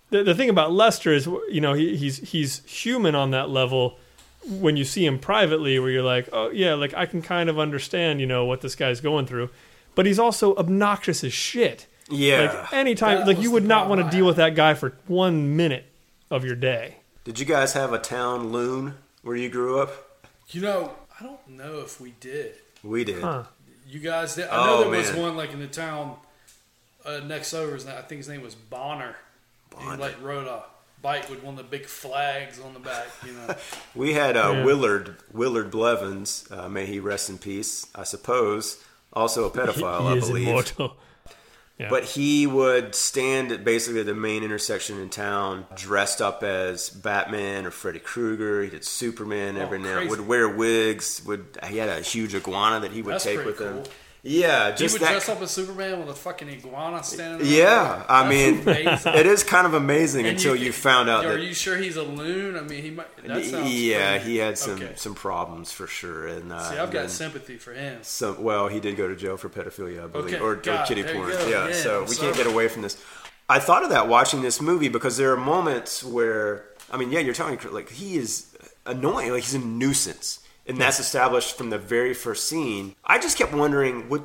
the 0.10 0.24
the 0.24 0.36
thing 0.36 0.50
about 0.50 0.72
Lester 0.72 1.14
is, 1.14 1.26
you 1.50 1.62
know, 1.62 1.74
he, 1.74 1.96
he's 1.96 2.18
he's 2.18 2.66
human 2.66 3.16
on 3.16 3.32
that 3.32 3.50
level. 3.50 3.98
When 4.48 4.78
you 4.78 4.86
see 4.86 5.06
him 5.06 5.20
privately, 5.20 5.80
where 5.80 5.90
you're 5.90 6.02
like, 6.04 6.30
oh 6.32 6.50
yeah, 6.50 6.74
like 6.74 6.94
I 6.94 7.06
can 7.06 7.22
kind 7.22 7.50
of 7.50 7.60
understand, 7.60 8.22
you 8.22 8.26
know, 8.26 8.46
what 8.46 8.62
this 8.62 8.76
guy's 8.76 9.02
going 9.02 9.26
through. 9.26 9.50
But 9.96 10.06
he's 10.06 10.20
also 10.20 10.56
obnoxious 10.56 11.24
as 11.24 11.34
shit. 11.34 11.88
Yeah. 12.10 12.42
Like 12.64 12.74
anytime, 12.74 13.20
That 13.20 13.28
like 13.28 13.40
you 13.40 13.52
would 13.52 13.66
not 13.66 13.90
want 13.90 14.02
to 14.04 14.10
deal 14.16 14.26
with 14.26 14.38
that 14.38 14.56
guy 14.56 14.74
for 14.74 14.98
one 15.08 15.56
minute 15.56 15.86
of 16.32 16.46
your 16.46 16.56
day. 16.56 16.98
Did 17.24 17.40
you 17.40 17.46
guys 17.46 17.74
have 17.74 17.94
a 17.94 18.00
town 18.00 18.52
loon 18.52 18.96
where 19.22 19.36
you 19.36 19.50
grew 19.50 19.80
up? 19.80 20.26
You 20.50 20.62
know, 20.62 20.94
I 21.20 21.24
don't 21.24 21.48
know 21.50 21.80
if 21.80 22.00
we 22.02 22.12
did. 22.20 22.56
We 22.84 23.04
did. 23.04 23.22
Huh. 23.22 23.44
You 23.90 24.00
guys 24.00 24.36
did. 24.36 24.48
I 24.50 24.58
Oh, 24.58 24.66
know 24.66 24.82
there 24.92 25.00
was 25.00 25.12
man. 25.12 25.22
one 25.22 25.38
like 25.38 25.52
in 25.52 25.60
the 25.60 25.68
town 25.68 26.16
uh, 27.06 27.22
next 27.26 27.54
over. 27.54 27.74
his 27.74 27.88
I 27.88 28.02
think 28.02 28.20
his 28.20 28.28
name 28.30 28.42
was 28.42 28.54
Bonner. 28.56 29.16
Bonner. 29.72 29.92
He 29.96 29.98
like 30.02 30.22
rode 30.22 30.48
a 30.48 30.64
bike 31.02 31.30
with 31.30 31.42
one 31.44 31.54
of 31.54 31.58
the 31.58 31.64
big 31.64 31.86
flags 31.86 32.60
on 32.60 32.74
the 32.74 32.80
back. 32.80 33.08
You 33.26 33.32
know, 33.34 33.56
We 33.96 34.14
had 34.14 34.38
uh, 34.38 34.52
Yeah. 34.54 34.64
Willard 34.66 35.16
Willard 35.32 35.72
Blevins, 35.72 36.48
uh, 36.52 36.70
may 36.70 36.86
he 36.86 37.00
rest 37.00 37.30
in 37.30 37.38
peace. 37.40 37.88
I 37.96 38.04
suppose 38.04 38.84
also 39.14 39.46
a 39.46 39.50
pedophile, 39.52 40.02
he 40.02 40.08
I 40.08 40.14
is 40.16 40.28
believe. 40.28 40.48
immortal. 40.48 40.96
Yeah. 41.80 41.90
But 41.90 42.04
he 42.04 42.46
would 42.46 42.94
stand 42.94 43.54
at 43.54 43.64
basically 43.64 44.04
the 44.04 44.14
main 44.14 44.44
intersection 44.44 45.00
in 45.00 45.10
town, 45.10 45.66
dressed 45.76 46.22
up 46.22 46.44
as 46.44 46.90
Batman 46.90 47.66
or 47.66 47.72
Freddy 47.72 48.00
Krueger. 48.00 48.64
He 48.64 48.70
did 48.70 48.84
Superman 48.84 49.56
every 49.56 49.80
oh, 49.80 49.84
now. 49.84 50.00
Oh. 50.00 50.08
Would 50.08 50.28
wear 50.28 50.50
wigs. 50.50 51.24
Would 51.26 51.58
he 51.68 51.78
had 51.78 51.88
a 51.88 52.02
huge 52.02 52.36
iguana 52.36 52.82
that 52.82 52.92
he 52.92 53.02
would 53.02 53.16
That's 53.16 53.24
take 53.24 53.46
with 53.46 53.60
him. 53.60 53.84
Yeah, 54.22 54.72
he 54.72 54.78
just 54.78 54.94
would 54.94 55.02
that. 55.02 55.12
dress 55.12 55.30
up 55.30 55.42
as 55.42 55.52
Superman 55.52 56.00
with 56.00 56.10
a 56.10 56.14
fucking 56.14 56.50
iguana 56.50 57.02
standing. 57.04 57.48
there. 57.48 57.58
yeah, 57.58 58.04
I 58.10 58.28
mean, 58.28 58.60
amazing. 58.68 59.14
it 59.14 59.26
is 59.26 59.46
kind 59.46 59.66
of 59.66 59.74
amazing 59.74 60.26
And 60.26 60.36
until 60.38 60.56
you, 60.58 60.66
can- 60.66 60.74
found 60.74 61.10
out 61.10 61.26
Are 61.26 61.38
that 61.38 61.42
you 61.44 61.54
sure 61.54 61.78
he's 61.78 61.96
a 61.96 62.04
loon? 62.04 62.58
I 62.58 62.62
mean, 62.62 62.84
he 62.84 62.92
might. 62.92 63.08
That 63.26 63.46
sounds 63.46 63.74
yeah, 63.74 64.18
pretty- 64.18 64.32
he 64.32 64.38
had 64.38 64.58
some 64.58 64.74
Okay. 64.74 64.92
some 64.98 65.16
problems 65.16 65.72
for 65.72 65.88
sure. 65.88 66.28
And 66.28 66.52
uh, 66.52 66.70
See, 66.70 66.78
I've 66.78 66.92
got 66.92 67.10
sympathy 67.12 67.56
for 67.58 67.74
him. 67.74 68.00
some. 68.02 68.44
Well, 68.44 68.68
he 68.68 68.82
did 68.82 68.98
go 68.98 69.08
to 69.08 69.16
jail 69.16 69.38
for 69.38 69.48
pedophilia, 69.48 70.04
I 70.04 70.08
believe, 70.08 70.34
Okay, 70.36 70.44
or, 70.44 70.52
or 70.54 70.86
kitty 70.86 71.04
porn. 71.04 71.30
go, 71.30 71.48
Yeah, 71.48 71.72
so 71.74 72.04
we 72.04 72.16
can't 72.16 72.36
get 72.36 72.46
away 72.48 72.68
from 72.68 72.82
this. 72.82 73.02
I 73.48 73.60
thought 73.60 73.84
of 73.84 73.90
that 73.92 74.08
watching 74.10 74.42
this 74.42 74.62
movie 74.62 74.90
because 74.90 75.16
there 75.18 75.32
are 75.32 75.38
moments 75.38 76.04
where 76.04 76.66
I 76.92 76.98
mean, 76.98 77.12
yeah, 77.12 77.20
you're 77.20 77.34
telling 77.34 77.58
like 77.72 77.90
he 77.90 78.18
is 78.18 78.54
annoying, 78.86 79.32
like 79.32 79.44
he's 79.44 79.54
a 79.56 79.60
nuisance, 79.60 80.40
and 80.70 80.78
that's 80.78 81.00
established 81.00 81.58
from 81.58 81.70
the 81.72 81.78
very 81.78 82.14
first 82.14 82.48
scene. 82.48 82.96
I 83.04 83.20
just 83.20 83.38
kept 83.38 83.52
wondering, 83.54 84.08
would 84.10 84.24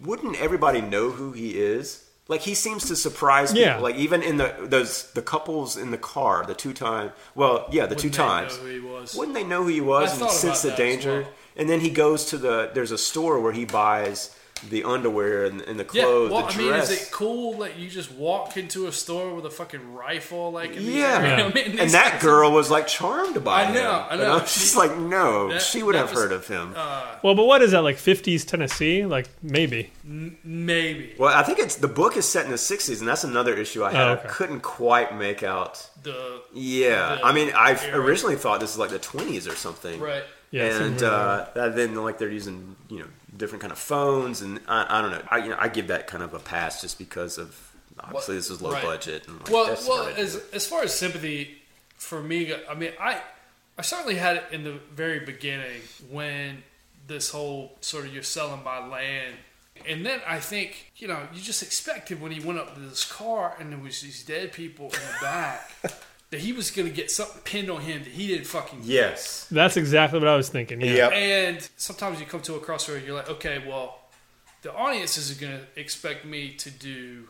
wouldn't 0.00 0.36
everybody 0.40 0.80
know 0.80 1.10
who 1.10 1.32
he 1.32 1.58
is? 1.58 2.04
Like 2.28 2.42
he 2.42 2.54
seems 2.54 2.86
to 2.88 2.94
surprise 2.96 3.52
people. 3.52 3.66
Yeah. 3.66 3.78
Like 3.78 3.96
even 3.96 4.22
in 4.22 4.36
the 4.36 4.54
those 4.60 5.10
the 5.12 5.22
couples 5.22 5.76
in 5.76 5.90
the 5.90 5.98
car, 5.98 6.44
the 6.46 6.54
two 6.54 6.72
time. 6.74 7.10
Well, 7.34 7.66
yeah, 7.72 7.86
the 7.86 7.96
two 7.96 8.08
Wouldn't 8.08 8.16
they 8.16 8.22
know 8.22 8.28
times. 8.28 8.56
who 8.56 8.66
he 8.66 8.80
was? 8.80 9.14
Wouldn't 9.14 9.34
they 9.34 9.44
know 9.44 9.62
who 9.62 9.70
he 9.70 9.80
was 9.80 10.10
I 10.10 10.12
and 10.12 10.20
thought 10.20 10.32
sense 10.32 10.62
the 10.62 10.68
about 10.68 10.78
that 10.78 10.82
as 10.88 10.94
danger? 10.96 11.20
well. 11.22 11.30
And 11.56 11.68
then 11.68 11.80
he 11.80 11.90
goes 11.90 12.26
to 12.26 12.36
the. 12.38 12.70
There's 12.74 12.92
a 12.92 12.98
store 12.98 13.40
where 13.40 13.52
he 13.52 13.64
buys 13.64 14.36
the 14.70 14.84
underwear 14.84 15.44
and, 15.44 15.60
and 15.62 15.78
the 15.78 15.86
Yeah, 15.92 16.02
clothes, 16.02 16.30
well, 16.30 16.46
the 16.46 16.52
I 16.52 16.56
mean, 16.56 16.72
is 16.74 16.90
it 16.90 17.10
cool 17.12 17.58
that 17.58 17.76
you 17.78 17.88
just 17.88 18.10
walk 18.12 18.56
into 18.56 18.86
a 18.86 18.92
store 18.92 19.34
with 19.34 19.44
a 19.46 19.50
fucking 19.50 19.94
rifle, 19.94 20.50
like 20.52 20.76
in 20.76 20.84
yeah, 20.84 20.92
areas? 20.92 21.54
Yeah. 21.56 21.62
I 21.64 21.68
mean, 21.68 21.78
and 21.80 21.90
that 21.90 22.20
girl 22.20 22.52
was 22.52 22.70
like 22.70 22.86
charmed 22.86 23.42
by 23.44 23.62
I 23.62 23.64
him. 23.66 23.74
know, 23.74 23.90
I 23.90 24.08
And 24.12 24.20
know. 24.22 24.32
I'm 24.34 24.40
just 24.40 24.72
She- 24.72 24.78
like, 24.78 24.96
no, 24.96 25.52
that- 25.52 25.62
she 25.62 25.82
would 25.82 25.94
have 25.94 26.10
was- 26.10 26.18
heard 26.20 26.32
of 26.32 26.46
him. 26.46 26.74
Well, 27.22 27.34
but 27.34 27.44
what 27.46 27.62
is 27.62 27.72
that 27.72 27.82
like 27.82 27.96
50s 27.96 28.44
Tennessee? 28.46 29.04
Like 29.06 29.28
maybe. 29.42 29.90
maybe 30.44 31.14
well, 31.18 31.34
I 31.36 31.42
think 31.42 31.58
it's 31.58 31.76
the 31.76 31.88
book 31.88 32.16
is 32.16 32.26
set 32.26 32.44
in 32.44 32.50
the 32.50 32.56
'60s, 32.56 33.00
and 33.00 33.08
that's 33.08 33.24
another 33.24 33.54
issue 33.54 33.84
I 33.84 33.92
had. 33.92 34.00
Oh, 34.08 34.12
I 34.12 34.16
couldn't 34.16 34.60
quite 34.60 35.16
make 35.16 35.42
out. 35.42 35.88
the 36.02 36.42
Yeah, 36.54 37.16
The 37.16 37.24
I 37.26 37.32
mean, 37.32 37.52
I 37.54 37.78
originally 37.92 38.36
thought 38.36 38.60
this 38.60 38.76
was 38.76 38.78
like 38.78 38.90
the 38.90 38.98
20s 38.98 39.50
or 39.50 39.54
something. 39.56 40.00
right. 40.00 40.24
Yeah, 40.50 40.80
and 40.82 41.02
uh, 41.02 41.46
then 41.54 41.94
like 41.96 42.16
they're 42.18 42.30
using 42.30 42.74
you 42.88 43.00
know 43.00 43.04
different 43.38 43.62
kind 43.62 43.72
of 43.72 43.78
phones, 43.78 44.42
and 44.42 44.60
I, 44.68 44.98
I 44.98 45.02
don't 45.02 45.10
know. 45.10 45.22
I 45.30 45.38
you 45.38 45.48
know 45.50 45.56
I 45.58 45.68
give 45.68 45.88
that 45.88 46.06
kind 46.06 46.22
of 46.22 46.34
a 46.34 46.38
pass 46.38 46.80
just 46.80 46.98
because 46.98 47.38
of 47.38 47.56
obviously 48.00 48.36
this 48.36 48.50
is 48.50 48.60
low 48.60 48.72
right. 48.72 48.82
budget. 48.82 49.26
And 49.26 49.38
like, 49.40 49.50
Well, 49.50 49.76
well, 49.88 50.08
as 50.16 50.34
do 50.34 50.42
as 50.52 50.66
far 50.66 50.82
as 50.82 50.94
sympathy 50.94 51.58
for 51.96 52.22
me, 52.22 52.52
I 52.68 52.74
mean, 52.74 52.92
I 53.00 53.20
I 53.78 53.82
certainly 53.82 54.16
had 54.16 54.36
it 54.36 54.44
in 54.52 54.64
the 54.64 54.78
very 54.92 55.20
beginning 55.20 55.80
when 56.10 56.62
this 57.06 57.30
whole 57.30 57.76
sort 57.80 58.06
of 58.06 58.14
you're 58.14 58.22
selling 58.22 58.62
by 58.62 58.86
land. 58.86 59.36
And 59.86 60.04
then 60.04 60.20
I 60.26 60.40
think, 60.40 60.92
you 60.96 61.06
know, 61.06 61.20
you 61.32 61.40
just 61.40 61.62
expected 61.62 62.20
when 62.20 62.32
he 62.32 62.44
went 62.44 62.58
up 62.58 62.74
to 62.74 62.80
this 62.80 63.04
car 63.04 63.54
and 63.60 63.72
there 63.72 63.78
was 63.78 64.00
these 64.00 64.24
dead 64.24 64.52
people 64.52 64.86
in 64.86 64.90
the 64.90 65.18
back 65.22 65.70
that 66.30 66.40
he 66.40 66.52
was 66.52 66.70
going 66.70 66.86
to 66.88 66.94
get 66.94 67.10
something 67.10 67.40
pinned 67.42 67.70
on 67.70 67.80
him 67.80 68.02
that 68.04 68.10
he 68.12 68.26
didn't 68.26 68.46
fucking 68.46 68.80
get. 68.80 68.86
yes, 68.88 69.46
That's 69.50 69.76
exactly 69.76 70.18
what 70.18 70.28
I 70.28 70.36
was 70.36 70.48
thinking. 70.48 70.80
Yeah. 70.80 70.92
Yep. 71.08 71.12
And 71.12 71.68
sometimes 71.76 72.20
you 72.20 72.26
come 72.26 72.40
to 72.42 72.54
a 72.56 72.60
crossroad, 72.60 73.02
you're 73.06 73.16
like, 73.16 73.30
okay, 73.30 73.64
well, 73.66 73.98
the 74.62 74.74
audience 74.74 75.16
is 75.16 75.32
going 75.34 75.58
to 75.58 75.80
expect 75.80 76.24
me 76.26 76.50
to 76.54 76.70
do 76.70 77.28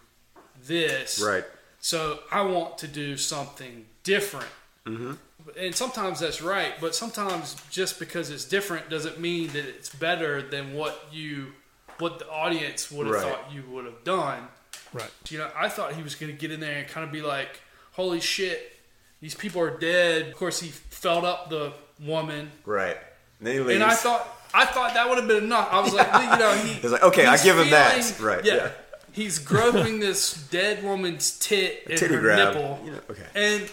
this. 0.64 1.20
right. 1.24 1.44
So 1.80 2.18
I 2.32 2.40
want 2.42 2.78
to 2.78 2.88
do 2.88 3.16
something 3.16 3.86
different. 4.02 4.48
Mm-hmm. 4.84 5.12
And 5.56 5.74
sometimes 5.74 6.18
that's 6.20 6.42
right, 6.42 6.72
but 6.80 6.94
sometimes 6.94 7.54
just 7.70 7.98
because 8.00 8.30
it's 8.30 8.44
different 8.44 8.90
doesn't 8.90 9.20
mean 9.20 9.48
that 9.52 9.64
it's 9.64 9.88
better 9.94 10.42
than 10.42 10.74
what 10.74 11.06
you, 11.12 11.52
what 11.98 12.18
the 12.18 12.28
audience 12.28 12.90
would 12.90 13.06
have 13.06 13.14
Right. 13.16 13.22
thought 13.24 13.52
you 13.52 13.62
would 13.70 13.84
have 13.84 14.02
done. 14.02 14.48
Right. 14.92 15.10
You 15.28 15.38
know, 15.38 15.50
I 15.56 15.68
thought 15.68 15.92
he 15.94 16.02
was 16.02 16.16
going 16.16 16.32
to 16.32 16.38
get 16.38 16.50
in 16.50 16.58
there 16.60 16.78
and 16.80 16.88
kind 16.88 17.06
of 17.06 17.12
be 17.12 17.22
like, 17.22 17.60
"Holy 17.92 18.20
shit, 18.20 18.77
these 19.20 19.34
people 19.34 19.60
are 19.62 19.70
dead." 19.78 20.28
Of 20.28 20.34
course, 20.36 20.60
he 20.60 20.68
felt 20.68 21.24
up 21.24 21.50
the 21.50 21.72
woman, 22.00 22.50
Right. 22.64 22.96
And 23.38 23.46
then 23.46 23.54
he 23.54 23.60
leaves. 23.60 23.74
and 23.80 23.84
I 23.84 23.94
thought, 23.94 24.26
I 24.54 24.64
thought 24.66 24.94
that 24.94 25.08
would 25.08 25.18
have 25.18 25.28
been 25.28 25.44
enough. 25.44 25.68
I 25.70 25.80
was 25.80 25.92
like, 25.94 26.06
you 26.12 26.38
know, 26.38 26.52
he, 26.54 26.72
He's 26.80 26.90
like, 26.92 27.02
okay, 27.02 27.26
I 27.26 27.36
give 27.42 27.58
him 27.58 27.70
that. 27.70 28.18
Right, 28.20 28.44
Yeah. 28.44 28.54
yeah. 28.54 28.70
He's 29.12 29.38
groping 29.38 30.00
this 30.06 30.34
dead 30.48 30.82
woman's 30.84 31.38
tit 31.38 31.84
and 31.90 31.98
her 31.98 32.20
grab. 32.20 32.54
nipple. 32.54 32.80
You 32.84 32.90
know, 32.92 33.00
okay. 33.10 33.26
And, 33.34 33.70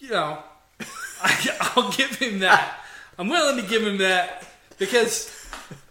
you 0.00 0.10
know, 0.10 0.38
I, 1.22 1.72
I'll 1.76 1.90
give 1.92 2.14
him 2.16 2.40
that. 2.40 2.78
I'm 3.18 3.28
willing 3.28 3.62
to 3.62 3.68
give 3.68 3.82
him 3.86 3.98
that 3.98 4.46
because 4.78 5.30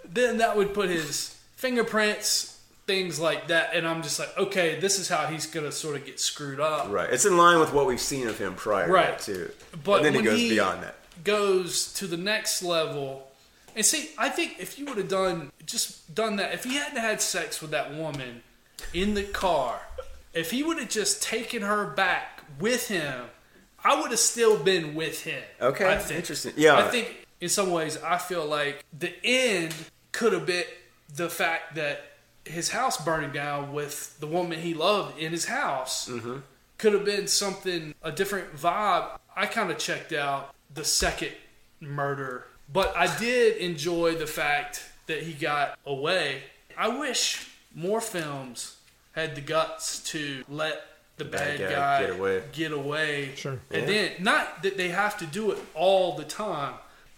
then 0.05 0.37
that 0.37 0.55
would 0.57 0.73
put 0.73 0.89
his 0.89 1.35
fingerprints, 1.55 2.52
things 2.85 3.19
like 3.19 3.47
that. 3.47 3.71
And 3.73 3.87
I'm 3.87 4.01
just 4.03 4.19
like, 4.19 4.37
okay, 4.37 4.79
this 4.79 4.99
is 4.99 5.07
how 5.09 5.25
he's 5.27 5.47
to 5.49 5.71
sort 5.71 5.95
of 5.95 6.05
get 6.05 6.19
screwed 6.19 6.59
up. 6.59 6.89
Right. 6.91 7.09
It's 7.09 7.25
in 7.25 7.37
line 7.37 7.59
with 7.59 7.73
what 7.73 7.85
we've 7.85 7.99
seen 8.01 8.27
of 8.27 8.37
him 8.37 8.55
prior 8.55 8.89
Right. 8.91 9.17
to. 9.19 9.51
But 9.83 10.05
and 10.05 10.05
then 10.05 10.13
he 10.15 10.21
goes 10.21 10.39
he- 10.39 10.49
beyond 10.49 10.83
that. 10.83 10.95
goes 11.23 11.93
to 11.93 12.07
the 12.07 12.17
next 12.17 12.61
level. 12.63 13.27
And 13.75 13.85
see, 13.85 14.11
I 14.17 14.29
think 14.29 14.57
if 14.59 14.77
you 14.77 14.85
would 14.85 14.97
have 14.97 15.07
done 15.09 15.51
just 15.65 16.13
done 16.13 16.35
that, 16.35 16.53
if 16.53 16.63
he 16.63 16.75
hadn't 16.75 16.99
had 16.99 17.21
sex 17.21 17.61
with 17.61 17.71
that 17.71 17.93
woman 17.93 18.43
in 18.93 19.13
the 19.15 19.23
car, 19.23 19.81
if 20.33 20.51
he 20.51 20.61
would 20.63 20.77
have 20.77 20.89
just 20.89 21.23
taken 21.23 21.61
her 21.63 21.85
back 21.85 22.41
with 22.59 22.87
him, 22.89 23.25
I 23.83 23.99
would 23.99 24.11
have 24.11 24.19
still 24.19 24.57
been 24.61 24.93
with 24.93 25.23
him. 25.23 25.41
Okay, 25.61 25.91
I 25.91 25.97
think. 25.97 26.19
interesting. 26.19 26.53
Yeah. 26.55 26.77
I 26.77 26.89
think 26.89 27.25
in 27.41 27.49
some 27.49 27.71
ways, 27.71 27.97
I 28.03 28.17
feel 28.17 28.45
like 28.45 28.83
the 28.97 29.13
end 29.23 29.73
could 30.11 30.33
have 30.33 30.45
been 30.45 30.65
the 31.15 31.29
fact 31.29 31.75
that 31.75 32.01
his 32.45 32.69
house 32.69 33.03
burning 33.03 33.31
down 33.31 33.73
with 33.73 34.19
the 34.19 34.27
woman 34.27 34.59
he 34.59 34.73
loved 34.73 35.17
in 35.17 35.31
his 35.31 35.45
house 35.45 36.09
Mm-hmm. 36.09 36.37
could 36.77 36.93
have 36.93 37.05
been 37.05 37.27
something 37.27 37.95
a 38.03 38.11
different 38.11 38.55
vibe. 38.55 39.17
I 39.35 39.45
kind 39.45 39.71
of 39.71 39.77
checked 39.77 40.11
out 40.13 40.53
the 40.73 40.83
second 40.83 41.31
murder, 41.79 42.45
but 42.71 42.95
I 42.95 43.15
did 43.17 43.57
enjoy 43.57 44.15
the 44.15 44.27
fact 44.27 44.83
that 45.07 45.23
he 45.23 45.33
got 45.33 45.77
away. 45.85 46.43
I 46.77 46.87
wish 46.89 47.47
more 47.75 48.01
films 48.01 48.77
had 49.13 49.35
the 49.35 49.41
guts 49.41 49.99
to 50.11 50.43
let 50.49 50.81
the 51.17 51.25
Bad 51.25 51.59
bad, 51.59 51.59
guy 51.59 51.71
guy, 51.71 52.01
get 52.07 52.09
away. 52.19 52.43
get 52.51 52.71
away. 52.71 53.35
Sure. 53.35 53.59
And 53.71 53.81
Yeah. 53.83 53.85
then 53.85 54.11
not 54.19 54.63
that 54.63 54.77
they 54.77 54.89
have 54.89 55.17
to 55.19 55.25
do 55.27 55.51
it 55.51 55.59
all 55.75 56.15
the 56.17 56.23
time. 56.23 56.73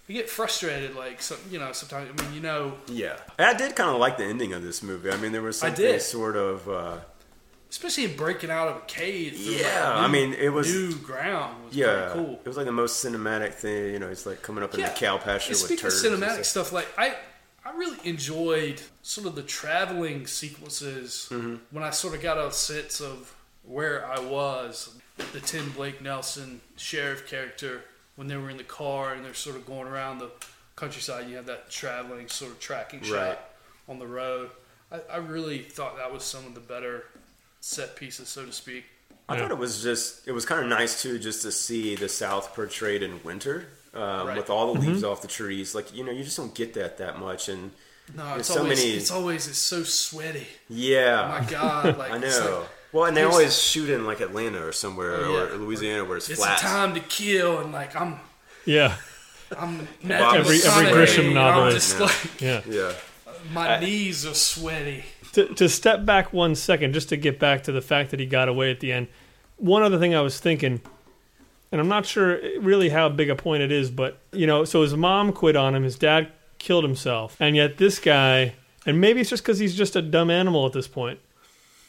You 0.07 0.13
get 0.15 0.29
frustrated, 0.29 0.95
like 0.95 1.21
some, 1.21 1.37
you 1.49 1.57
know. 1.59 1.71
Sometimes, 1.71 2.09
I 2.19 2.23
mean, 2.25 2.33
you 2.35 2.41
know, 2.41 2.75
Yeah. 2.87 3.17
I 3.39 3.53
did 3.55 3.75
kind 3.75 3.89
of 3.89 3.97
like 3.99 4.17
the 4.17 4.23
ending 4.25 4.53
of 4.53 4.61
this 4.63 4.83
movie. 4.83 5.09
I 5.09 5.17
mean, 5.17 5.31
there 5.31 5.41
was 5.41 5.57
something 5.59 5.99
sort 5.99 6.35
of. 6.37 6.69
Uh, 6.69 6.97
especially 7.71 8.07
breaking 8.07 8.51
out 8.51 8.67
of 8.67 8.77
a 8.77 8.81
cave. 8.81 9.35
through, 9.35 9.53
like, 9.53 9.61
Yeah, 9.61 9.79
new- 9.95 10.01
I 10.01 10.07
mean, 10.07 10.33
it 10.33 10.49
was- 10.49 10.67
new 10.73 10.95
ground. 10.97 11.65
Was 11.65 11.75
Yeah, 11.75 12.11
cool. 12.13 12.39
it 12.43 12.47
was 12.47 12.55
like 12.55 12.67
the 12.67 12.71
most 12.71 13.03
cinematic 13.03 13.53
thing. 13.55 13.93
You 13.93 13.99
know, 13.99 14.07
it's 14.07 14.25
like 14.25 14.41
coming 14.43 14.63
up 14.63 14.73
in 14.75 14.81
Yeah. 14.81 14.89
the 14.89 14.95
cow 14.95 15.17
pasture 15.17 15.51
And 15.53 15.61
with 15.61 15.65
speaking 15.65 15.81
turds. 15.89 16.03
cinematic 16.03 16.45
stuff, 16.45 16.71
like 16.71 16.87
I, 16.97 17.15
I 17.65 17.71
really 17.75 17.97
enjoyed 18.03 18.81
sort 19.01 19.25
of 19.27 19.33
the 19.35 19.41
traveling 19.43 20.27
sequences 20.27 21.27
Mm-hmm. 21.31 21.55
when 21.71 21.83
I 21.83 21.89
sort 21.89 22.13
of 22.13 22.21
got 22.21 22.37
a 22.37 22.51
sense 22.51 23.01
of 23.01 23.33
where 23.63 24.05
I 24.05 24.19
was. 24.19 24.89
The 25.33 25.39
Tim 25.39 25.71
Blake 25.71 26.01
Nelson 26.01 26.61
sheriff 26.77 27.25
character 27.27 27.83
when 28.15 28.27
they 28.27 28.37
were 28.37 28.49
in 28.49 28.57
the 28.57 28.63
car 28.63 29.13
and 29.13 29.23
they're 29.25 29.33
sort 29.33 29.55
of 29.55 29.65
going 29.65 29.87
around 29.87 30.19
the 30.19 30.31
countryside. 30.75 31.29
You 31.29 31.35
have 31.37 31.45
that 31.47 31.69
traveling 31.69 32.27
sort 32.29 32.51
of 32.51 32.59
tracking 32.59 32.99
Right. 33.01 33.09
shot 33.09 33.39
on 33.87 33.99
the 33.99 34.07
road. 34.07 34.49
I, 34.91 34.99
I 35.11 35.17
really 35.17 35.59
thought 35.59 35.97
that 35.97 36.11
was 36.13 36.23
some 36.23 36.45
of 36.45 36.53
the 36.53 36.59
better 36.61 37.05
set 37.61 37.95
pieces, 37.95 38.29
so 38.29 38.45
to 38.45 38.51
speak. 38.51 38.85
I 39.27 39.35
Yeah. 39.35 39.41
thought 39.41 39.51
it 39.51 39.57
was 39.57 39.81
just 39.81 40.27
it 40.27 40.31
was 40.33 40.45
kind 40.45 40.61
of 40.61 40.67
nice 40.67 41.01
too, 41.01 41.17
just 41.19 41.41
to 41.43 41.51
see 41.51 41.95
the 41.95 42.09
South 42.09 42.53
portrayed 42.53 43.01
in 43.03 43.21
winter 43.23 43.67
um, 43.93 44.27
Right. 44.27 44.37
with 44.37 44.49
all 44.49 44.73
the 44.73 44.79
leaves 44.81 45.03
off 45.03 45.21
the 45.21 45.27
trees. 45.27 45.73
Like 45.73 45.93
you 45.93 46.03
know, 46.03 46.11
you 46.11 46.23
just 46.23 46.37
don't 46.37 46.53
get 46.53 46.73
that 46.75 46.97
that 46.99 47.17
much, 47.19 47.49
and 47.49 47.71
No, 48.13 48.35
it's 48.35 48.49
so 48.49 48.59
always 48.59 48.77
many- 48.79 48.91
it's 48.97 49.09
always 49.09 49.47
it's 49.47 49.57
so 49.57 49.83
sweaty. 49.83 50.47
yeah, 50.69 51.23
Oh 51.23 51.41
my 51.41 51.49
God, 51.49 51.97
like 51.97 52.11
I 52.11 52.17
it's 52.17 52.39
know. 52.39 52.65
Like, 52.95 53.01
well, 53.01 53.05
and 53.05 53.17
they 53.17 53.23
always 53.23 53.59
shoot 53.61 53.89
in 53.89 54.05
like 54.05 54.21
Atlanta 54.21 54.65
or 54.65 54.71
somewhere 54.71 55.15
Oh, 55.25 55.31
yeah. 55.33 55.53
or 55.53 55.57
Louisiana 55.57 56.05
where 56.05 56.17
it's, 56.17 56.29
it's 56.29 56.39
flat. 56.39 56.59
a 56.59 56.61
time 56.61 56.93
to 56.93 56.99
kill, 57.01 57.59
and 57.59 57.71
like 57.71 57.95
I'm 57.99 58.19
Yeah, 58.65 58.95
I'm 59.57 59.87
Every- 60.03 60.15
every 60.15 60.57
McConaughey, 60.57 60.91
Grisham 60.93 61.33
novel 61.33 61.71
just 61.71 61.95
is- 61.95 61.99
like 62.01 62.41
yeah. 62.41 62.61
Yeah, 62.69 62.93
my 63.53 63.79
knees 63.79 64.25
are 64.25 64.33
sweaty. 64.33 65.03
to, 65.33 65.47
to 65.55 65.67
step 65.69 66.05
back 66.05 66.31
one 66.33 66.55
second, 66.55 66.93
just 66.93 67.09
to 67.09 67.17
get 67.17 67.39
back 67.39 67.63
to 67.63 67.71
the 67.71 67.81
fact 67.81 68.11
that 68.11 68.19
he 68.19 68.25
got 68.25 68.47
away 68.49 68.71
at 68.71 68.79
the 68.79 68.91
end. 68.91 69.07
One 69.57 69.83
other 69.83 69.99
thing 69.99 70.15
I 70.15 70.21
was 70.21 70.39
thinking, 70.39 70.81
and 71.71 71.81
I'm 71.81 71.87
not 71.87 72.05
sure 72.05 72.39
really 72.59 72.89
how 72.89 73.09
big 73.09 73.29
a 73.29 73.35
point 73.35 73.61
it 73.63 73.71
is, 73.71 73.91
but 73.91 74.17
you 74.31 74.47
know, 74.47 74.63
so 74.65 74.81
his 74.81 74.95
mom 74.95 75.31
quit 75.33 75.55
on 75.55 75.75
him, 75.75 75.83
his 75.83 75.97
dad 75.97 76.29
killed 76.57 76.83
himself, 76.83 77.35
and 77.39 77.55
yet 77.55 77.77
this 77.77 77.99
guy, 77.99 78.53
and 78.85 78.99
maybe 79.01 79.21
it's 79.21 79.29
just 79.29 79.43
because 79.43 79.59
he's 79.59 79.75
just 79.75 79.95
a 79.95 80.01
dumb 80.01 80.29
animal 80.31 80.65
at 80.65 80.73
this 80.73 80.87
point, 80.87 81.19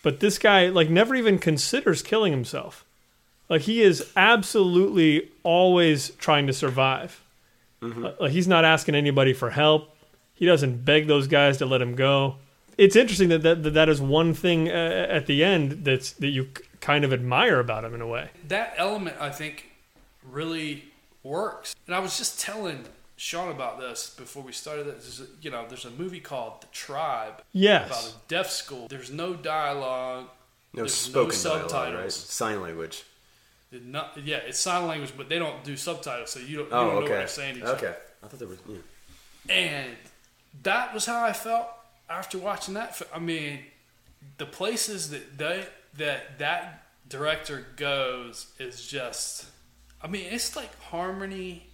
but 0.07 0.21
this 0.21 0.39
guy 0.39 0.69
like 0.69 0.89
never 0.89 1.17
even 1.17 1.37
considers 1.37 2.01
killing 2.01 2.31
himself. 2.31 2.85
Like 3.49 3.63
he 3.63 3.83
is 3.83 4.13
absolutely 4.15 5.33
always 5.43 6.11
trying 6.11 6.47
to 6.47 6.53
survive. 6.53 7.25
Like 7.81 8.31
he's 8.31 8.47
not 8.47 8.65
asking 8.65 8.95
anybody 8.95 9.33
for 9.33 9.51
help. 9.51 9.97
He 10.33 10.47
doesn't 10.47 10.85
beg 10.85 11.09
those 11.09 11.27
guys 11.27 11.59
to 11.59 11.67
let 11.67 11.83
him 11.83 11.97
go. 11.97 12.37
It's 12.79 12.95
interesting 12.95 13.31
that 13.31 13.43
that, 13.43 13.65
that, 13.65 13.71
that 13.71 13.89
is 13.89 14.01
one 14.01 14.33
thing 14.33 14.69
uh, 14.69 15.09
at 15.11 15.27
the 15.27 15.43
end 15.43 15.85
that's 15.85 16.13
that 16.13 16.29
you 16.29 16.51
kind 16.81 17.05
of 17.05 17.13
admire 17.13 17.59
about 17.59 17.85
him 17.85 17.93
in 17.93 18.01
a 18.01 18.07
way. 18.07 18.31
That 18.47 18.75
element, 18.77 19.17
I 19.19 19.31
think, 19.31 19.73
really 20.23 20.85
works. 21.25 21.75
And 21.89 21.97
I 21.97 21.99
was 21.99 22.17
just 22.17 22.39
telling 22.39 22.85
Sean 23.17 23.51
about 23.51 23.81
this 23.81 24.11
before 24.17 24.43
we 24.43 24.53
started 24.53 24.87
this. 24.87 25.19
There's 25.19 25.31
You 25.41 25.51
know, 25.51 25.65
there's 25.69 25.85
a 25.87 25.91
movie 25.91 26.21
called 26.21 26.61
The 26.63 26.67
Tribe 26.73 27.43
Yes. 27.53 27.87
about 27.89 28.05
a 28.05 28.29
deaf 28.29 28.51
school. 28.51 28.89
There's 28.89 29.11
no 29.11 29.35
dialogue. 29.35 30.27
no 30.75 30.83
There's 30.83 30.95
spoken 30.95 31.37
no 31.45 31.67
dialogue, 31.69 31.95
right? 32.03 32.13
Sign 32.13 32.61
language. 32.61 33.05
Not, 33.73 34.17
yeah, 34.23 34.37
it's 34.39 34.59
sign 34.59 34.87
language, 34.87 35.13
but 35.17 35.29
they 35.29 35.39
don't 35.39 35.63
do 35.65 35.77
subtitles, 35.77 36.31
so 36.31 36.39
you 36.41 36.59
don't, 36.59 36.67
you 36.69 36.73
Oh, 36.73 36.81
don't 36.85 36.89
know 36.89 36.99
okay. 37.01 37.01
what 37.01 37.09
they're 37.19 37.29
saying. 37.29 37.55
to 37.55 37.61
each 37.61 37.67
other. 37.67 37.77
Okay, 37.89 37.97
I 38.23 38.27
thought 38.29 38.39
there 38.39 38.49
was. 38.49 38.59
Yeah. 38.69 38.77
And 39.55 39.97
that 40.63 40.95
was 40.95 41.05
how 41.07 41.25
I 41.25 41.33
felt 41.33 41.67
after 42.09 42.39
watching 42.39 42.75
that. 42.75 43.01
I 43.15 43.19
mean, 43.19 43.61
the 44.39 44.47
places 44.47 45.11
that 45.11 45.37
they 45.39 45.67
that 45.99 46.39
that 46.39 46.85
director 47.09 47.67
goes 47.77 48.47
is 48.59 48.87
just. 48.87 49.47
I 50.03 50.07
mean, 50.09 50.27
it's 50.31 50.55
like 50.55 50.71
Harmony 50.83 51.67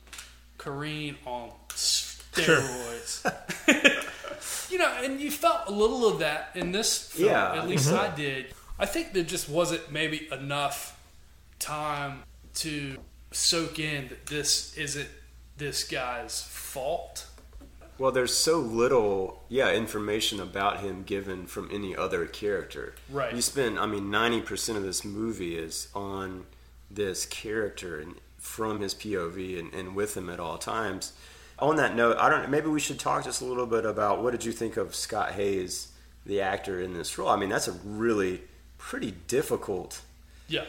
Korine 0.62 1.16
on 1.26 1.50
steroids. 1.70 3.24
you 4.70 4.78
know, 4.78 4.92
and 5.02 5.20
you 5.20 5.30
felt 5.30 5.68
a 5.68 5.72
little 5.72 6.06
of 6.06 6.20
that 6.20 6.50
in 6.54 6.72
this 6.72 7.08
film. 7.08 7.30
Yeah. 7.30 7.54
At 7.54 7.68
least 7.68 7.88
mm-hmm. 7.88 8.12
I 8.12 8.14
did. 8.14 8.54
I 8.78 8.86
think 8.86 9.12
there 9.12 9.24
just 9.24 9.48
wasn't 9.48 9.90
maybe 9.90 10.28
enough 10.30 10.98
time 11.58 12.22
to 12.54 12.96
soak 13.30 13.78
in 13.78 14.08
that 14.08 14.26
this 14.26 14.76
isn't 14.76 15.08
this 15.56 15.84
guy's 15.84 16.42
fault. 16.42 17.26
Well, 17.98 18.10
there's 18.10 18.34
so 18.34 18.58
little, 18.58 19.42
yeah, 19.48 19.72
information 19.72 20.40
about 20.40 20.80
him 20.80 21.02
given 21.04 21.46
from 21.46 21.68
any 21.72 21.94
other 21.94 22.26
character. 22.26 22.94
Right. 23.10 23.34
You 23.34 23.42
spend, 23.42 23.78
I 23.78 23.86
mean, 23.86 24.10
ninety 24.10 24.40
percent 24.40 24.78
of 24.78 24.84
this 24.84 25.04
movie 25.04 25.56
is 25.56 25.88
on 25.94 26.46
this 26.90 27.26
character 27.26 28.00
and 28.00 28.14
from 28.42 28.80
his 28.80 28.92
POV 28.94 29.58
and, 29.58 29.72
and 29.72 29.94
with 29.94 30.16
him 30.16 30.28
at 30.28 30.38
all 30.40 30.58
times. 30.58 31.12
On 31.60 31.76
that 31.76 31.94
note, 31.94 32.16
I 32.18 32.28
don't. 32.28 32.50
Maybe 32.50 32.66
we 32.66 32.80
should 32.80 32.98
talk 32.98 33.22
just 33.24 33.40
a 33.40 33.44
little 33.44 33.66
bit 33.66 33.86
about 33.86 34.20
what 34.22 34.32
did 34.32 34.44
you 34.44 34.50
think 34.52 34.76
of 34.76 34.94
Scott 34.96 35.32
Haze, 35.32 35.92
the 36.26 36.40
actor 36.40 36.80
in 36.80 36.92
this 36.92 37.16
role? 37.16 37.28
I 37.28 37.36
mean, 37.36 37.48
that's 37.50 37.68
a 37.68 37.72
really 37.84 38.42
pretty 38.78 39.12
difficult 39.28 40.02
Yeah. 40.48 40.64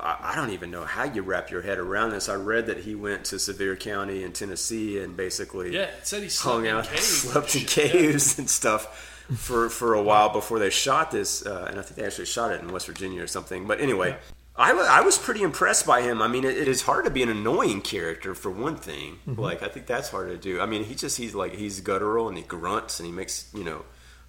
I 0.00 0.34
don't 0.36 0.50
even 0.50 0.70
know 0.70 0.84
how 0.84 1.04
you 1.04 1.22
wrap 1.22 1.50
your 1.50 1.62
head 1.62 1.78
around 1.78 2.10
this. 2.10 2.28
I 2.28 2.34
read 2.34 2.66
that 2.66 2.80
he 2.80 2.94
went 2.94 3.24
to 3.26 3.38
Sevier 3.38 3.74
County 3.74 4.22
in 4.22 4.32
Tennessee 4.34 4.98
and 4.98 5.16
basically 5.16 5.72
Yeah, 5.74 5.88
said 6.02 6.22
he 6.22 6.28
hung 6.28 6.68
out, 6.68 6.84
caves 6.90 7.06
slept 7.06 7.54
in 7.54 7.62
shit, 7.62 7.86
yeah. 7.86 7.90
caves 7.92 8.38
and 8.38 8.50
stuff 8.50 9.24
for 9.34 9.70
for 9.70 9.94
a 9.94 10.02
while 10.02 10.28
before 10.28 10.58
they 10.58 10.68
shot 10.68 11.10
this. 11.10 11.46
Uh, 11.46 11.68
and 11.70 11.78
I 11.78 11.82
think 11.82 11.96
they 11.96 12.04
actually 12.04 12.26
shot 12.26 12.52
it 12.52 12.60
in 12.60 12.70
West 12.70 12.86
Virginia 12.86 13.22
or 13.22 13.26
something. 13.26 13.66
But 13.66 13.80
anyway, 13.80 14.18
I 14.58 14.72
I 14.72 15.00
was 15.02 15.18
pretty 15.18 15.42
impressed 15.42 15.86
by 15.86 16.00
him. 16.02 16.22
I 16.22 16.28
mean, 16.28 16.44
it, 16.44 16.56
it 16.56 16.68
is 16.68 16.82
hard 16.82 17.04
to 17.04 17.10
be 17.10 17.22
an 17.22 17.28
annoying 17.28 17.82
character 17.82 18.34
for 18.34 18.50
one 18.50 18.76
thing. 18.76 19.18
Mm-hmm. 19.28 19.40
Like 19.40 19.62
I 19.62 19.68
think 19.68 19.86
that's 19.86 20.08
hard 20.08 20.28
to 20.30 20.36
do. 20.38 20.60
I 20.60 20.66
mean, 20.66 20.84
he 20.84 20.94
just 20.94 21.16
he's 21.18 21.34
like 21.34 21.54
he's 21.54 21.80
guttural 21.80 22.28
and 22.28 22.36
he 22.36 22.42
grunts 22.42 22.98
and 23.00 23.06
he 23.06 23.12
makes 23.12 23.50
you 23.54 23.64
know 23.64 23.84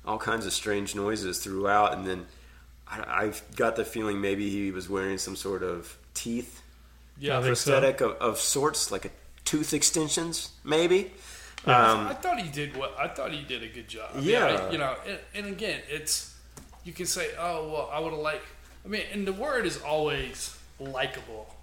all 0.06 0.18
kinds 0.18 0.46
of 0.46 0.54
strange 0.54 0.96
noises 0.96 1.40
throughout, 1.40 1.94
and 1.94 2.06
then. 2.06 2.26
I, 2.90 3.24
I've 3.26 3.44
got 3.58 3.76
the 3.76 3.84
feeling 3.84 4.22
maybe 4.22 4.50
he 4.50 4.72
was 4.72 4.88
wearing 4.90 5.18
some 5.18 5.36
sort 5.36 5.62
of 5.62 5.98
teeth 6.14 6.62
Yeah, 7.20 7.38
I 7.40 7.42
think 7.44 7.58
so. 7.58 7.72
prosthetic 7.74 8.00
of, 8.00 8.12
of 8.12 8.40
sorts, 8.40 8.92
like 8.94 9.04
a 9.04 9.10
tooth 9.44 9.74
extensions, 9.74 10.52
maybe. 10.64 11.12
I 11.66 12.14
thought 12.14 12.40
he 12.40 12.48
did 12.50 12.78
what 12.78 12.96
I 12.98 13.10
thought 13.10 13.34
he 13.34 13.42
did 13.44 13.62
a 13.62 13.68
good 13.68 13.90
job. 13.90 14.12
I 14.14 14.20
mean, 14.20 14.30
Yeah. 14.30 14.46
I- 14.46 14.72
you 14.72 14.78
know, 14.78 14.96
and, 15.06 15.20
and 15.36 15.46
again, 15.48 15.82
it's 15.90 16.34
you 16.86 16.94
can 16.94 17.06
say, 17.08 17.32
oh 17.38 17.68
well, 17.70 17.90
I 17.92 18.00
would 18.00 18.12
have 18.14 18.22
liked. 18.22 18.46
I 18.86 18.88
mean, 18.88 19.04
and 19.12 19.28
the 19.28 19.34
word 19.34 19.66
is 19.66 19.82
always 19.82 20.58
likable. 20.80 21.54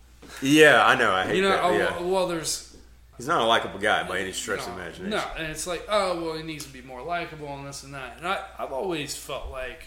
Yeah, 0.43 0.85
I 0.87 0.95
know. 0.97 1.13
I 1.13 1.25
hate 1.27 1.37
You 1.37 1.43
know, 1.43 1.49
that. 1.51 1.63
oh, 1.65 1.73
yeah. 1.77 2.01
well, 2.03 2.27
there's 2.29 2.77
He's 3.17 3.29
not 3.29 3.41
a 3.41 3.45
likable 3.45 3.79
guy 3.79 4.03
by 4.09 4.19
any 4.19 4.33
stretch 4.33 4.67
no, 4.67 4.73
of 4.73 4.79
imagination. 4.79 5.11
No, 5.11 5.25
and 5.39 5.47
it's 5.47 5.67
like, 5.67 5.87
oh 5.89 6.21
well, 6.23 6.35
he 6.37 6.43
needs 6.43 6.65
to 6.67 6.73
be 6.73 6.83
more 6.83 7.01
likable 7.03 7.49
and 7.55 7.67
this 7.67 7.85
and 7.85 7.95
that. 7.95 8.17
And 8.19 8.27
I, 8.27 8.43
I've 8.59 8.73
always 8.73 9.15
felt 9.17 9.51
like 9.53 9.85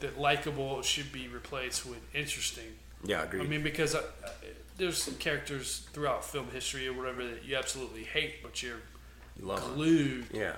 that 0.00 0.18
likable 0.20 0.82
should 0.82 1.12
be 1.12 1.28
replaced 1.28 1.86
with 1.86 2.00
interesting. 2.14 2.64
Yeah, 3.04 3.20
I 3.20 3.24
agree. 3.24 3.40
I 3.40 3.44
mean, 3.44 3.62
because 3.62 3.94
I, 3.94 4.00
I- 4.00 4.30
there's 4.78 5.08
characters 5.18 5.86
throughout 5.92 6.24
film 6.24 6.48
history 6.52 6.88
or 6.88 6.92
whatever 6.94 7.24
that 7.26 7.44
you 7.44 7.56
absolutely 7.56 8.04
hate, 8.04 8.42
but 8.42 8.62
you're 8.62 8.80
you 9.40 9.56
glued 9.74 10.26
Yeah. 10.32 10.56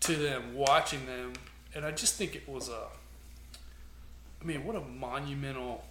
to 0.00 0.14
them, 0.14 0.54
watching 0.54 1.06
them, 1.06 1.32
and 1.74 1.84
I 1.84 1.90
just 1.90 2.14
think 2.14 2.36
it 2.36 2.48
was 2.48 2.68
a. 2.68 2.84
I 4.40 4.44
mean, 4.44 4.64
what 4.64 4.76
a 4.76 4.80
monumental 4.80 5.84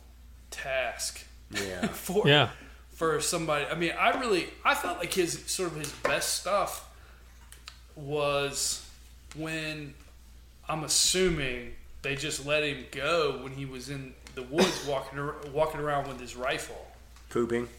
task 0.52 1.26
Yeah. 1.52 1.88
for 1.88 2.28
Yeah. 2.28 2.50
for 2.94 3.20
somebody. 3.22 3.66
I 3.66 3.76
mean, 3.76 3.94
I 4.00 4.20
really 4.20 4.50
I 4.66 4.74
felt 4.76 4.98
like 5.00 5.14
his 5.14 5.44
sort 5.48 5.72
of 5.72 5.78
his 5.78 5.92
best 5.92 6.36
stuff 6.42 6.84
was 7.96 8.86
when 9.36 9.94
I'm 10.70 10.84
assuming 10.84 11.74
they 12.02 12.16
just 12.16 12.46
let 12.46 12.64
him 12.64 12.86
go 12.92 13.40
when 13.44 13.54
he 13.54 13.66
was 13.66 13.90
in 13.90 14.14
the 14.36 14.44
woods 14.44 14.86
walking 14.88 15.20
ar- 15.20 15.36
walking 15.54 15.80
around 15.82 16.08
with 16.08 16.20
his 16.20 16.36
rifle. 16.36 16.88
Pooping. 17.30 17.68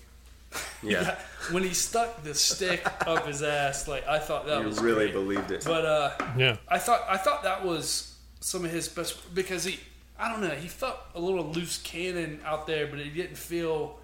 Yeah. 0.83 1.19
when 1.51 1.65
he 1.65 1.75
stuck 1.75 2.23
the 2.23 2.33
stick 2.35 2.87
up 3.07 3.27
his 3.27 3.43
ass, 3.43 3.87
like 3.89 4.07
I 4.07 4.19
thought 4.21 4.47
that 4.47 4.61
you 4.61 4.67
was 4.67 4.79
really 4.81 5.11
great. 5.11 5.13
believed 5.13 5.51
it. 5.51 5.65
But 5.65 5.85
uh, 5.85 6.11
Yeah. 6.39 6.57
I 6.69 6.79
thought 6.79 7.05
I 7.09 7.17
thought 7.17 7.43
that 7.43 7.65
was 7.65 8.15
some 8.41 8.65
of 8.65 8.71
his 8.71 8.89
best 8.89 9.35
because 9.35 9.65
he 9.65 9.81
I 10.19 10.29
don't 10.31 10.41
know 10.41 10.51
he 10.51 10.69
felt 10.69 10.97
a 11.15 11.21
little 11.21 11.45
loose 11.45 11.79
cannon 11.79 12.41
out 12.45 12.67
there, 12.67 12.87
but 12.87 12.99
he 12.99 13.11
didn't 13.11 13.39
feel 13.39 13.99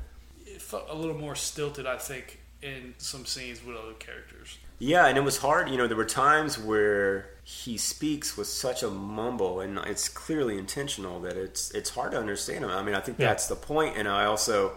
it 0.46 0.62
felt 0.62 0.86
a 0.88 0.94
little 0.94 1.16
more 1.16 1.34
stilted. 1.34 1.86
I 1.86 1.96
think 1.98 2.40
in 2.62 2.94
some 2.98 3.26
scenes 3.26 3.64
with 3.64 3.76
other 3.76 3.92
characters. 3.94 4.58
Yeah, 4.78 5.06
and 5.06 5.16
it 5.16 5.22
was 5.22 5.38
hard. 5.38 5.68
You 5.68 5.76
know, 5.76 5.86
there 5.86 5.96
were 5.96 6.04
times 6.04 6.58
where 6.58 7.30
he 7.44 7.76
speaks 7.76 8.36
with 8.36 8.46
such 8.48 8.82
a 8.82 8.90
mumble, 8.90 9.60
and 9.60 9.78
it's 9.78 10.08
clearly 10.08 10.58
intentional 10.58 11.20
that 11.20 11.36
it's 11.36 11.70
it's 11.72 11.90
hard 11.90 12.12
to 12.12 12.18
understand 12.18 12.64
him. 12.64 12.70
I 12.70 12.82
mean, 12.82 12.94
I 12.94 13.00
think 13.00 13.18
Yeah. 13.18 13.28
that's 13.28 13.46
the 13.46 13.56
point, 13.56 13.96
and 13.96 14.08
I 14.08 14.24
also 14.24 14.72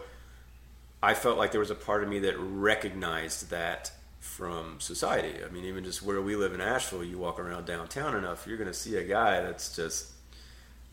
I 1.01 1.13
felt 1.13 1.37
like 1.37 1.51
there 1.51 1.59
was 1.59 1.71
a 1.71 1.75
part 1.75 2.03
of 2.03 2.09
me 2.09 2.19
that 2.19 2.35
recognized 2.39 3.49
that 3.51 3.91
from 4.19 4.79
society. 4.79 5.43
I 5.43 5.49
mean, 5.49 5.63
even 5.65 5.83
just 5.83 6.01
where 6.03 6.21
we 6.21 6.35
live 6.35 6.53
in 6.53 6.61
Asheville, 6.61 7.03
you 7.03 7.17
walk 7.17 7.39
around 7.39 7.65
downtown 7.65 8.15
enough, 8.15 8.45
you're 8.47 8.57
going 8.57 8.67
to 8.69 8.73
see 8.73 8.97
a 8.97 9.03
guy 9.03 9.41
that's 9.41 9.75
just 9.75 10.11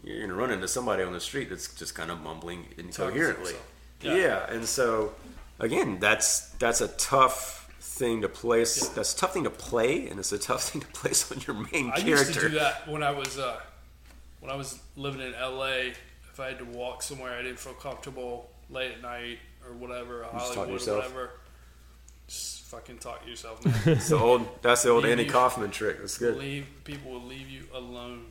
you're 0.05 0.19
going 0.19 0.29
to 0.29 0.35
run 0.35 0.51
into 0.51 0.69
somebody 0.69 1.03
on 1.03 1.13
the 1.13 1.21
street 1.21 1.49
that's 1.51 1.75
just 1.75 1.95
kind 1.95 2.11
of 2.11 2.21
mumbling 2.21 2.67
incoherently. 2.79 3.55
Yeah. 4.03 4.15
Yeah. 4.17 4.51
and 4.51 4.65
so 4.67 5.13
again, 5.59 5.99
that's 5.99 6.51
that's 6.59 6.81
a 6.81 6.89
tough 6.89 7.63
thing 7.81 8.23
to 8.23 8.29
place. 8.29 8.83
Yeah. 8.83 8.91
That's 8.97 9.15
a 9.15 9.17
tough 9.17 9.33
thing 9.33 9.45
to 9.45 9.51
play, 9.51 10.09
and 10.09 10.19
it's 10.19 10.33
a 10.33 10.39
tough 10.39 10.65
thing 10.71 10.83
to 10.83 10.87
place 10.89 11.31
on 11.33 11.39
your 11.47 11.57
main 11.73 11.91
I 11.91 12.01
character. 12.01 12.07
used 12.09 12.35
to 12.35 12.41
do 12.41 12.49
that 12.59 12.87
when 12.89 13.03
I 13.03 13.11
was 13.13 13.39
uh, 13.39 13.61
when 14.41 14.51
I 14.51 14.57
was 14.57 14.79
living 14.97 15.21
in 15.21 15.33
LA. 15.33 15.93
If 16.33 16.41
I 16.41 16.49
had 16.49 16.59
to 16.59 16.65
walk 16.65 17.01
somewhere 17.03 17.33
I 17.39 17.43
didn't 17.43 17.61
feel 17.61 17.75
comfortable 17.75 18.51
late 18.69 18.91
at 18.91 19.01
night 19.03 19.39
or 19.65 19.73
whatever, 19.75 20.27
just 20.33 20.53
talk 20.53 20.67
to 20.67 20.73
Hollywood 20.73 20.89
or 20.89 20.95
whatever, 20.97 21.31
just 22.27 22.63
fucking 22.65 22.99
talk 22.99 23.23
to 23.23 23.31
yourself. 23.31 23.65
Man. 23.87 23.97
It's 23.97 24.09
the 24.09 24.19
old. 24.19 24.49
That's 24.61 24.83
the 24.83 24.91
old 24.91 25.05
Leave 25.05 25.13
Andy 25.13 25.25
you- 25.25 25.31
Kaufman 25.31 25.71
trick. 25.71 26.01
That's 26.01 26.19
good. 26.19 26.37
leave 26.37 26.67
people 26.83 27.13
will 27.13 27.23
leave 27.23 27.49
you 27.49 27.63
alone. 27.73 28.27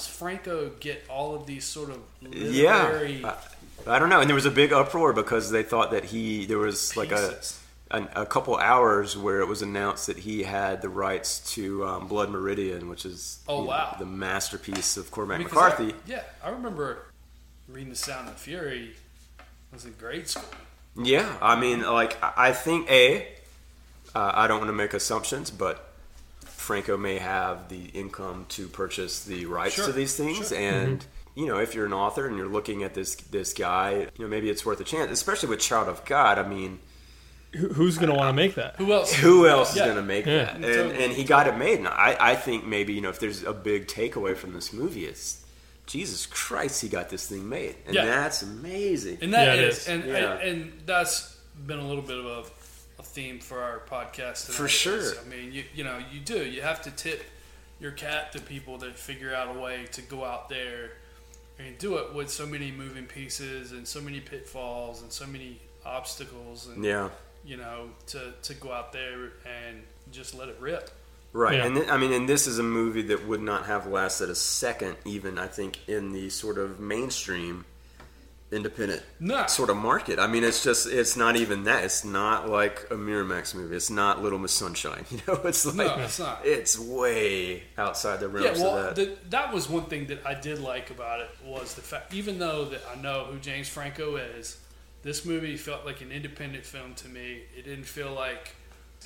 Does 0.00 0.08
Franco 0.08 0.70
get 0.80 1.04
all 1.08 1.34
of 1.34 1.46
these 1.46 1.64
sort 1.64 1.90
of 1.90 1.98
Yeah, 2.22 2.84
literary? 2.84 3.24
I, 3.24 3.34
I 3.86 3.98
don't 3.98 4.08
know. 4.08 4.20
And 4.20 4.28
there 4.28 4.34
was 4.34 4.46
a 4.46 4.50
big 4.50 4.72
uproar 4.72 5.12
because 5.12 5.50
they 5.50 5.62
thought 5.62 5.90
that 5.92 6.04
he 6.06 6.46
there 6.46 6.58
was 6.58 6.96
like 6.96 7.12
a, 7.12 7.16
Pieces. 7.16 7.60
a 7.90 8.08
a 8.16 8.26
couple 8.26 8.56
hours 8.56 9.16
where 9.16 9.40
it 9.40 9.46
was 9.48 9.62
announced 9.62 10.06
that 10.06 10.18
he 10.18 10.42
had 10.42 10.82
the 10.82 10.88
rights 10.88 11.40
to 11.54 11.86
um, 11.86 12.06
Blood 12.08 12.30
Meridian, 12.30 12.88
which 12.88 13.04
is 13.06 13.40
Oh, 13.48 13.58
you 13.58 13.64
know, 13.64 13.68
wow. 13.70 13.96
the 13.98 14.06
masterpiece 14.06 14.96
of 14.96 15.10
Cormac 15.10 15.38
Because 15.38 15.52
McCarthy. 15.52 15.92
I- 15.92 15.96
yeah, 16.06 16.22
I 16.44 16.50
remember 16.50 17.06
reading 17.68 17.90
The 17.90 17.96
Sound 17.96 18.28
of 18.28 18.36
Fury. 18.36 18.92
I 19.38 19.42
was 19.74 19.84
in 19.84 19.94
grade 19.98 20.28
school. 20.28 20.44
Yeah, 20.96 21.36
I 21.40 21.58
mean, 21.58 21.82
like 21.82 22.22
I 22.22 22.48
I 22.48 22.52
think 22.52 22.90
a. 22.90 23.28
Uh, 24.14 24.32
I 24.34 24.48
don't 24.48 24.58
want 24.58 24.68
to 24.70 24.74
make 24.74 24.92
assumptions, 24.92 25.50
but 25.52 25.89
Franco 26.70 26.96
may 26.96 27.18
have 27.18 27.68
the 27.68 27.86
income 27.94 28.46
to 28.50 28.68
purchase 28.68 29.24
the 29.24 29.44
rights 29.46 29.74
Sure, 29.74 29.86
to 29.86 29.92
these 29.92 30.16
things, 30.16 30.48
sure. 30.50 30.58
and 30.58 31.00
mm-hmm. 31.00 31.40
you 31.40 31.46
know, 31.46 31.58
if 31.58 31.74
you're 31.74 31.86
an 31.86 31.92
author 31.92 32.26
and 32.28 32.36
you're 32.36 32.48
looking 32.48 32.84
at 32.84 32.94
this 32.94 33.16
this 33.16 33.52
guy, 33.52 33.90
you 34.16 34.24
know, 34.24 34.28
maybe 34.28 34.48
it's 34.48 34.64
worth 34.64 34.80
a 34.80 34.84
chance, 34.84 35.10
especially 35.10 35.48
with 35.48 35.58
Child 35.60 35.88
of 35.88 36.04
God. 36.04 36.38
I 36.38 36.46
mean, 36.46 36.78
Who's 37.52 37.98
going 37.98 38.10
to 38.10 38.14
want 38.14 38.28
to 38.28 38.32
make 38.32 38.54
that? 38.54 38.76
Who 38.76 38.92
else? 38.92 39.12
who 39.12 39.48
else 39.48 39.74
Yeah. 39.76 39.82
is 39.82 39.86
going 39.86 39.96
to 39.96 40.02
make 40.02 40.24
Yeah. 40.26 40.44
that? 40.44 40.54
And, 40.54 40.64
Totally. 40.64 41.04
and 41.04 41.12
he 41.12 41.24
got 41.24 41.48
it 41.48 41.56
made. 41.56 41.78
And 41.80 41.88
I, 41.88 42.16
I 42.20 42.34
think 42.36 42.64
maybe 42.64 42.92
you 42.92 43.00
know 43.00 43.08
if 43.08 43.18
there's 43.18 43.42
a 43.42 43.52
big 43.52 43.88
takeaway 43.88 44.36
from 44.36 44.52
this 44.52 44.72
movie, 44.72 45.06
it's 45.06 45.42
Jesus 45.86 46.26
Christ, 46.26 46.80
he 46.82 46.88
got 46.88 47.08
this 47.10 47.26
thing 47.26 47.48
made, 47.48 47.74
and 47.86 47.94
Yeah. 47.96 48.04
that's 48.04 48.42
amazing. 48.42 49.18
And 49.22 49.34
that 49.34 49.46
Yeah, 49.48 49.54
it 49.54 49.68
is, 49.68 49.78
is. 49.78 49.88
and, 49.88 50.04
Yeah. 50.04 50.32
and 50.34 50.40
and 50.62 50.72
that's 50.86 51.36
been 51.66 51.80
a 51.80 51.86
little 51.88 52.02
bit 52.04 52.18
of 52.18 52.26
a, 52.26 52.38
a 52.38 52.44
theme 53.10 53.38
for 53.38 53.62
our 53.62 53.80
podcast. 53.80 54.46
Tonight 54.46 54.56
For 54.56 54.68
sure. 54.68 55.12
I 55.24 55.28
mean, 55.28 55.52
you 55.52 55.64
you 55.74 55.84
know, 55.84 55.98
you 56.12 56.20
do. 56.20 56.44
You 56.44 56.62
have 56.62 56.82
to 56.82 56.90
tip 56.90 57.24
your 57.80 57.92
cap 57.92 58.32
to 58.32 58.40
people 58.40 58.78
that 58.78 58.98
figure 58.98 59.34
out 59.34 59.54
a 59.54 59.58
way 59.58 59.86
to 59.92 60.02
go 60.02 60.24
out 60.24 60.48
there 60.48 60.92
and 61.58 61.76
do 61.78 61.96
it 61.96 62.14
with 62.14 62.30
so 62.30 62.46
many 62.46 62.70
moving 62.70 63.06
pieces 63.06 63.72
and 63.72 63.86
so 63.86 64.00
many 64.00 64.20
pitfalls 64.20 65.02
and 65.02 65.12
so 65.12 65.26
many 65.26 65.58
obstacles 65.84 66.66
and 66.66 66.84
yeah. 66.84 67.08
you 67.44 67.56
know 67.56 67.88
to 68.06 68.32
to 68.42 68.54
go 68.54 68.70
out 68.70 68.92
there 68.92 69.32
and 69.46 69.82
just 70.12 70.34
let 70.34 70.48
it 70.48 70.56
rip. 70.60 70.90
Right, 71.32 71.58
Yeah. 71.58 71.66
and 71.66 71.76
th- 71.76 71.88
I 71.88 71.96
mean, 71.96 72.12
and 72.12 72.28
this 72.28 72.48
is 72.48 72.58
a 72.58 72.62
movie 72.64 73.02
that 73.02 73.24
would 73.26 73.40
not 73.40 73.66
have 73.66 73.86
lasted 73.86 74.30
a 74.30 74.34
second, 74.34 74.96
even 75.04 75.38
I 75.38 75.46
think, 75.46 75.78
in 75.88 76.10
the 76.12 76.28
sort 76.28 76.58
of 76.58 76.80
mainstream 76.80 77.66
independent 78.52 79.02
No. 79.20 79.46
sort 79.46 79.70
of 79.70 79.76
market. 79.76 80.18
I 80.18 80.26
mean, 80.26 80.42
it's 80.44 80.64
just 80.64 80.86
it's 80.88 81.16
not 81.16 81.36
even 81.36 81.64
that. 81.64 81.84
It's 81.84 82.04
not 82.04 82.48
like 82.48 82.86
a 82.90 82.94
Miramax 82.94 83.54
movie. 83.54 83.76
It's 83.76 83.90
not 83.90 84.22
Little 84.22 84.38
Miss 84.38 84.52
Sunshine. 84.52 85.04
You 85.10 85.20
know, 85.28 85.40
it's 85.44 85.64
like 85.66 85.76
No, 85.76 85.94
it's 86.02 86.18
not. 86.18 86.40
it's 86.44 86.78
way 86.78 87.64
outside 87.78 88.20
the 88.20 88.26
Yeah, 88.40 88.52
well, 88.52 88.76
of 88.78 88.94
that. 88.94 88.96
the, 88.96 89.16
that 89.30 89.52
was 89.52 89.68
one 89.68 89.84
thing 89.84 90.06
that 90.08 90.24
I 90.26 90.34
did 90.34 90.58
like 90.60 90.90
about 90.90 91.20
it 91.20 91.30
was 91.44 91.74
the 91.74 91.82
fact, 91.82 92.12
even 92.14 92.38
though 92.38 92.64
that 92.66 92.80
I 92.92 93.00
know 93.00 93.24
who 93.30 93.38
James 93.38 93.68
Franco 93.68 94.16
is, 94.16 94.58
this 95.02 95.24
movie 95.24 95.56
felt 95.56 95.86
like 95.86 96.00
an 96.00 96.10
independent 96.12 96.64
film 96.66 96.94
to 96.96 97.08
me. 97.08 97.42
It 97.56 97.64
didn't 97.64 97.84
feel 97.86 98.12
like, 98.12 98.54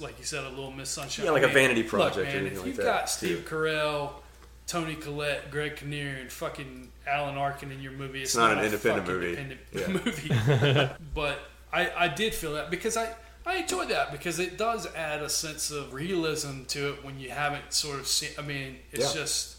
like 0.01 0.19
you 0.19 0.25
said, 0.25 0.45
a 0.45 0.49
Little 0.49 0.71
Miss 0.73 0.91
Sunshine. 0.91 1.27
Yeah, 1.27 1.33
like 1.33 1.43
a 1.43 1.45
I 1.45 1.49
mean, 1.49 1.55
vanity 1.55 1.83
look, 1.83 1.91
project 1.91 2.17
or 2.19 2.23
man, 2.25 2.37
anything 2.37 2.53
if 2.53 2.59
like 2.59 2.67
you've 2.67 2.79
got 2.85 3.09
Steve 3.11 3.47
Carell, 3.49 4.11
Toni 4.67 4.95
Collette, 4.95 5.51
Greg 5.51 5.77
Kinnear, 5.77 6.17
and 6.21 6.33
fucking 6.33 6.91
Alan 7.07 7.37
Arkin 7.37 7.71
in 7.71 7.81
your 7.81 7.93
movie, 7.93 8.23
it's, 8.23 8.35
not 8.37 8.53
an 8.53 8.59
a 8.61 8.63
independent 8.65 9.07
movie. 9.07 9.37
independent 9.37 10.05
movie. 10.07 10.89
but 11.15 11.39
I, 11.73 11.91
I 11.97 12.09
did 12.09 12.35
feel 12.35 12.55
that 12.55 12.71
because 12.71 12.97
I, 12.97 13.13
I 13.45 13.57
enjoy 13.57 13.87
that 13.87 14.11
because 14.11 14.39
it 14.39 14.57
does 14.57 14.87
add 14.95 15.23
a 15.23 15.29
sense 15.29 15.71
of 15.71 15.93
realism 15.93 16.65
to 16.69 16.95
it 16.95 17.05
when 17.05 17.21
you 17.21 17.31
haven't 17.31 17.73
sort 17.75 18.01
of 18.01 18.07
seen. 18.07 18.31
I 18.39 18.43
mean, 18.43 18.77
it's 18.91 19.15
Yeah. 19.15 19.21
just 19.23 19.57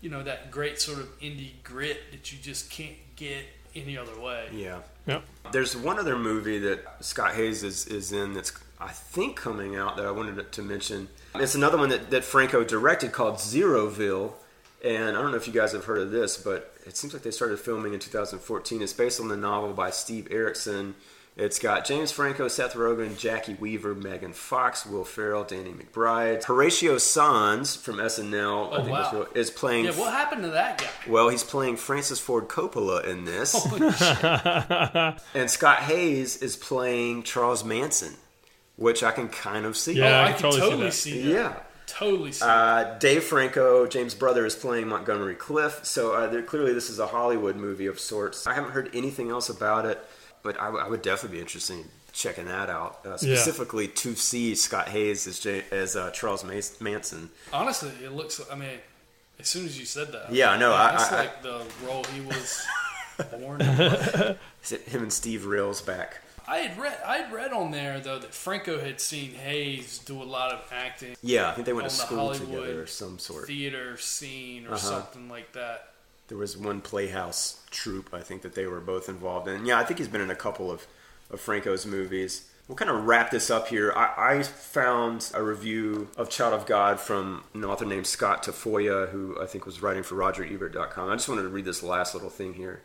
you 0.00 0.10
know 0.10 0.22
that 0.22 0.50
great 0.50 0.80
sort 0.80 0.98
of 0.98 1.20
indie 1.20 1.50
grit 1.64 2.00
that 2.12 2.32
you 2.32 2.38
just 2.40 2.70
can't 2.70 2.96
get 3.16 3.44
any 3.74 3.98
other 3.98 4.18
way. 4.20 4.48
yeah. 4.54 4.78
Yep. 5.06 5.22
There's 5.52 5.76
one 5.76 5.98
other 5.98 6.18
movie 6.18 6.58
that 6.60 7.04
Scott 7.04 7.34
Haze 7.34 7.62
is, 7.62 7.86
is 7.86 8.10
in 8.10 8.32
that's 8.34 8.52
I 8.80 8.88
think 8.88 9.36
coming 9.36 9.76
out 9.76 9.96
that 9.98 10.06
I 10.06 10.10
wanted 10.10 10.50
to 10.50 10.62
mention. 10.62 11.08
It's 11.34 11.54
another 11.54 11.76
one 11.78 11.90
that, 11.90 12.10
that 12.10 12.24
Franco 12.24 12.64
directed 12.64 13.12
called 13.12 13.36
Zeroville. 13.36 14.32
And 14.84 15.16
I 15.16 15.20
don't 15.22 15.30
know 15.30 15.36
if 15.36 15.46
you 15.46 15.52
guys 15.52 15.72
have 15.72 15.84
heard 15.86 15.98
of 16.00 16.10
this, 16.10 16.36
but 16.36 16.72
it 16.86 16.96
seems 16.96 17.12
like 17.12 17.22
they 17.22 17.30
started 17.30 17.58
filming 17.58 17.94
in 17.94 18.00
2014. 18.00 18.82
It's 18.82 18.92
based 18.92 19.20
on 19.20 19.28
the 19.28 19.36
novel 19.36 19.72
by 19.72 19.90
Steve 19.90 20.28
Erickson. 20.30 20.94
It's 21.38 21.58
got 21.58 21.84
James 21.84 22.10
Franco, 22.12 22.48
Seth 22.48 22.72
Rogen, 22.74 23.10
Jacki 23.10 23.58
Weaver, 23.60 23.94
Megan 23.94 24.32
Fox, 24.32 24.86
Will 24.86 25.04
Ferrell, 25.04 25.44
Danny 25.44 25.70
McBride. 25.72 26.44
Horatio 26.44 26.96
Sanz 26.96 27.76
from 27.76 27.96
SNL 27.96 28.72
I 28.72 28.76
Oh, 28.76 28.78
think 28.78 28.90
wow. 28.90 29.10
real- 29.12 29.28
is 29.34 29.50
playing. 29.50 29.84
Yeah, 29.84 29.90
what 29.92 30.14
happened 30.14 30.44
to 30.44 30.50
that 30.50 30.78
guy? 30.78 30.88
well, 31.06 31.28
he's 31.28 31.44
playing 31.44 31.76
Francis 31.76 32.18
Ford 32.20 32.48
Coppola 32.48 33.04
in 33.04 33.26
this. 33.26 33.54
Oh, 33.54 33.60
Holy 33.68 33.92
shit. 33.92 35.22
And 35.34 35.50
Scott 35.50 35.78
Haze 35.80 36.36
is 36.38 36.56
playing 36.56 37.22
Charles 37.24 37.64
Manson, 37.64 38.14
which 38.76 39.02
I 39.02 39.10
can 39.10 39.28
kind 39.28 39.66
of 39.66 39.76
see. 39.76 40.00
Oh, 40.00 40.04
yeah, 40.06 40.20
oh, 40.20 40.22
I 40.22 40.24
I 40.28 40.32
can 40.32 40.40
can 40.40 40.50
totally 40.52 40.70
totally 40.70 40.90
see 40.92 41.10
see 41.12 41.22
that. 41.32 41.42
that. 41.42 41.52
Yeah. 41.56 41.62
Totally. 41.96 42.32
Uh, 42.42 42.98
Dave 42.98 43.24
Franco, 43.24 43.86
James' 43.86 44.14
brother, 44.14 44.44
is 44.44 44.54
playing 44.54 44.88
Montgomery 44.88 45.34
Clift. 45.34 45.86
So 45.86 46.12
uh, 46.12 46.42
clearly, 46.42 46.72
this 46.74 46.90
is 46.90 46.98
a 46.98 47.06
Hollywood 47.06 47.56
movie 47.56 47.86
of 47.86 47.98
sorts. 47.98 48.46
I 48.46 48.52
haven't 48.54 48.72
heard 48.72 48.90
anything 48.94 49.30
else 49.30 49.48
about 49.48 49.86
it, 49.86 49.98
but 50.42 50.60
I, 50.60 50.66
w- 50.66 50.84
I 50.84 50.88
would 50.88 51.00
definitely 51.00 51.38
be 51.38 51.40
interested 51.40 51.78
in 51.78 51.84
checking 52.12 52.44
that 52.46 52.68
out. 52.68 53.04
Uh, 53.06 53.16
specifically 53.16 53.88
to 53.88 54.14
see 54.14 54.54
Scott 54.54 54.88
Haze 54.88 55.26
as, 55.26 55.40
J- 55.40 55.64
as 55.70 55.96
uh, 55.96 56.10
Charles 56.10 56.44
Mas- 56.44 56.78
Manson. 56.82 57.30
Honestly, 57.52 57.90
it 58.04 58.12
looks. 58.12 58.42
I 58.52 58.56
mean, 58.56 58.78
as 59.40 59.48
soon 59.48 59.64
as 59.64 59.78
you 59.78 59.86
said 59.86 60.12
that, 60.12 60.30
Yeah, 60.32 60.50
I 60.50 60.58
know, 60.58 60.70
man, 60.72 60.80
I- 60.80 60.90
that's 60.92 61.12
I- 61.12 61.16
like 61.20 61.42
the 61.42 61.62
role 61.86 62.04
he 62.14 62.20
was 62.20 62.62
born. 63.40 63.60
to 63.60 63.64
play. 64.12 64.36
Is 64.62 64.72
it 64.72 64.82
him 64.82 65.02
and 65.02 65.12
Steve 65.12 65.42
Railsback? 65.46 66.08
I 66.48 66.58
had 66.58 66.78
read. 66.78 66.98
I 67.04 67.18
had 67.18 67.32
read 67.32 67.52
on 67.52 67.70
there 67.72 67.98
though 68.00 68.18
that 68.18 68.32
Franco 68.34 68.80
had 68.80 69.00
seen 69.00 69.32
Haze 69.32 69.98
do 69.98 70.22
a 70.22 70.24
lot 70.24 70.52
of 70.52 70.60
acting, 70.72 71.16
Yeah, 71.22 71.50
I 71.50 71.54
think 71.54 71.66
they 71.66 71.72
went 71.72 71.88
to 71.88 71.94
school 71.94 72.18
Hollywood 72.18 72.48
together 72.48 72.82
or 72.82 72.86
some 72.86 73.18
sort. 73.18 73.46
theater 73.46 73.96
scene, 73.96 74.64
or 74.66 74.70
Uh-huh. 74.74 74.76
something 74.78 75.28
like 75.28 75.52
that. 75.52 75.92
There 76.28 76.38
was 76.38 76.56
one 76.56 76.80
Playhouse 76.80 77.60
troupe, 77.70 78.12
I 78.12 78.20
think, 78.20 78.42
that 78.42 78.54
they 78.54 78.66
were 78.66 78.80
both 78.80 79.08
involved 79.08 79.48
in. 79.48 79.64
Yeah, 79.66 79.78
I 79.78 79.84
think 79.84 79.98
he's 79.98 80.08
been 80.08 80.20
in 80.20 80.30
a 80.30 80.34
couple 80.36 80.70
of, 80.70 80.86
of 81.30 81.40
Franco's 81.40 81.86
movies. 81.86 82.48
We'll 82.66 82.74
kind 82.76 82.90
of 82.90 83.04
wrap 83.06 83.30
this 83.30 83.48
up 83.48 83.68
here. 83.68 83.92
I, 83.94 84.38
I 84.38 84.42
found 84.42 85.30
a 85.34 85.42
review 85.42 86.08
of 86.16 86.28
Child 86.28 86.52
of 86.54 86.66
God 86.66 86.98
from 86.98 87.44
an 87.54 87.64
author 87.64 87.84
named 87.84 88.08
Scout 88.08 88.42
Tafoya, 88.44 89.10
who 89.10 89.40
I 89.40 89.46
think 89.46 89.66
was 89.66 89.80
writing 89.82 90.02
for 90.02 90.16
RogerEbert.com. 90.16 91.08
I 91.10 91.14
just 91.14 91.28
wanted 91.28 91.42
to 91.42 91.48
read 91.48 91.64
this 91.64 91.84
last 91.84 92.12
little 92.14 92.30
thing 92.30 92.54
here. 92.54 92.82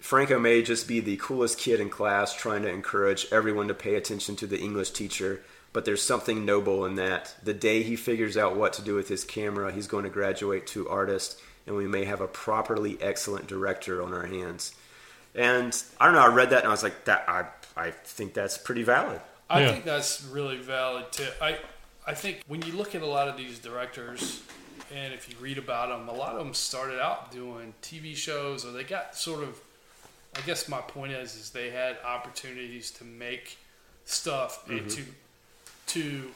Franco 0.00 0.38
may 0.38 0.62
just 0.62 0.88
be 0.88 1.00
the 1.00 1.16
coolest 1.18 1.58
kid 1.58 1.80
in 1.80 1.90
class 1.90 2.34
trying 2.34 2.62
to 2.62 2.68
encourage 2.68 3.26
everyone 3.30 3.68
to 3.68 3.74
pay 3.74 3.94
attention 3.96 4.34
to 4.36 4.46
the 4.46 4.58
English 4.58 4.90
teacher, 4.90 5.42
but 5.72 5.84
there's 5.84 6.02
something 6.02 6.44
noble 6.44 6.84
in 6.86 6.96
that. 6.96 7.34
The 7.42 7.54
day 7.54 7.82
he 7.82 7.96
figures 7.96 8.36
out 8.36 8.56
what 8.56 8.72
to 8.74 8.82
do 8.82 8.94
with 8.94 9.08
his 9.08 9.24
camera, 9.24 9.70
he's 9.72 9.86
going 9.86 10.04
to 10.04 10.10
graduate 10.10 10.66
to 10.68 10.88
artist, 10.88 11.40
and 11.66 11.76
we 11.76 11.86
may 11.86 12.04
have 12.06 12.20
a 12.20 12.26
properly 12.26 12.98
excellent 13.00 13.46
director 13.46 14.02
on 14.02 14.12
our 14.14 14.26
hands. 14.26 14.74
And 15.34 15.80
I 16.00 16.06
don't 16.06 16.14
know, 16.14 16.20
I 16.22 16.34
read 16.34 16.50
that 16.50 16.60
and 16.60 16.68
I 16.68 16.70
was 16.72 16.82
like, 16.82 17.04
that 17.04 17.24
I, 17.28 17.46
I 17.76 17.90
think 17.90 18.34
that's 18.34 18.58
pretty 18.58 18.82
valid. 18.82 19.20
I 19.48 19.60
Yeah. 19.62 19.72
think 19.72 19.84
that's 19.84 20.24
really 20.24 20.56
valid 20.58 21.12
too. 21.12 21.28
I 21.40 21.58
I 22.06 22.14
think 22.14 22.40
when 22.48 22.62
you 22.62 22.72
look 22.72 22.94
at 22.94 23.02
a 23.02 23.06
lot 23.06 23.28
of 23.28 23.36
these 23.36 23.58
directors, 23.58 24.42
and 24.92 25.12
if 25.12 25.28
you 25.28 25.36
read 25.38 25.58
about 25.58 25.90
them, 25.90 26.08
a 26.08 26.12
lot 26.18 26.32
of 26.32 26.38
them 26.38 26.54
started 26.54 26.98
out 27.00 27.30
doing 27.30 27.74
TV 27.82 28.16
shows, 28.16 28.64
or 28.64 28.72
they 28.72 28.82
got 28.84 29.14
sort 29.14 29.42
of. 29.44 29.60
I 30.36 30.40
guess 30.42 30.68
my 30.68 30.80
point 30.80 31.12
is, 31.12 31.34
is 31.36 31.50
they 31.50 31.70
had 31.70 31.98
opportunities 32.04 32.90
to 32.92 33.04
make 33.04 33.58
stuff 34.04 34.68
and 34.68 34.80
mm-hmm. 34.80 34.88
to 34.88 35.04
to 35.86 36.30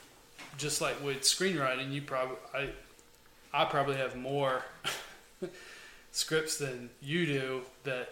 just 0.58 0.80
like 0.80 1.02
with 1.02 1.22
screenwriting, 1.22 1.92
you 1.92 2.02
probably 2.02 2.36
I 2.54 2.68
I 3.52 3.64
probably 3.66 3.96
have 3.96 4.16
more 4.16 4.62
scripts 6.12 6.58
than 6.58 6.90
you 7.00 7.26
do 7.26 7.60
that 7.84 8.10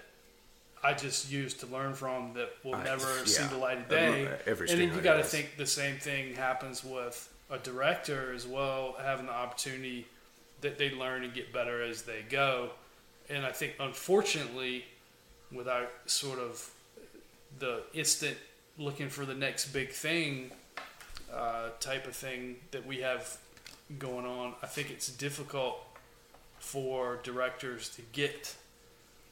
I 0.84 0.94
just 0.94 1.30
used 1.30 1.60
to 1.60 1.66
learn 1.66 1.94
from 1.94 2.34
that 2.34 2.50
will 2.64 2.74
I- 2.74 2.84
never 2.84 3.18
yeah. 3.18 3.24
see 3.24 3.44
the 3.44 3.58
light 3.58 3.78
of 3.78 3.88
day. 3.88 4.28
every 4.46 4.68
and 4.68 4.80
then 4.80 4.94
you 4.94 5.00
got 5.00 5.16
to 5.16 5.24
think 5.24 5.56
the 5.56 5.66
same 5.66 5.98
thing 5.98 6.34
happens 6.34 6.84
with 6.84 7.32
a 7.50 7.58
director 7.58 8.32
as 8.34 8.46
well, 8.46 8.96
having 9.00 9.26
the 9.26 9.32
opportunity 9.32 10.06
that 10.62 10.78
they 10.78 10.90
learn 10.90 11.22
and 11.22 11.34
get 11.34 11.52
better 11.52 11.82
as 11.82 12.02
they 12.02 12.24
go. 12.28 12.70
And 13.28 13.44
I 13.44 13.52
think, 13.52 13.74
unfortunately, 13.78 14.84
without 15.54 15.90
sort 16.06 16.38
of 16.38 16.70
the 17.58 17.82
instant 17.94 18.36
looking 18.78 19.08
for 19.08 19.24
the 19.24 19.34
next 19.34 19.66
big 19.66 19.90
thing 19.90 20.50
uh, 21.32 21.68
type 21.80 22.06
of 22.06 22.14
thing 22.14 22.56
that 22.70 22.86
we 22.86 22.98
have 22.98 23.38
going 23.98 24.26
on, 24.26 24.54
I 24.62 24.66
think 24.66 24.90
it's 24.90 25.08
difficult 25.08 25.84
for 26.58 27.18
directors 27.22 27.88
to 27.90 28.02
get 28.12 28.54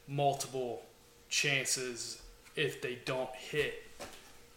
multiple 0.07 0.83
chances 1.29 2.21
if 2.55 2.81
they 2.81 2.99
don't 3.05 3.33
hit 3.35 3.83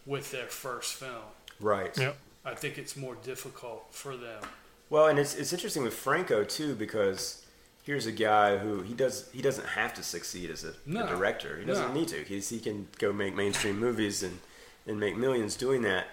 with 0.05 0.31
their 0.31 0.47
first 0.47 0.95
film. 0.95 1.23
Right. 1.59 1.97
Yep. 1.97 2.17
I 2.43 2.53
think 2.53 2.77
it's 2.77 2.95
more 2.95 3.15
difficult 3.23 3.87
for 3.91 4.15
them. 4.17 4.43
Well, 4.89 5.07
and 5.07 5.17
it's 5.17 5.33
it's 5.35 5.51
interesting 5.51 5.83
with 5.83 5.95
Franco 5.95 6.43
too 6.43 6.75
because 6.75 7.44
here's 7.85 8.05
a 8.05 8.11
guy 8.11 8.57
who 8.57 8.81
he 8.81 8.93
does 8.93 9.29
he 9.31 9.41
doesn't 9.41 9.67
have 9.67 9.93
to 9.93 10.03
succeed 10.03 10.49
as 10.49 10.63
a, 10.63 10.69
a 10.89 11.07
director. 11.07 11.57
He 11.59 11.65
doesn't 11.65 11.93
No. 11.93 11.99
need 11.99 12.07
to. 12.09 12.23
He's, 12.23 12.49
he 12.49 12.59
can 12.59 12.87
go 12.97 13.13
make 13.13 13.35
mainstream 13.35 13.79
movies 13.79 14.23
and 14.23 14.39
and 14.87 14.99
make 14.99 15.15
millions 15.15 15.55
doing 15.55 15.81
that. 15.83 16.07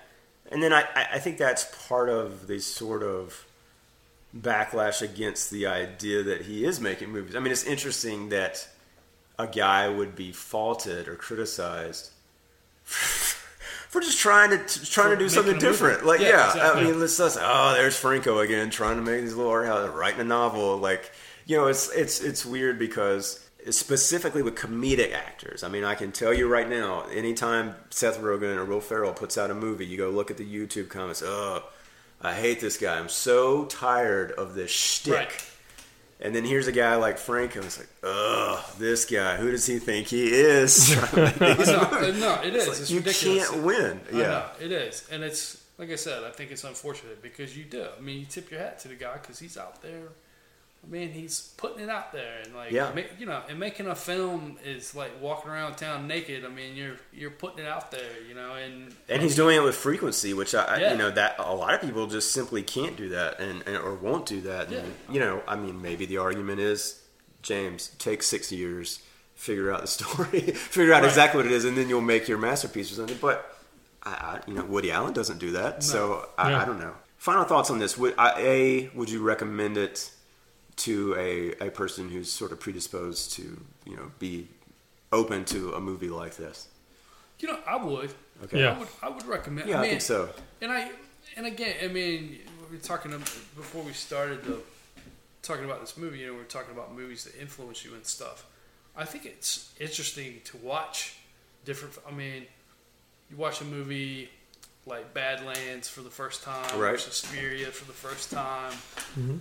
And 0.51 0.63
then 0.63 0.73
I 0.73 0.85
I 1.13 1.19
think 1.19 1.39
that's 1.39 1.65
part 1.89 2.09
of 2.09 2.47
the 2.47 2.59
sort 2.61 3.03
of 3.03 3.47
backlash 4.37 5.03
against 5.03 5.51
the 5.51 5.67
idea 5.67 6.23
that 6.23 6.43
he 6.43 6.65
is 6.65 6.81
making 6.81 7.11
movies. 7.11 7.37
I 7.37 7.39
mean, 7.41 7.53
it's 7.53 7.65
interesting 7.65 8.31
that 8.31 8.67
a 9.39 9.47
guy 9.47 9.89
would 9.89 10.15
be 10.15 10.31
faulted 10.33 11.09
or 11.09 11.17
criticized 11.17 12.11
for 12.85 14.01
just 14.01 14.19
trying 14.19 14.51
to 14.51 14.57
trying 14.91 15.11
For 15.11 15.17
to 15.17 15.19
do 15.19 15.29
something 15.29 15.59
different. 15.59 16.05
Like, 16.07 16.21
Yeah, 16.21 16.29
yeah, 16.29 16.47
exactly. 16.49 16.83
I 16.83 16.85
mean, 16.85 17.01
let's 17.01 17.17
just 17.19 17.39
oh, 17.41 17.73
there's 17.75 17.97
Franco 17.99 18.39
again 18.39 18.71
trying 18.71 18.97
to 18.97 19.03
make 19.03 19.21
these 19.23 19.35
little 19.35 19.53
art 19.53 19.67
house, 19.67 19.89
writing 19.91 20.21
a 20.21 20.25
novel. 20.25 20.77
Like, 20.79 21.11
you 21.47 21.57
know, 21.57 21.67
it's 21.67 21.91
it's 21.91 22.21
it's 22.21 22.45
weird 22.47 22.79
because 22.79 23.39
specifically 23.71 24.43
with 24.43 24.55
comedic 24.57 25.13
actors. 25.13 25.63
I 25.63 25.69
mean, 25.69 25.85
I 25.85 25.95
can 25.95 26.11
tell 26.13 26.35
you 26.35 26.49
right 26.49 26.69
now, 26.69 27.03
anytime 27.13 27.75
Seth 27.91 28.21
Rogen 28.21 28.57
or 28.57 28.65
Will 28.65 28.81
Ferrell 28.81 29.13
puts 29.13 29.39
out 29.39 29.51
a 29.51 29.55
movie, 29.55 29.87
you 29.87 29.97
go 29.97 30.11
look 30.11 30.31
at 30.31 30.37
the 30.37 30.45
YouTube 30.45 30.89
comments. 30.89 31.23
Oh, 31.25 31.63
I 32.21 32.35
hate 32.35 32.61
this 32.61 32.77
guy. 32.77 32.99
I'm 32.99 33.09
so 33.09 33.65
tired 33.67 34.33
of 34.33 34.55
this 34.55 34.71
shtick. 34.71 35.15
Right. 35.15 35.49
And 36.21 36.33
then 36.35 36.45
here's 36.45 36.69
a 36.69 36.73
guy 36.73 36.95
like 36.97 37.19
Franco. 37.19 37.61
It's 37.63 37.79
like, 37.79 37.89
ugh, 38.05 38.65
this 38.79 39.05
guy. 39.07 39.37
Who 39.39 39.51
does 39.51 39.67
he 39.67 39.81
think 39.81 40.07
he 40.07 40.29
is? 40.33 40.91
Trying 40.93 41.11
to 41.33 41.41
make 41.41 41.59
these 41.59 41.67
no, 41.67 41.81
no, 42.13 42.41
it 42.45 42.55
is. 42.55 42.67
It's 42.67 42.69
like, 42.69 42.79
It's 42.81 42.91
you 42.93 42.99
ridiculous. 42.99 43.51
can't 43.51 43.63
win. 43.65 44.01
I 44.13 44.17
Yeah. 44.17 44.23
know, 44.29 44.47
it 44.61 44.71
is, 44.73 45.05
and 45.11 45.25
it's 45.25 45.61
like 45.79 45.91
I 45.91 45.97
said. 45.97 46.23
I 46.23 46.31
think 46.31 46.53
it's 46.53 46.63
unfortunate 46.63 47.23
because 47.23 47.57
you 47.57 47.65
do. 47.65 47.87
I 47.97 48.01
mean, 48.01 48.21
you 48.21 48.27
tip 48.27 48.51
your 48.53 48.61
hat 48.61 48.79
to 48.81 48.89
the 48.89 48.95
guy 48.95 49.15
because 49.15 49.41
he's 49.41 49.57
out 49.57 49.83
there. 49.83 50.09
I 50.85 50.91
mean, 50.91 51.13
he's 51.13 51.53
putting 51.59 51.85
it 51.85 51.89
out 51.89 52.13
there, 52.13 52.41
and 52.45 52.55
like, 52.57 52.73
Yeah. 52.73 52.91
ma- 52.95 53.03
you 53.17 53.25
know, 53.25 53.41
and 53.49 53.59
making 53.61 53.87
a 53.87 53.95
film 53.95 54.59
is 54.65 54.95
like 54.97 55.13
walking 55.23 55.51
around 55.53 55.77
town 55.77 56.09
naked. 56.09 56.45
I 56.45 56.49
mean, 56.49 56.75
you're 56.75 56.97
you're 57.13 57.31
putting 57.31 57.61
it 57.65 57.69
out 57.69 57.93
there, 57.93 58.11
you 58.29 58.35
know, 58.35 58.55
and 58.55 58.93
And 59.09 59.23
he's 59.23 59.37
doing 59.37 59.57
it 59.57 59.63
with 59.63 59.77
frequency, 59.77 60.35
which 60.35 60.55
I, 60.57 60.65
I 60.65 60.77
Yeah. 60.79 60.93
you 60.93 60.99
know, 60.99 61.11
that 61.13 61.37
a 61.39 61.55
lot 61.55 61.75
of 61.75 61.81
people 61.83 62.07
just 62.09 62.33
simply 62.33 62.63
can't 62.65 62.97
do 62.97 63.11
that, 63.11 63.39
and, 63.39 63.63
and 63.67 63.77
or 63.77 63.95
won't 63.95 64.27
do 64.27 64.41
that. 64.43 64.67
And, 64.73 64.75
Yeah. 65.09 65.13
You 65.15 65.21
know, 65.21 65.43
I 65.47 65.55
mean, 65.55 65.81
maybe 65.81 66.05
the 66.05 66.19
argument 66.19 66.59
is, 66.61 67.01
James, 67.43 67.91
take 67.99 68.23
six 68.25 68.51
years, 68.51 68.99
figure 69.37 69.73
out 69.73 69.83
the 69.83 69.87
story, 69.99 70.41
figure 70.41 70.93
out 70.95 71.03
Right. 71.03 71.09
exactly 71.09 71.39
what 71.39 71.47
it 71.47 71.53
is, 71.53 71.65
and 71.65 71.77
then 71.77 71.89
you'll 71.89 72.01
make 72.01 72.27
your 72.27 72.39
masterpiece 72.39 72.91
or 72.91 72.97
something. 72.97 73.19
But 73.21 73.57
I, 74.03 74.11
I 74.11 74.41
you 74.49 74.55
know, 74.55 74.65
Woody 74.65 74.91
Allen 74.91 75.13
doesn't 75.13 75.39
do 75.39 75.53
that, 75.53 75.85
so 75.85 76.29
I, 76.37 76.51
Yeah. 76.51 76.63
I 76.63 76.65
don't 76.65 76.81
know. 76.81 76.95
Final 77.19 77.45
thoughts 77.45 77.71
on 77.71 77.79
this? 77.79 77.97
Would 77.97 78.15
I, 78.19 78.33
a 78.41 78.91
would 78.97 79.09
you 79.11 79.23
recommend 79.23 79.77
it 79.77 80.11
to 80.77 81.15
a 81.17 81.67
a 81.67 81.71
person 81.71 82.09
who's 82.09 82.31
sort 82.33 82.53
of 82.53 82.61
predisposed 82.61 83.33
to 83.35 83.43
you 83.87 83.97
know 83.97 84.11
be 84.19 84.49
open 85.13 85.45
to 85.47 85.75
a 85.75 85.81
movie 85.81 86.09
like 86.09 86.37
this? 86.37 86.69
you 87.39 87.49
know, 87.49 87.59
I 87.67 87.75
would. 87.77 88.13
Okay. 88.45 88.61
Yeah. 88.61 88.75
I 88.75 88.79
would. 88.79 88.89
I 89.03 89.09
would 89.09 89.27
recommend. 89.27 89.69
Yeah, 89.69 89.79
I 89.79 89.83
mean, 89.83 89.91
think 89.91 90.03
so. 90.03 90.29
And 90.61 90.71
I, 90.71 90.91
and 91.37 91.45
again, 91.45 91.75
I 91.83 91.89
mean, 91.89 92.39
we 92.71 92.77
were 92.77 92.83
talking 92.83 93.13
ab- 93.13 93.19
before 93.21 93.83
we 93.83 93.93
started 93.93 94.45
the 94.45 94.59
talking 95.43 95.65
about 95.65 95.81
this 95.81 95.97
movie. 95.97 96.19
You 96.21 96.29
know, 96.29 96.35
we 96.35 96.41
are 96.41 96.45
talking 96.45 96.73
about 96.73 96.95
movies 96.95 97.25
that 97.25 97.35
influence 97.41 97.85
you 97.85 97.95
and 97.95 98.07
stuff. 98.07 98.47
I 98.97 99.05
think 99.05 99.27
it's 99.27 99.73
interesting 99.81 100.41
to 100.45 100.57
watch 100.59 101.17
different. 101.65 101.95
I 102.09 102.13
mean, 102.13 102.47
you 103.29 103.37
watch 103.37 103.61
a 103.61 103.65
movie 103.65 104.29
like 104.87 105.13
Badlands 105.13 105.89
for 105.89 106.03
the 106.03 106.11
first 106.11 106.43
time, 106.45 106.79
Right. 106.79 106.95
or 106.95 106.99
Suspiria 106.99 107.67
for 107.73 107.87
the 107.87 107.93
first 107.93 108.31
time. 108.31 108.73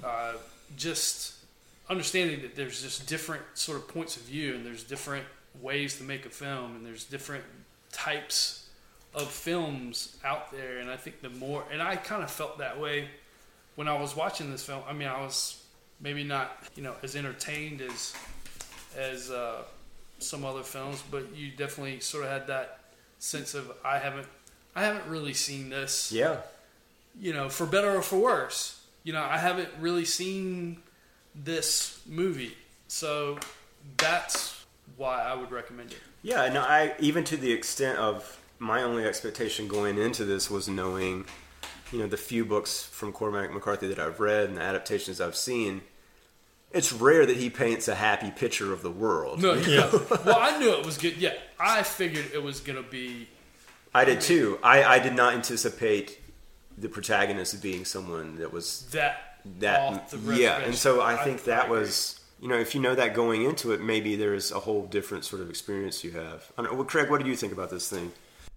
Uh, 0.04 0.34
just 0.78 1.36
understanding 1.90 2.42
that 2.42 2.56
there's 2.56 2.82
just 2.82 3.08
different 3.08 3.44
sort 3.54 3.78
of 3.78 3.88
points 3.88 4.16
of 4.18 4.24
view, 4.24 4.56
and 4.56 4.66
there's 4.66 4.84
different 4.84 5.26
ways 5.62 5.98
to 5.98 6.04
make 6.04 6.26
a 6.26 6.30
film, 6.30 6.76
and 6.76 6.86
there's 6.86 7.04
different 7.04 7.44
types 7.92 8.68
of 9.14 9.30
films 9.30 10.16
out 10.24 10.52
there. 10.52 10.78
And 10.80 10.90
I 10.90 10.96
think 10.96 11.22
the 11.22 11.30
more, 11.30 11.64
and 11.72 11.82
I 11.82 11.96
kind 11.98 12.24
of 12.24 12.32
felt 12.32 12.58
that 12.60 12.80
way 12.80 13.10
when 13.76 13.88
I 13.88 14.00
was 14.00 14.16
watching 14.16 14.52
this 14.52 14.64
film. 14.64 14.82
I 14.88 14.94
mean, 14.94 15.08
I 15.08 15.22
was 15.22 15.62
maybe 16.00 16.24
not, 16.24 16.52
you 16.76 16.84
know, 16.84 16.96
as 17.04 17.16
entertained 17.16 17.82
as 17.82 18.14
as 18.98 19.32
uh, 19.32 19.64
some 20.20 20.44
other 20.46 20.64
films, 20.64 21.02
but 21.10 21.34
you 21.36 21.52
definitely 21.52 22.00
sort 22.02 22.26
of 22.26 22.30
had 22.32 22.48
that 22.48 22.80
sense 23.20 23.54
of 23.54 23.72
I 23.86 24.00
haven't, 24.00 24.28
I 24.76 24.84
haven't 24.84 25.08
really 25.10 25.34
seen 25.34 25.70
this 25.70 26.12
Yeah. 26.12 26.38
you 27.20 27.34
know, 27.34 27.48
for 27.50 27.66
better 27.66 27.96
or 27.96 28.02
for 28.02 28.18
worse. 28.20 28.81
You 29.04 29.14
know, 29.14 29.24
I 29.24 29.38
haven't 29.38 29.70
really 29.80 30.06
seen 30.06 30.82
this 31.34 32.02
movie, 32.06 32.56
so 32.88 33.40
that's 33.98 34.66
why 34.98 35.22
I 35.22 35.34
would 35.34 35.52
recommend 35.52 35.92
it. 35.92 36.00
Yeah, 36.22 36.48
no, 36.50 36.62
I 36.62 36.94
even 37.00 37.24
to 37.26 37.38
the 37.38 37.52
extent 37.52 37.98
of 37.98 38.40
my 38.60 38.84
only 38.84 39.06
expectation 39.06 39.68
going 39.68 39.98
into 39.98 40.24
this 40.24 40.52
was 40.52 40.68
knowing, 40.68 41.26
you 41.92 42.00
know, 42.00 42.08
the 42.08 42.18
few 42.18 42.46
books 42.46 42.84
from 42.84 43.12
Cormac 43.12 43.52
McCarthy 43.52 43.88
that 43.88 43.98
I've 43.98 44.20
read 44.20 44.50
and 44.50 44.58
the 44.58 44.62
adaptations 44.62 45.20
I've 45.20 45.36
seen. 45.36 45.82
It's 46.72 46.94
rare 46.94 47.26
that 47.26 47.36
he 47.36 47.50
paints 47.50 47.88
a 47.88 47.96
happy 47.96 48.32
picture 48.32 48.72
of 48.72 48.82
the 48.82 48.92
world. 48.92 49.42
No, 49.42 49.54
yeah. 49.54 49.90
well, 50.26 50.38
I 50.40 50.58
knew 50.58 50.72
it 50.72 50.86
was 50.86 50.98
good. 50.98 51.18
Yeah, 51.18 51.34
I 51.60 51.84
figured 51.84 52.28
it 52.34 52.42
was 52.42 52.60
gonna 52.60 52.84
be. 52.84 53.28
I 53.94 54.06
did 54.06 54.22
too. 54.22 54.58
I, 54.64 54.84
I 54.84 55.00
did 55.00 55.16
not 55.16 55.34
anticipate 55.34 56.21
the 56.78 56.90
protagonist 56.90 57.62
being 57.62 57.86
someone 57.86 58.38
that 58.38 58.52
was 58.52 58.88
That 58.92 59.40
that 59.60 59.80
off 59.80 60.12
the 60.12 60.36
yeah, 60.36 60.60
and 60.60 60.76
so 60.76 61.02
I 61.02 61.16
think 61.16 61.46
that 61.46 61.66
agree. 61.66 61.80
was 61.80 62.20
you 62.40 62.48
know 62.48 62.58
if 62.60 62.76
you 62.76 62.82
know 62.82 62.96
that 62.96 63.14
going 63.14 63.44
into 63.44 63.72
it, 63.72 63.82
maybe 63.82 64.16
there's 64.16 64.52
a 64.52 64.60
whole 64.60 64.86
different 64.86 65.26
sort 65.26 65.42
of 65.42 65.50
experience 65.50 66.04
you 66.04 66.12
have. 66.12 66.52
I 66.58 66.62
don't 66.62 66.72
know, 66.72 66.78
well, 66.78 66.86
Craig, 66.86 67.10
what 67.10 67.24
do 67.24 67.30
you 67.30 67.36
think 67.36 67.54
about 67.54 67.70
this 67.70 67.90
thing? 67.90 68.12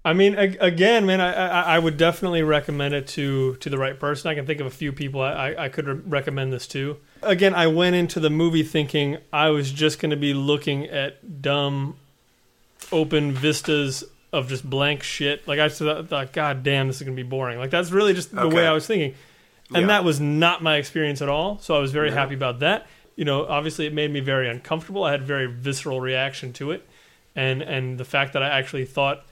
I 0.07 0.13
mean, 0.13 0.35
again, 0.37 1.07
man, 1.07 1.23
I, 1.23 1.33
I, 1.33 1.61
I 1.77 1.79
would 1.79 1.97
definitely 1.97 2.43
recommend 2.43 2.93
it 2.95 3.07
to 3.09 3.57
to 3.57 3.71
the 3.71 3.79
right 3.79 3.99
person. 3.99 4.31
I 4.31 4.35
can 4.35 4.45
think 4.45 4.61
of 4.61 4.67
a 4.67 4.71
few 4.71 4.93
people 4.93 5.23
I, 5.23 5.33
I, 5.33 5.65
I 5.65 5.69
could 5.71 5.87
re- 5.87 6.01
recommend 6.07 6.53
this 6.53 6.67
to. 6.69 6.99
Again, 7.23 7.55
I 7.55 7.69
went 7.69 7.97
into 7.97 8.21
the 8.21 8.29
movie 8.29 8.63
thinking 8.63 9.17
I 9.33 9.49
was 9.49 9.73
just 9.73 9.99
going 10.01 10.11
to 10.11 10.17
be 10.19 10.35
looking 10.35 10.85
at 10.85 11.41
dumb, 11.41 11.97
open 12.93 13.33
vistas 13.33 14.05
of 14.35 14.49
just 14.49 14.69
blank 14.69 15.03
shit. 15.03 15.47
Like 15.49 15.59
I 15.59 15.69
thought, 15.69 16.09
thought 16.09 16.33
God 16.33 16.63
damn, 16.63 16.87
this 16.89 16.97
is 16.97 17.03
going 17.03 17.17
to 17.17 17.23
be 17.23 17.29
boring. 17.29 17.59
Like 17.59 17.71
that's 17.71 17.91
really 17.91 18.13
just 18.15 18.35
the 18.35 18.43
Okay. 18.43 18.57
way 18.57 18.67
I 18.67 18.73
was 18.73 18.87
thinking, 18.87 19.15
and 19.75 19.83
Yeah. 19.83 19.87
that 19.89 20.05
was 20.05 20.21
not 20.21 20.63
my 20.63 20.77
experience 20.77 21.23
at 21.23 21.29
all. 21.29 21.59
So 21.61 21.75
I 21.75 21.79
was 21.79 21.93
very 21.93 22.11
No. 22.11 22.17
happy 22.17 22.35
about 22.35 22.59
that. 22.61 22.87
You 23.17 23.25
know, 23.25 23.47
obviously, 23.47 23.87
it 23.87 23.93
made 23.95 24.11
me 24.11 24.21
very 24.21 24.49
uncomfortable. 24.49 25.05
I 25.05 25.13
had 25.13 25.21
a 25.23 25.25
very 25.25 25.47
visceral 25.47 26.01
reaction 26.01 26.53
to 26.55 26.73
it, 26.73 26.87
and 27.37 27.63
and 27.63 27.97
the 27.99 28.05
fact 28.05 28.33
that 28.33 28.43
I 28.43 28.49
actually 28.49 28.85
thought 28.87 29.25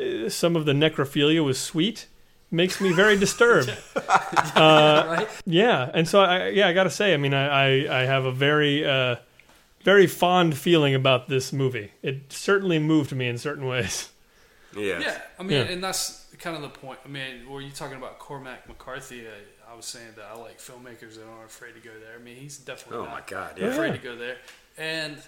uh, 0.00 0.28
some 0.28 0.56
of 0.56 0.64
the 0.64 0.72
necrophilia 0.72 1.44
was 1.44 1.60
sweet 1.60 2.06
makes 2.50 2.80
me 2.80 2.92
very 2.92 3.16
disturbed. 3.26 3.76
Uh, 4.56 5.04
right. 5.06 5.28
yeah, 5.46 5.90
and 5.94 6.08
so 6.08 6.20
I 6.20 6.48
yeah 6.48 6.68
I 6.68 6.72
got 6.72 6.84
to 6.84 6.90
say, 6.90 7.12
I 7.14 7.16
mean, 7.16 7.34
I 7.34 7.46
I, 7.86 8.00
I 8.00 8.04
have 8.06 8.24
a 8.24 8.32
very 8.32 8.84
uh, 8.84 9.16
very 9.84 10.06
fond 10.06 10.56
feeling 10.56 10.94
about 10.94 11.28
this 11.28 11.52
movie. 11.52 11.92
It 12.02 12.32
certainly 12.32 12.78
moved 12.78 13.12
me 13.12 13.28
in 13.28 13.38
certain 13.38 13.66
ways. 13.66 14.10
Yeah. 14.78 15.00
Yeah, 15.00 15.20
I 15.38 15.42
mean, 15.42 15.52
Yeah. 15.66 15.72
and 15.72 15.82
that's 15.84 16.26
kind 16.38 16.56
of 16.56 16.62
the 16.62 16.68
point. 16.68 16.98
I 17.04 17.08
mean, 17.08 17.48
were 17.48 17.60
you 17.60 17.70
talking 17.70 17.96
about 17.96 18.18
Cormac 18.18 18.68
McCarthy? 18.68 19.26
I, 19.26 19.72
I 19.72 19.74
was 19.76 19.86
saying 19.86 20.08
that 20.16 20.26
I 20.32 20.36
like 20.36 20.58
filmmakers 20.58 21.14
that 21.16 21.24
aren't 21.28 21.46
afraid 21.50 21.74
to 21.74 21.80
go 21.80 21.90
there. 21.98 22.14
I 22.18 22.22
mean, 22.22 22.36
he's 22.36 22.58
definitely 22.58 22.98
Oh 22.98 23.04
not 23.04 23.12
my 23.12 23.22
God, 23.26 23.52
afraid 23.58 23.66
yeah. 23.76 23.84
Yeah. 23.86 23.92
to 23.92 23.98
go 23.98 24.16
there. 24.16 24.36
And 24.78 25.18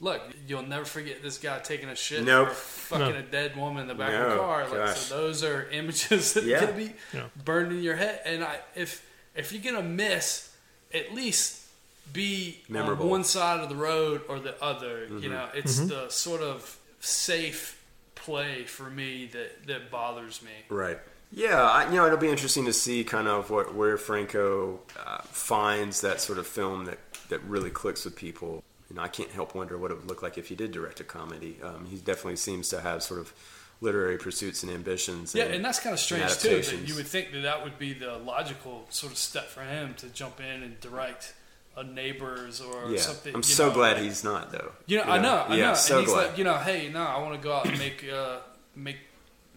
look, 0.00 0.22
you'll 0.46 0.62
never 0.62 0.84
forget 0.84 1.22
this 1.22 1.38
guy 1.38 1.58
taking 1.58 1.88
a 1.88 1.96
shit 1.96 2.22
Nope. 2.22 2.48
or 2.48 2.54
fucking 2.54 3.14
No. 3.14 3.18
a 3.18 3.22
dead 3.22 3.56
woman 3.56 3.82
in 3.82 3.88
the 3.88 3.94
back 3.94 4.12
of 4.12 4.20
No, 4.20 4.30
the 4.30 4.36
car. 4.36 4.62
Like, 4.68 4.72
gosh. 4.72 4.98
so 4.98 5.16
those 5.16 5.42
are 5.42 5.68
images 5.70 6.34
that 6.34 6.44
Yeah. 6.44 6.58
are 6.58 6.60
gonna 6.66 6.72
be 6.74 6.92
Yeah. 7.12 7.24
burned 7.44 7.72
in 7.72 7.82
your 7.82 7.96
head. 7.96 8.20
And 8.24 8.44
I, 8.44 8.60
if 8.76 9.04
if 9.34 9.52
you're 9.52 9.62
gonna 9.62 9.86
miss, 9.86 10.50
at 10.94 11.14
least 11.14 11.64
be 12.12 12.62
Memorable. 12.68 13.04
on 13.04 13.10
one 13.10 13.24
side 13.24 13.60
of 13.60 13.68
the 13.68 13.74
road 13.76 14.22
or 14.28 14.38
the 14.40 14.60
other. 14.62 15.06
Mm-hmm. 15.06 15.18
You 15.18 15.28
know, 15.30 15.48
it's 15.54 15.78
the 15.80 16.08
sort 16.08 16.40
of 16.42 16.76
safe 17.00 17.77
play 18.18 18.64
for 18.64 18.90
me 18.90 19.26
that 19.32 19.66
that 19.66 19.90
bothers 19.90 20.42
me. 20.42 20.50
Right. 20.68 20.98
Yeah, 21.30 21.62
I, 21.62 21.90
you 21.90 21.96
know, 21.96 22.06
it'll 22.06 22.18
be 22.18 22.30
interesting 22.30 22.64
to 22.64 22.72
see 22.72 23.04
kind 23.04 23.28
of 23.28 23.50
what 23.50 23.74
where 23.74 23.98
Franco 23.98 24.80
uh, 25.04 25.18
finds 25.22 26.00
that 26.00 26.20
sort 26.20 26.38
of 26.38 26.46
film 26.46 26.86
that 26.86 26.98
that 27.28 27.42
really 27.42 27.70
clicks 27.70 28.04
with 28.04 28.16
people. 28.16 28.62
You 28.88 28.96
know, 28.96 29.02
I 29.02 29.08
can't 29.08 29.30
help 29.30 29.54
wonder 29.54 29.76
what 29.76 29.90
it 29.90 29.98
would 29.98 30.06
look 30.06 30.22
like 30.22 30.38
if 30.38 30.48
he 30.48 30.54
did 30.54 30.72
direct 30.72 31.00
a 31.00 31.04
comedy. 31.04 31.58
Um, 31.62 31.86
he 31.90 31.96
definitely 31.96 32.36
seems 32.36 32.70
to 32.70 32.80
have 32.80 33.02
sort 33.02 33.20
of 33.20 33.34
literary 33.80 34.16
pursuits 34.16 34.62
and 34.62 34.72
ambitions. 34.72 35.34
Yeah, 35.34 35.44
and 35.44 35.64
that's 35.64 35.78
kind 35.78 35.92
of 35.92 36.00
strange 36.00 36.38
too. 36.38 36.62
That 36.62 36.88
you 36.88 36.94
would 36.94 37.06
think 37.06 37.32
that 37.32 37.42
that 37.42 37.62
would 37.62 37.78
be 37.78 37.92
the 37.92 38.16
logical 38.16 38.86
sort 38.88 39.12
of 39.12 39.18
step 39.18 39.48
for 39.48 39.62
him 39.62 39.94
to 39.98 40.08
jump 40.08 40.40
in 40.40 40.62
and 40.62 40.80
direct 40.80 41.34
a 41.78 41.84
neighbors 41.84 42.60
or 42.60 42.90
yeah, 42.90 42.98
something. 42.98 43.34
I'm 43.34 43.38
you 43.40 43.42
so 43.44 43.68
know, 43.68 43.74
glad 43.74 43.96
like- 43.96 44.02
he's 44.04 44.24
not 44.24 44.50
though. 44.52 44.72
You 44.86 44.98
know, 44.98 45.04
I 45.04 45.18
know, 45.18 45.44
I 45.48 45.56
yeah, 45.56 45.66
know. 45.68 45.74
so 45.74 45.98
and 45.98 46.04
he's 46.06 46.14
glad. 46.14 46.26
like, 46.28 46.38
you 46.38 46.44
know, 46.44 46.54
hey, 46.58 46.88
no, 46.92 47.00
I 47.02 47.18
want 47.22 47.34
to 47.34 47.40
go 47.40 47.52
out 47.54 47.66
and 47.68 47.78
make 47.78 48.04
uh, 48.12 48.38
make 48.74 48.96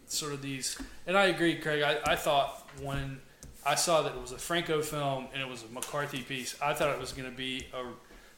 sort 0.07 0.33
of 0.33 0.41
these. 0.41 0.77
And 1.07 1.17
I 1.17 1.25
agree, 1.25 1.55
Craig. 1.55 1.81
I, 1.83 1.97
I 2.13 2.15
thought 2.15 2.67
when 2.81 3.19
I 3.65 3.75
saw 3.75 4.01
that 4.03 4.13
it 4.15 4.21
was 4.21 4.31
a 4.31 4.37
Franco 4.37 4.81
film 4.81 5.27
and 5.33 5.41
it 5.41 5.47
was 5.47 5.63
a 5.63 5.73
McCarthy 5.73 6.21
piece, 6.21 6.55
I 6.61 6.73
thought 6.73 6.89
it 6.93 6.99
was 6.99 7.11
going 7.13 7.29
to 7.29 7.35
be 7.35 7.67
a 7.73 7.83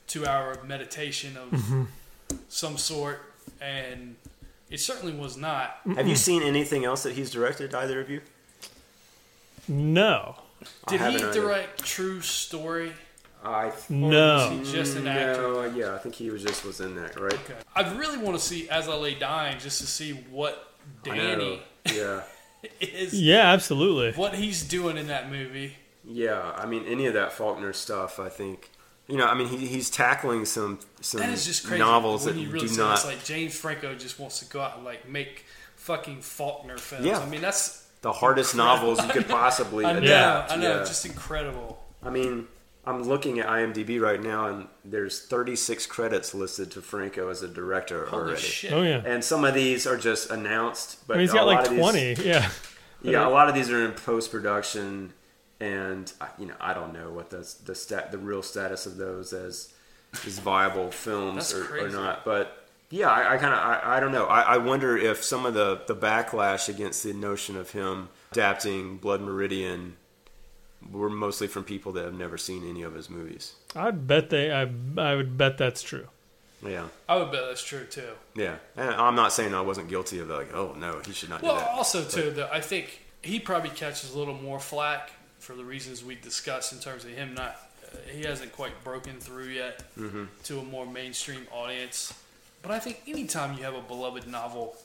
two-hour 0.08 0.64
meditation 0.66 1.36
of 1.38 1.50
Mm-hmm. 1.50 1.84
some 2.50 2.78
sort, 2.78 3.22
and 3.62 4.16
it 4.70 4.80
certainly 4.80 5.14
was 5.16 5.38
not. 5.38 5.78
Have 5.96 6.08
you 6.08 6.16
seen 6.16 6.42
anything 6.44 6.84
else 6.86 7.04
that 7.04 7.14
he's 7.14 7.32
directed? 7.32 7.74
Either 7.76 8.00
of 8.02 8.10
you? 8.10 8.22
No, 9.68 10.36
Did 10.88 11.00
he 11.00 11.06
haven't 11.06 11.22
either. 11.22 11.34
direct 11.34 11.86
True 11.86 12.22
Story? 12.22 12.94
I 13.44 13.66
Or 13.68 13.74
no. 13.90 14.50
was 14.58 14.68
he 14.70 14.74
just 14.76 14.96
an 14.98 15.08
actor? 15.08 15.42
no, 15.42 15.66
yeah, 15.66 15.94
I 15.96 15.98
think 15.98 16.16
he 16.16 16.30
was 16.30 16.42
just 16.44 16.64
was 16.66 16.80
in 16.80 16.96
that, 16.96 17.20
right? 17.20 17.34
Okay. 17.34 17.56
I 17.76 17.94
really 17.96 18.18
want 18.18 18.38
to 18.38 18.44
see 18.44 18.70
As 18.70 18.88
I 18.88 18.96
Lay 18.96 19.16
Dying 19.16 19.60
just 19.60 19.82
to 19.82 19.88
see 19.88 20.14
what 20.32 20.74
Danny 21.04 21.62
Yeah. 21.92 22.22
is. 22.80 23.14
Yeah, 23.20 23.52
absolutely. 23.52 24.14
what 24.14 24.36
he's 24.36 24.64
doing 24.64 24.98
in 24.98 25.08
that 25.08 25.30
movie. 25.30 25.76
Yeah, 26.06 26.54
I 26.58 26.66
mean, 26.66 26.86
any 26.86 27.06
of 27.08 27.14
that 27.16 27.34
Faulkner 27.34 27.74
stuff, 27.74 28.20
I 28.20 28.30
think. 28.30 28.70
You 29.08 29.18
know, 29.18 29.26
I 29.28 29.34
mean, 29.36 29.48
he, 29.48 29.68
he's 29.68 29.90
tackling 29.90 30.46
some 30.46 30.80
some 31.02 31.20
That 31.20 31.30
is 31.30 31.46
just 31.46 31.66
crazy. 31.66 31.80
novels 31.84 32.26
when 32.26 32.36
that 32.36 32.42
you 32.42 32.48
really 32.50 32.68
do 32.68 32.74
see 32.74 32.80
not 32.82 32.94
It's 32.96 33.06
like 33.06 33.24
James 33.26 33.54
Franco 33.58 33.96
just 33.96 34.18
wants 34.20 34.40
to 34.40 34.46
go 34.46 34.62
out 34.62 34.78
and 34.78 34.86
like 34.86 35.10
make 35.10 35.46
fucking 35.76 36.22
Faulkner 36.22 36.78
films. 36.78 37.06
Yeah. 37.06 37.20
I 37.20 37.26
mean 37.28 37.42
that's 37.42 37.86
the 38.02 38.14
hardest 38.14 38.56
novels 38.56 39.02
you 39.06 39.10
could 39.12 39.28
possibly 39.30 39.84
I 39.86 39.92
know, 39.94 40.00
adapt. 40.00 40.52
I 40.52 40.56
know, 40.56 40.78
yeah. 40.80 40.84
just 40.86 41.06
incredible. 41.06 41.84
I 42.02 42.10
mean, 42.10 42.48
I'm 42.86 43.04
looking 43.04 43.40
at 43.40 43.48
IMDb 43.48 44.00
right 44.02 44.22
now, 44.22 44.48
and 44.48 44.68
there's 44.84 45.22
36 45.26 45.86
credits 45.86 46.34
listed 46.34 46.72
to 46.72 46.82
Franco 46.82 47.30
as 47.30 47.42
a 47.42 47.48
director 47.48 48.06
Holy 48.08 48.24
already. 48.24 48.42
shit! 48.42 48.74
Oh 48.74 48.82
yeah. 48.84 49.02
And 49.06 49.24
some 49.24 49.46
of 49.46 49.54
these 49.54 49.88
are 49.88 49.98
just 49.98 50.30
announced, 50.30 51.08
but 51.08 51.14
I 51.14 51.18
mean, 51.18 51.22
he's 51.28 51.32
a 51.32 51.36
got 51.38 51.48
lot 51.48 51.56
like 51.56 51.66
of 51.66 51.72
these- 51.72 51.80
twenty. 51.80 52.14
Yeah. 52.30 52.50
Yeah, 53.02 53.28
a 53.28 53.30
lot 53.30 53.50
of 53.50 53.56
these 53.56 53.70
are 53.70 53.84
in 53.84 53.92
post 53.92 54.32
production, 54.32 55.12
and 55.60 56.12
uh, 56.22 56.28
you 56.40 56.46
know, 56.46 56.56
I 56.62 56.74
don't 56.74 56.94
know 56.94 57.10
what 57.12 57.30
the 57.30 57.48
the 57.66 57.76
stat 57.76 58.12
the 58.12 58.18
real 58.18 58.42
status 58.42 58.86
of 58.86 58.96
those 58.98 59.34
as 59.34 59.74
as 60.26 60.40
viable 60.40 60.90
films 60.92 61.54
or, 61.54 61.80
or 61.86 61.90
not. 61.90 62.24
But 62.24 62.66
yeah, 62.90 63.10
I, 63.10 63.34
I 63.34 63.38
kind 63.38 63.54
of 63.54 63.60
I, 63.60 63.98
I 63.98 64.00
don't 64.00 64.12
know. 64.14 64.26
I, 64.26 64.42
I 64.42 64.58
wonder 64.58 64.98
if 64.98 65.24
some 65.24 65.46
of 65.46 65.54
the 65.54 65.82
the 65.88 65.96
backlash 65.96 66.70
against 66.70 67.04
the 67.04 67.12
notion 67.14 67.58
of 67.58 67.72
him 67.72 68.08
adapting 68.32 68.98
Blood 68.98 69.20
Meridian 69.22 69.98
were 70.92 71.10
mostly 71.10 71.48
from 71.48 71.64
people 71.64 71.92
that 71.94 72.06
have 72.06 72.14
never 72.14 72.38
seen 72.38 72.68
any 72.70 72.82
of 72.84 72.94
his 72.94 73.10
movies. 73.10 73.54
I'd 73.76 74.08
bet 74.08 74.30
they. 74.30 74.52
I 74.52 74.70
I 74.98 75.16
would 75.16 75.38
bet 75.38 75.58
that's 75.58 75.82
true. 75.82 76.08
Yeah, 76.66 76.88
I 77.10 77.18
would 77.18 77.32
bet 77.32 77.42
that's 77.48 77.64
true 77.64 77.84
too. 77.86 78.12
yeah. 78.36 78.56
And 78.78 78.90
I'm 78.92 79.16
not 79.16 79.34
saying 79.34 79.54
I 79.54 79.62
wasn't 79.62 79.90
guilty 79.90 80.20
of 80.20 80.30
like, 80.30 80.54
oh 80.54 80.74
no, 80.80 81.02
he 81.06 81.12
should 81.12 81.30
not 81.30 81.42
Well, 81.42 81.56
do 81.56 81.60
that. 81.60 81.70
also 81.72 82.04
too, 82.06 82.32
that 82.32 82.54
I 82.54 82.62
think 82.62 83.02
he 83.22 83.40
probably 83.40 83.70
catches 83.72 84.14
a 84.14 84.18
little 84.18 84.36
more 84.36 84.60
flack 84.60 85.12
for 85.40 85.56
the 85.56 85.64
reasons 85.66 86.04
we 86.06 86.16
discussed 86.16 86.72
in 86.72 86.80
terms 86.80 87.04
of 87.04 87.12
him 87.12 87.34
not. 87.34 87.58
Uh, 87.86 87.98
he 88.16 88.24
hasn't 88.24 88.54
quite 88.54 88.82
broken 88.84 89.20
through 89.20 89.48
yet 89.50 89.84
Mm-hmm. 90.00 90.24
to 90.46 90.60
a 90.60 90.64
more 90.64 90.86
mainstream 90.86 91.46
audience. 91.52 92.14
But 92.62 92.72
I 92.72 92.80
think 92.80 93.02
anytime 93.08 93.58
you 93.58 93.64
have 93.66 93.76
a 93.76 93.82
beloved 93.82 94.26
novel 94.26 94.78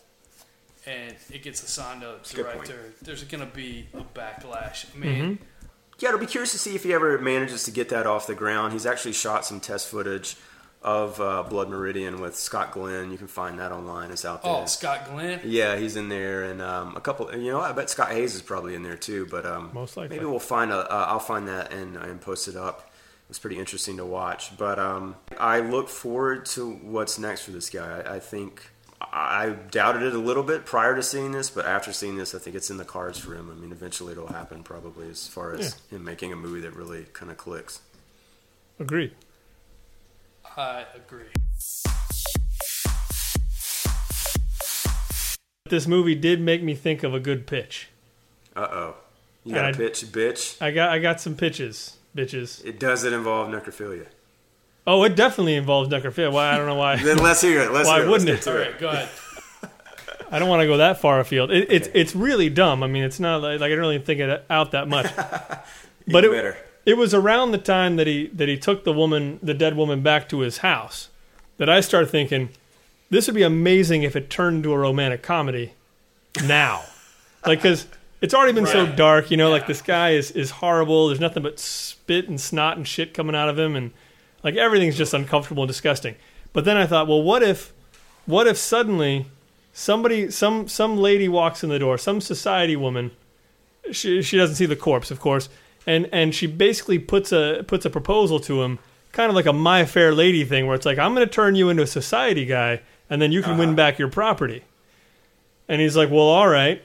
and 0.85 1.15
it 1.31 1.43
gets 1.45 1.63
assigned 1.63 2.03
a 2.03 2.15
a 2.15 2.35
good 2.35 2.47
point. 2.47 2.67
director, 2.67 2.93
there's 3.03 3.23
going 3.25 3.47
to 3.49 3.55
be 3.55 3.87
a 3.95 4.03
backlash. 4.19 4.87
I 4.95 4.99
mean, 4.99 5.15
Mm-hmm. 5.39 5.45
Yeah, 5.99 6.11
it'll 6.11 6.21
be 6.21 6.27
curious 6.27 6.53
to 6.53 6.59
see 6.59 6.75
if 6.75 6.85
he 6.85 6.93
ever 6.93 7.19
manages 7.19 7.65
to 7.65 7.71
get 7.71 7.89
that 7.89 8.07
off 8.07 8.27
the 8.27 8.35
ground. 8.35 8.73
He's 8.73 8.87
actually 8.87 9.13
shot 9.15 9.45
some 9.45 9.59
test 9.61 9.89
footage 9.89 10.37
of 10.81 11.21
uh, 11.21 11.43
Blood 11.43 11.69
Meridian 11.69 12.21
with 12.21 12.37
Scott 12.37 12.71
Glenn. 12.71 13.11
You 13.11 13.19
can 13.19 13.27
find 13.27 13.59
that 13.59 13.73
online. 13.73 14.13
It's 14.13 14.25
out 14.25 14.43
there. 14.45 14.53
oh, 14.53 14.65
Scott 14.67 15.11
Glenn. 15.11 15.41
yeah, 15.45 15.77
he's 15.77 15.97
in 15.97 16.09
there, 16.09 16.45
and 16.45 16.63
um, 16.63 16.97
a 16.97 17.01
couple. 17.01 17.35
You 17.35 17.51
know, 17.51 17.61
I 17.61 17.73
bet 17.73 17.91
Scott 17.91 18.11
Haze 18.13 18.35
is 18.37 18.43
probably 18.43 18.77
in 18.77 18.83
there 18.85 18.97
too. 18.97 19.27
But 19.29 19.45
um, 19.45 19.71
Most 19.75 19.97
likely. 19.97 20.17
maybe 20.17 20.27
we'll 20.31 20.39
find 20.39 20.71
a. 20.71 20.77
Uh, 20.77 21.07
I'll 21.09 21.19
find 21.19 21.49
that 21.49 21.73
and 21.73 21.97
and 21.97 22.21
post 22.21 22.47
it 22.47 22.55
up. 22.57 22.81
It 23.25 23.29
was 23.31 23.41
pretty 23.41 23.59
interesting 23.59 23.97
to 23.97 24.07
watch. 24.07 24.57
But 24.57 24.79
um, 24.79 25.17
I 25.39 25.61
look 25.61 25.89
forward 25.89 26.47
to 26.47 26.71
what's 26.71 27.19
next 27.19 27.43
for 27.43 27.51
this 27.51 27.71
guy. 27.71 28.03
I, 28.07 28.15
I 28.15 28.19
think. 28.21 28.71
I 29.01 29.51
doubted 29.71 30.03
it 30.03 30.15
a 30.15 30.19
little 30.19 30.43
bit 30.43 30.67
prior 30.67 30.97
to 30.97 31.03
seeing 31.03 31.31
this, 31.33 31.51
but 31.51 31.65
after 31.67 31.93
seeing 31.93 32.17
this, 32.17 32.35
I 32.35 32.39
think 32.39 32.57
it's 32.57 32.69
in 32.71 32.79
the 32.79 32.85
cards 32.85 33.19
for 33.19 33.35
him. 33.35 33.49
I 33.51 33.55
mean, 33.55 33.71
eventually 33.71 34.13
it'll 34.13 34.27
happen, 34.27 34.63
probably, 34.65 35.09
as 35.09 35.27
far 35.29 35.53
as 35.55 35.75
him 35.91 36.03
making 36.05 36.33
a 36.33 36.37
movie 36.37 36.61
that 36.61 36.75
really 36.75 37.05
kind 37.13 37.31
of 37.31 37.37
clicks. 37.39 37.81
Agree. 38.81 39.13
I 40.57 40.85
agree. 40.97 41.27
This 45.69 45.87
movie 45.87 46.15
did 46.15 46.41
make 46.41 46.63
me 46.63 46.75
think 46.75 47.03
of 47.03 47.13
a 47.15 47.21
good 47.21 47.47
pitch. 47.47 47.89
Uh 48.57 48.61
oh. 48.71 48.95
You 49.45 49.55
got 49.55 49.67
And 49.67 49.77
a 49.77 49.79
I- 49.85 49.89
pitch, 49.89 50.01
bitch. 50.07 50.61
I 50.63 50.71
got 50.71 50.91
I 50.91 50.99
got 50.99 51.21
some 51.21 51.37
pitches, 51.37 51.97
bitches. 52.17 52.65
It 52.65 52.81
does 52.81 53.05
it 53.05 53.13
involve 53.13 53.49
necrophilia? 53.49 54.07
Oh, 54.89 55.05
it 55.05 55.17
definitely 55.17 55.55
involves 55.55 55.91
necrophilia. 55.91 56.33
Why 56.33 56.51
I 56.51 56.57
don't 56.57 56.67
know 56.67 56.75
why. 56.75 56.97
Then 57.03 57.19
let's 57.19 57.43
hear 57.43 57.61
it. 57.61 57.73
Let's 57.73 57.87
Why 57.87 57.97
hear 57.97 58.07
it. 58.07 58.11
Let's 58.11 58.25
wouldn't 58.25 58.45
get 58.45 58.47
it? 58.47 58.51
All 58.51 58.59
right, 58.59 58.79
go 58.79 58.89
ahead. 58.89 59.09
I 60.31 60.39
don't 60.39 60.49
want 60.49 60.63
to 60.63 60.67
go 60.67 60.79
that 60.79 60.99
far 60.99 61.21
afield. 61.21 61.51
It, 61.51 61.71
it's 61.71 61.89
it's 61.93 62.17
really 62.17 62.49
dumb. 62.49 62.83
I 62.83 62.87
mean, 62.87 63.05
it's 63.05 63.21
not 63.21 63.43
like, 63.43 63.61
like 63.61 63.67
I 63.67 63.69
didn't 63.69 63.81
really 63.81 63.99
think 63.99 64.21
it 64.21 64.47
out 64.49 64.71
that 64.71 64.89
much. 64.89 65.15
but 66.09 66.25
it, 66.25 66.31
better. 66.31 66.57
it 66.87 66.97
was 66.97 67.13
around 67.13 67.51
the 67.53 67.59
time 67.59 67.97
that 67.97 68.07
he 68.07 68.29
that 68.29 68.49
he 68.49 68.57
took 68.57 68.85
the 68.85 68.93
woman, 68.95 69.39
the 69.43 69.53
dead 69.53 69.77
woman, 69.77 70.01
back 70.01 70.27
to 70.31 70.39
his 70.39 70.59
house, 70.59 71.11
that 71.59 71.69
I 71.69 71.83
started 71.83 72.07
thinking, 72.07 72.49
this 73.11 73.27
would 73.27 73.35
be 73.35 73.43
amazing 73.43 74.05
if 74.05 74.17
it 74.17 74.31
turned 74.31 74.57
into 74.57 74.73
a 74.73 74.79
romantic 74.79 75.23
comedy. 75.23 75.75
Now, 76.45 76.85
like 77.45 77.59
because 77.59 77.87
it's 78.23 78.33
already 78.33 78.55
been 78.55 78.67
so 78.67 78.87
dark, 78.87 79.31
you 79.31 79.37
know. 79.37 79.51
Like 79.51 79.67
this 79.67 79.83
guy 79.83 80.13
is 80.13 80.31
is 80.31 80.51
horrible. 80.51 81.09
There's 81.09 81.21
nothing 81.21 81.43
but 81.43 81.59
spit 81.59 82.27
and 82.27 82.41
snot 82.41 82.79
and 82.79 82.89
shit 82.89 83.13
coming 83.13 83.37
out 83.37 83.51
of 83.51 83.59
him, 83.59 83.77
and 83.77 83.93
like 84.43 84.57
everything's 84.57 84.97
just 84.97 85.15
uncomfortable 85.15 85.65
and 85.65 85.69
disgusting. 85.69 86.15
But 86.53 86.65
then 86.65 86.77
I 86.77 86.87
thought, 86.87 87.07
well, 87.09 87.23
what 87.23 87.43
if, 87.43 87.73
what 88.27 88.47
if 88.47 88.57
suddenly 88.57 89.27
somebody, 89.73 90.31
some 90.31 90.69
some 90.69 90.97
lady 90.97 91.29
walks 91.29 91.63
in 91.63 91.71
the 91.71 91.79
door, 91.79 91.99
some 91.99 92.21
society 92.21 92.77
woman, 92.77 93.11
she 93.93 94.23
she 94.23 94.37
doesn't 94.37 94.57
see 94.57 94.67
the 94.67 94.77
corpse, 94.77 95.11
of 95.11 95.21
course, 95.21 95.49
and 95.87 96.09
and 96.13 96.35
she 96.35 96.47
basically 96.47 96.99
puts 96.99 97.33
a 97.33 97.65
puts 97.67 97.85
a 97.85 97.91
proposal 97.91 98.41
to 98.41 98.63
him, 98.63 98.79
kind 99.13 99.29
of 99.31 99.37
like 99.37 99.47
a 99.47 99.53
My 99.53 99.85
Fair 99.85 100.13
Lady 100.13 100.45
thing, 100.45 100.67
where 100.67 100.77
it's 100.77 100.87
like, 100.87 100.99
I'm 100.99 101.15
going 101.15 101.27
to 101.27 101.33
turn 101.33 101.55
you 101.55 101.69
into 101.71 101.83
a 101.83 101.87
society 101.87 102.45
guy, 102.45 102.81
and 103.09 103.21
then 103.21 103.33
you 103.33 103.43
can 103.43 103.59
win 103.59 103.71
uh-huh. 103.71 103.77
back 103.77 103.99
your 103.99 104.09
property. 104.09 104.63
And 105.69 105.81
he's 105.81 105.97
like, 105.97 106.11
well, 106.11 106.21
all 106.21 106.49
right. 106.49 106.83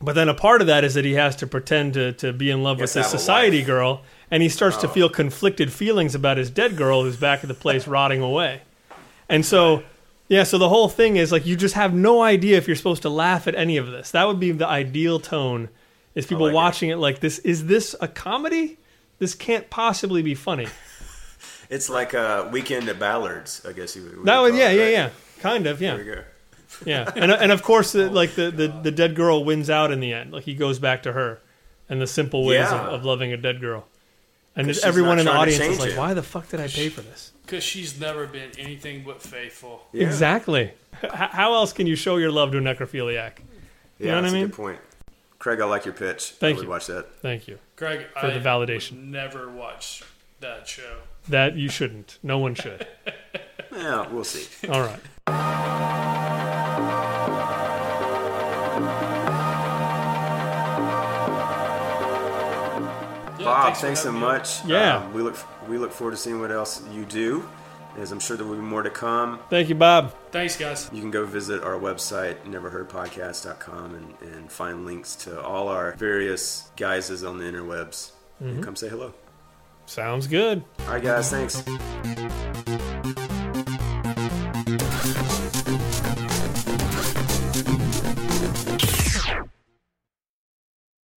But 0.00 0.14
then 0.14 0.28
a 0.28 0.34
part 0.34 0.60
of 0.60 0.66
that 0.66 0.82
is 0.84 0.94
that 0.94 1.04
he 1.04 1.14
has 1.14 1.36
to 1.36 1.46
pretend 1.46 1.94
to, 1.94 2.12
to 2.14 2.32
be 2.32 2.50
in 2.50 2.62
love 2.62 2.78
with 2.78 2.92
this 2.92 2.94
to 2.94 2.98
have 3.02 3.14
a 3.14 3.18
society 3.18 3.62
girl, 3.62 4.02
and 4.32 4.42
he 4.42 4.48
starts 4.48 4.78
to 4.78 4.88
feel 4.88 5.08
conflicted 5.08 5.72
feelings 5.72 6.14
about 6.16 6.38
his 6.38 6.50
dead 6.50 6.76
girl 6.76 7.02
who's 7.04 7.16
back 7.16 7.44
at 7.44 7.48
the 7.48 7.54
place 7.54 7.86
rotting 7.86 8.20
away. 8.22 8.62
And 9.28 9.44
so, 9.46 9.82
yeah, 10.28 10.42
so 10.42 10.56
the 10.58 10.68
whole 10.68 10.88
thing 10.88 11.16
is 11.16 11.30
like 11.30 11.46
you 11.46 11.54
just 11.54 11.74
have 11.74 11.94
no 11.94 12.22
idea 12.22 12.56
if 12.56 12.66
you're 12.66 12.74
supposed 12.76 13.02
to 13.02 13.10
laugh 13.10 13.46
at 13.46 13.54
any 13.54 13.76
of 13.76 13.86
this. 13.88 14.10
That 14.10 14.26
would 14.26 14.40
be 14.40 14.50
the 14.50 14.66
ideal 14.66 15.20
tone. 15.20 15.68
Is 16.14 16.26
people 16.26 16.46
like 16.46 16.54
watching 16.54 16.90
it. 16.90 16.96
like 16.96 17.20
this? 17.20 17.38
Is 17.40 17.66
this 17.66 17.94
a 18.00 18.08
comedy? 18.08 18.78
This 19.18 19.34
can't 19.34 19.70
possibly 19.70 20.22
be 20.22 20.34
funny. 20.34 20.66
It's 21.70 21.88
like 21.88 22.12
a 22.12 22.50
weekend 22.52 22.90
at 22.90 22.98
Ballards, 22.98 23.64
I 23.66 23.72
guess 23.72 23.96
you 23.96 24.02
would. 24.02 24.24
That 24.26 24.34
call 24.34 24.42
was 24.44 24.54
it, 24.54 24.58
yeah, 24.58 24.70
yeah, 24.72 24.82
right? 24.82 24.90
yeah, 24.92 25.10
kind 25.40 25.66
of 25.66 25.80
yeah. 25.80 25.96
There 25.96 26.04
we 26.04 26.10
go. 26.12 26.22
Yeah, 26.84 27.10
and 27.16 27.30
uh, 27.32 27.38
and 27.40 27.50
of 27.50 27.62
course, 27.62 27.92
the, 27.92 28.10
like 28.10 28.34
the, 28.34 28.50
the 28.50 28.68
the 28.68 28.90
dead 28.90 29.14
girl 29.14 29.42
wins 29.42 29.70
out 29.70 29.90
in 29.90 30.00
the 30.00 30.12
end. 30.12 30.32
Like 30.32 30.44
he 30.44 30.54
goes 30.54 30.78
back 30.78 31.02
to 31.04 31.12
her, 31.12 31.40
and 31.88 31.98
the 31.98 32.06
simple 32.06 32.44
ways 32.44 32.60
Yeah. 32.60 32.78
of, 32.88 32.92
of 32.94 33.04
loving 33.06 33.32
a 33.32 33.38
dead 33.38 33.58
girl. 33.60 33.86
And 34.54 34.66
'Cause 34.66 34.76
just 34.76 34.86
everyone 34.86 35.18
in 35.18 35.24
the 35.24 35.32
audience 35.32 35.62
is 35.64 35.78
like, 35.78 35.92
it. 35.92 35.98
"Why 35.98 36.12
the 36.14 36.22
fuck 36.22 36.48
did 36.50 36.60
I 36.60 36.68
pay 36.68 36.88
for 36.90 37.00
this?" 37.00 37.32
Because 37.46 37.64
she's 37.64 37.98
never 37.98 38.26
been 38.26 38.50
anything 38.58 39.02
but 39.04 39.22
faithful. 39.22 39.86
Yeah. 39.92 40.06
Exactly. 40.06 40.72
H- 41.02 41.10
how 41.10 41.54
else 41.54 41.72
can 41.72 41.86
you 41.86 41.96
show 41.96 42.16
your 42.18 42.30
love 42.30 42.52
to 42.52 42.58
a 42.58 42.60
necrophiliac? 42.60 43.32
Yeah, 43.98 44.10
know 44.10 44.16
what 44.16 44.20
that's 44.22 44.34
I 44.34 44.36
a 44.36 44.40
mean? 44.40 44.46
good 44.48 44.56
point. 44.56 44.78
Craig, 45.38 45.60
I 45.60 45.64
like 45.64 45.84
your 45.84 45.94
pitch. 45.94 46.34
Thank 46.38 46.56
I 46.56 46.58
would 46.58 46.64
you. 46.64 46.70
watch 46.70 46.86
that. 46.86 47.06
Thank 47.22 47.48
you. 47.48 47.58
Greg, 47.76 48.06
For 48.12 48.26
I 48.26 48.30
the 48.38 48.40
validation. 48.40 48.92
would 48.92 49.04
never 49.06 49.50
watch 49.50 50.02
that 50.40 50.68
show. 50.68 50.98
That 51.28 51.56
you 51.56 51.68
shouldn't. 51.68 52.18
No 52.22 52.38
one 52.38 52.54
should. 52.54 52.86
Yeah, 53.74 54.06
we'll 54.08 54.22
see. 54.22 54.46
All 54.68 54.82
right. 54.82 55.00
Bob, 63.52 63.64
Thanks 63.66 63.80
thanks, 63.80 64.00
so 64.00 64.06
having 64.12 64.20
me 64.20 64.26
much. 64.26 64.64
Yeah. 64.64 64.96
Um, 64.96 65.12
we 65.14 65.22
look 65.22 65.36
we 65.68 65.78
look 65.78 65.92
forward 65.92 66.12
to 66.12 66.16
seeing 66.16 66.40
what 66.40 66.50
else 66.50 66.82
you 66.92 67.04
do, 67.04 67.48
as 67.98 68.12
I'm 68.12 68.20
sure 68.20 68.36
there 68.36 68.46
will 68.46 68.56
be 68.56 68.60
more 68.62 68.82
to 68.82 68.90
come. 68.90 69.38
Thank 69.50 69.68
you, 69.68 69.74
Bob. 69.74 70.14
Thanks, 70.30 70.56
guys. 70.56 70.88
You 70.92 71.00
can 71.00 71.10
go 71.10 71.24
visit 71.26 71.62
our 71.62 71.74
website, 71.78 72.36
neverheardpodcast.com, 72.44 73.94
and, 73.94 74.32
and 74.34 74.50
find 74.50 74.84
links 74.86 75.14
to 75.16 75.40
all 75.42 75.68
our 75.68 75.92
various 75.96 76.70
guises 76.76 77.24
on 77.24 77.38
the 77.38 77.44
interwebs. 77.44 78.12
And 78.40 78.62
come 78.64 78.74
say 78.74 78.88
hello. 78.88 79.14
Sounds 79.86 80.26
good. 80.26 80.64
All 80.80 80.94
right, 80.94 81.02
guys, 81.02 81.30
thanks. 81.30 81.62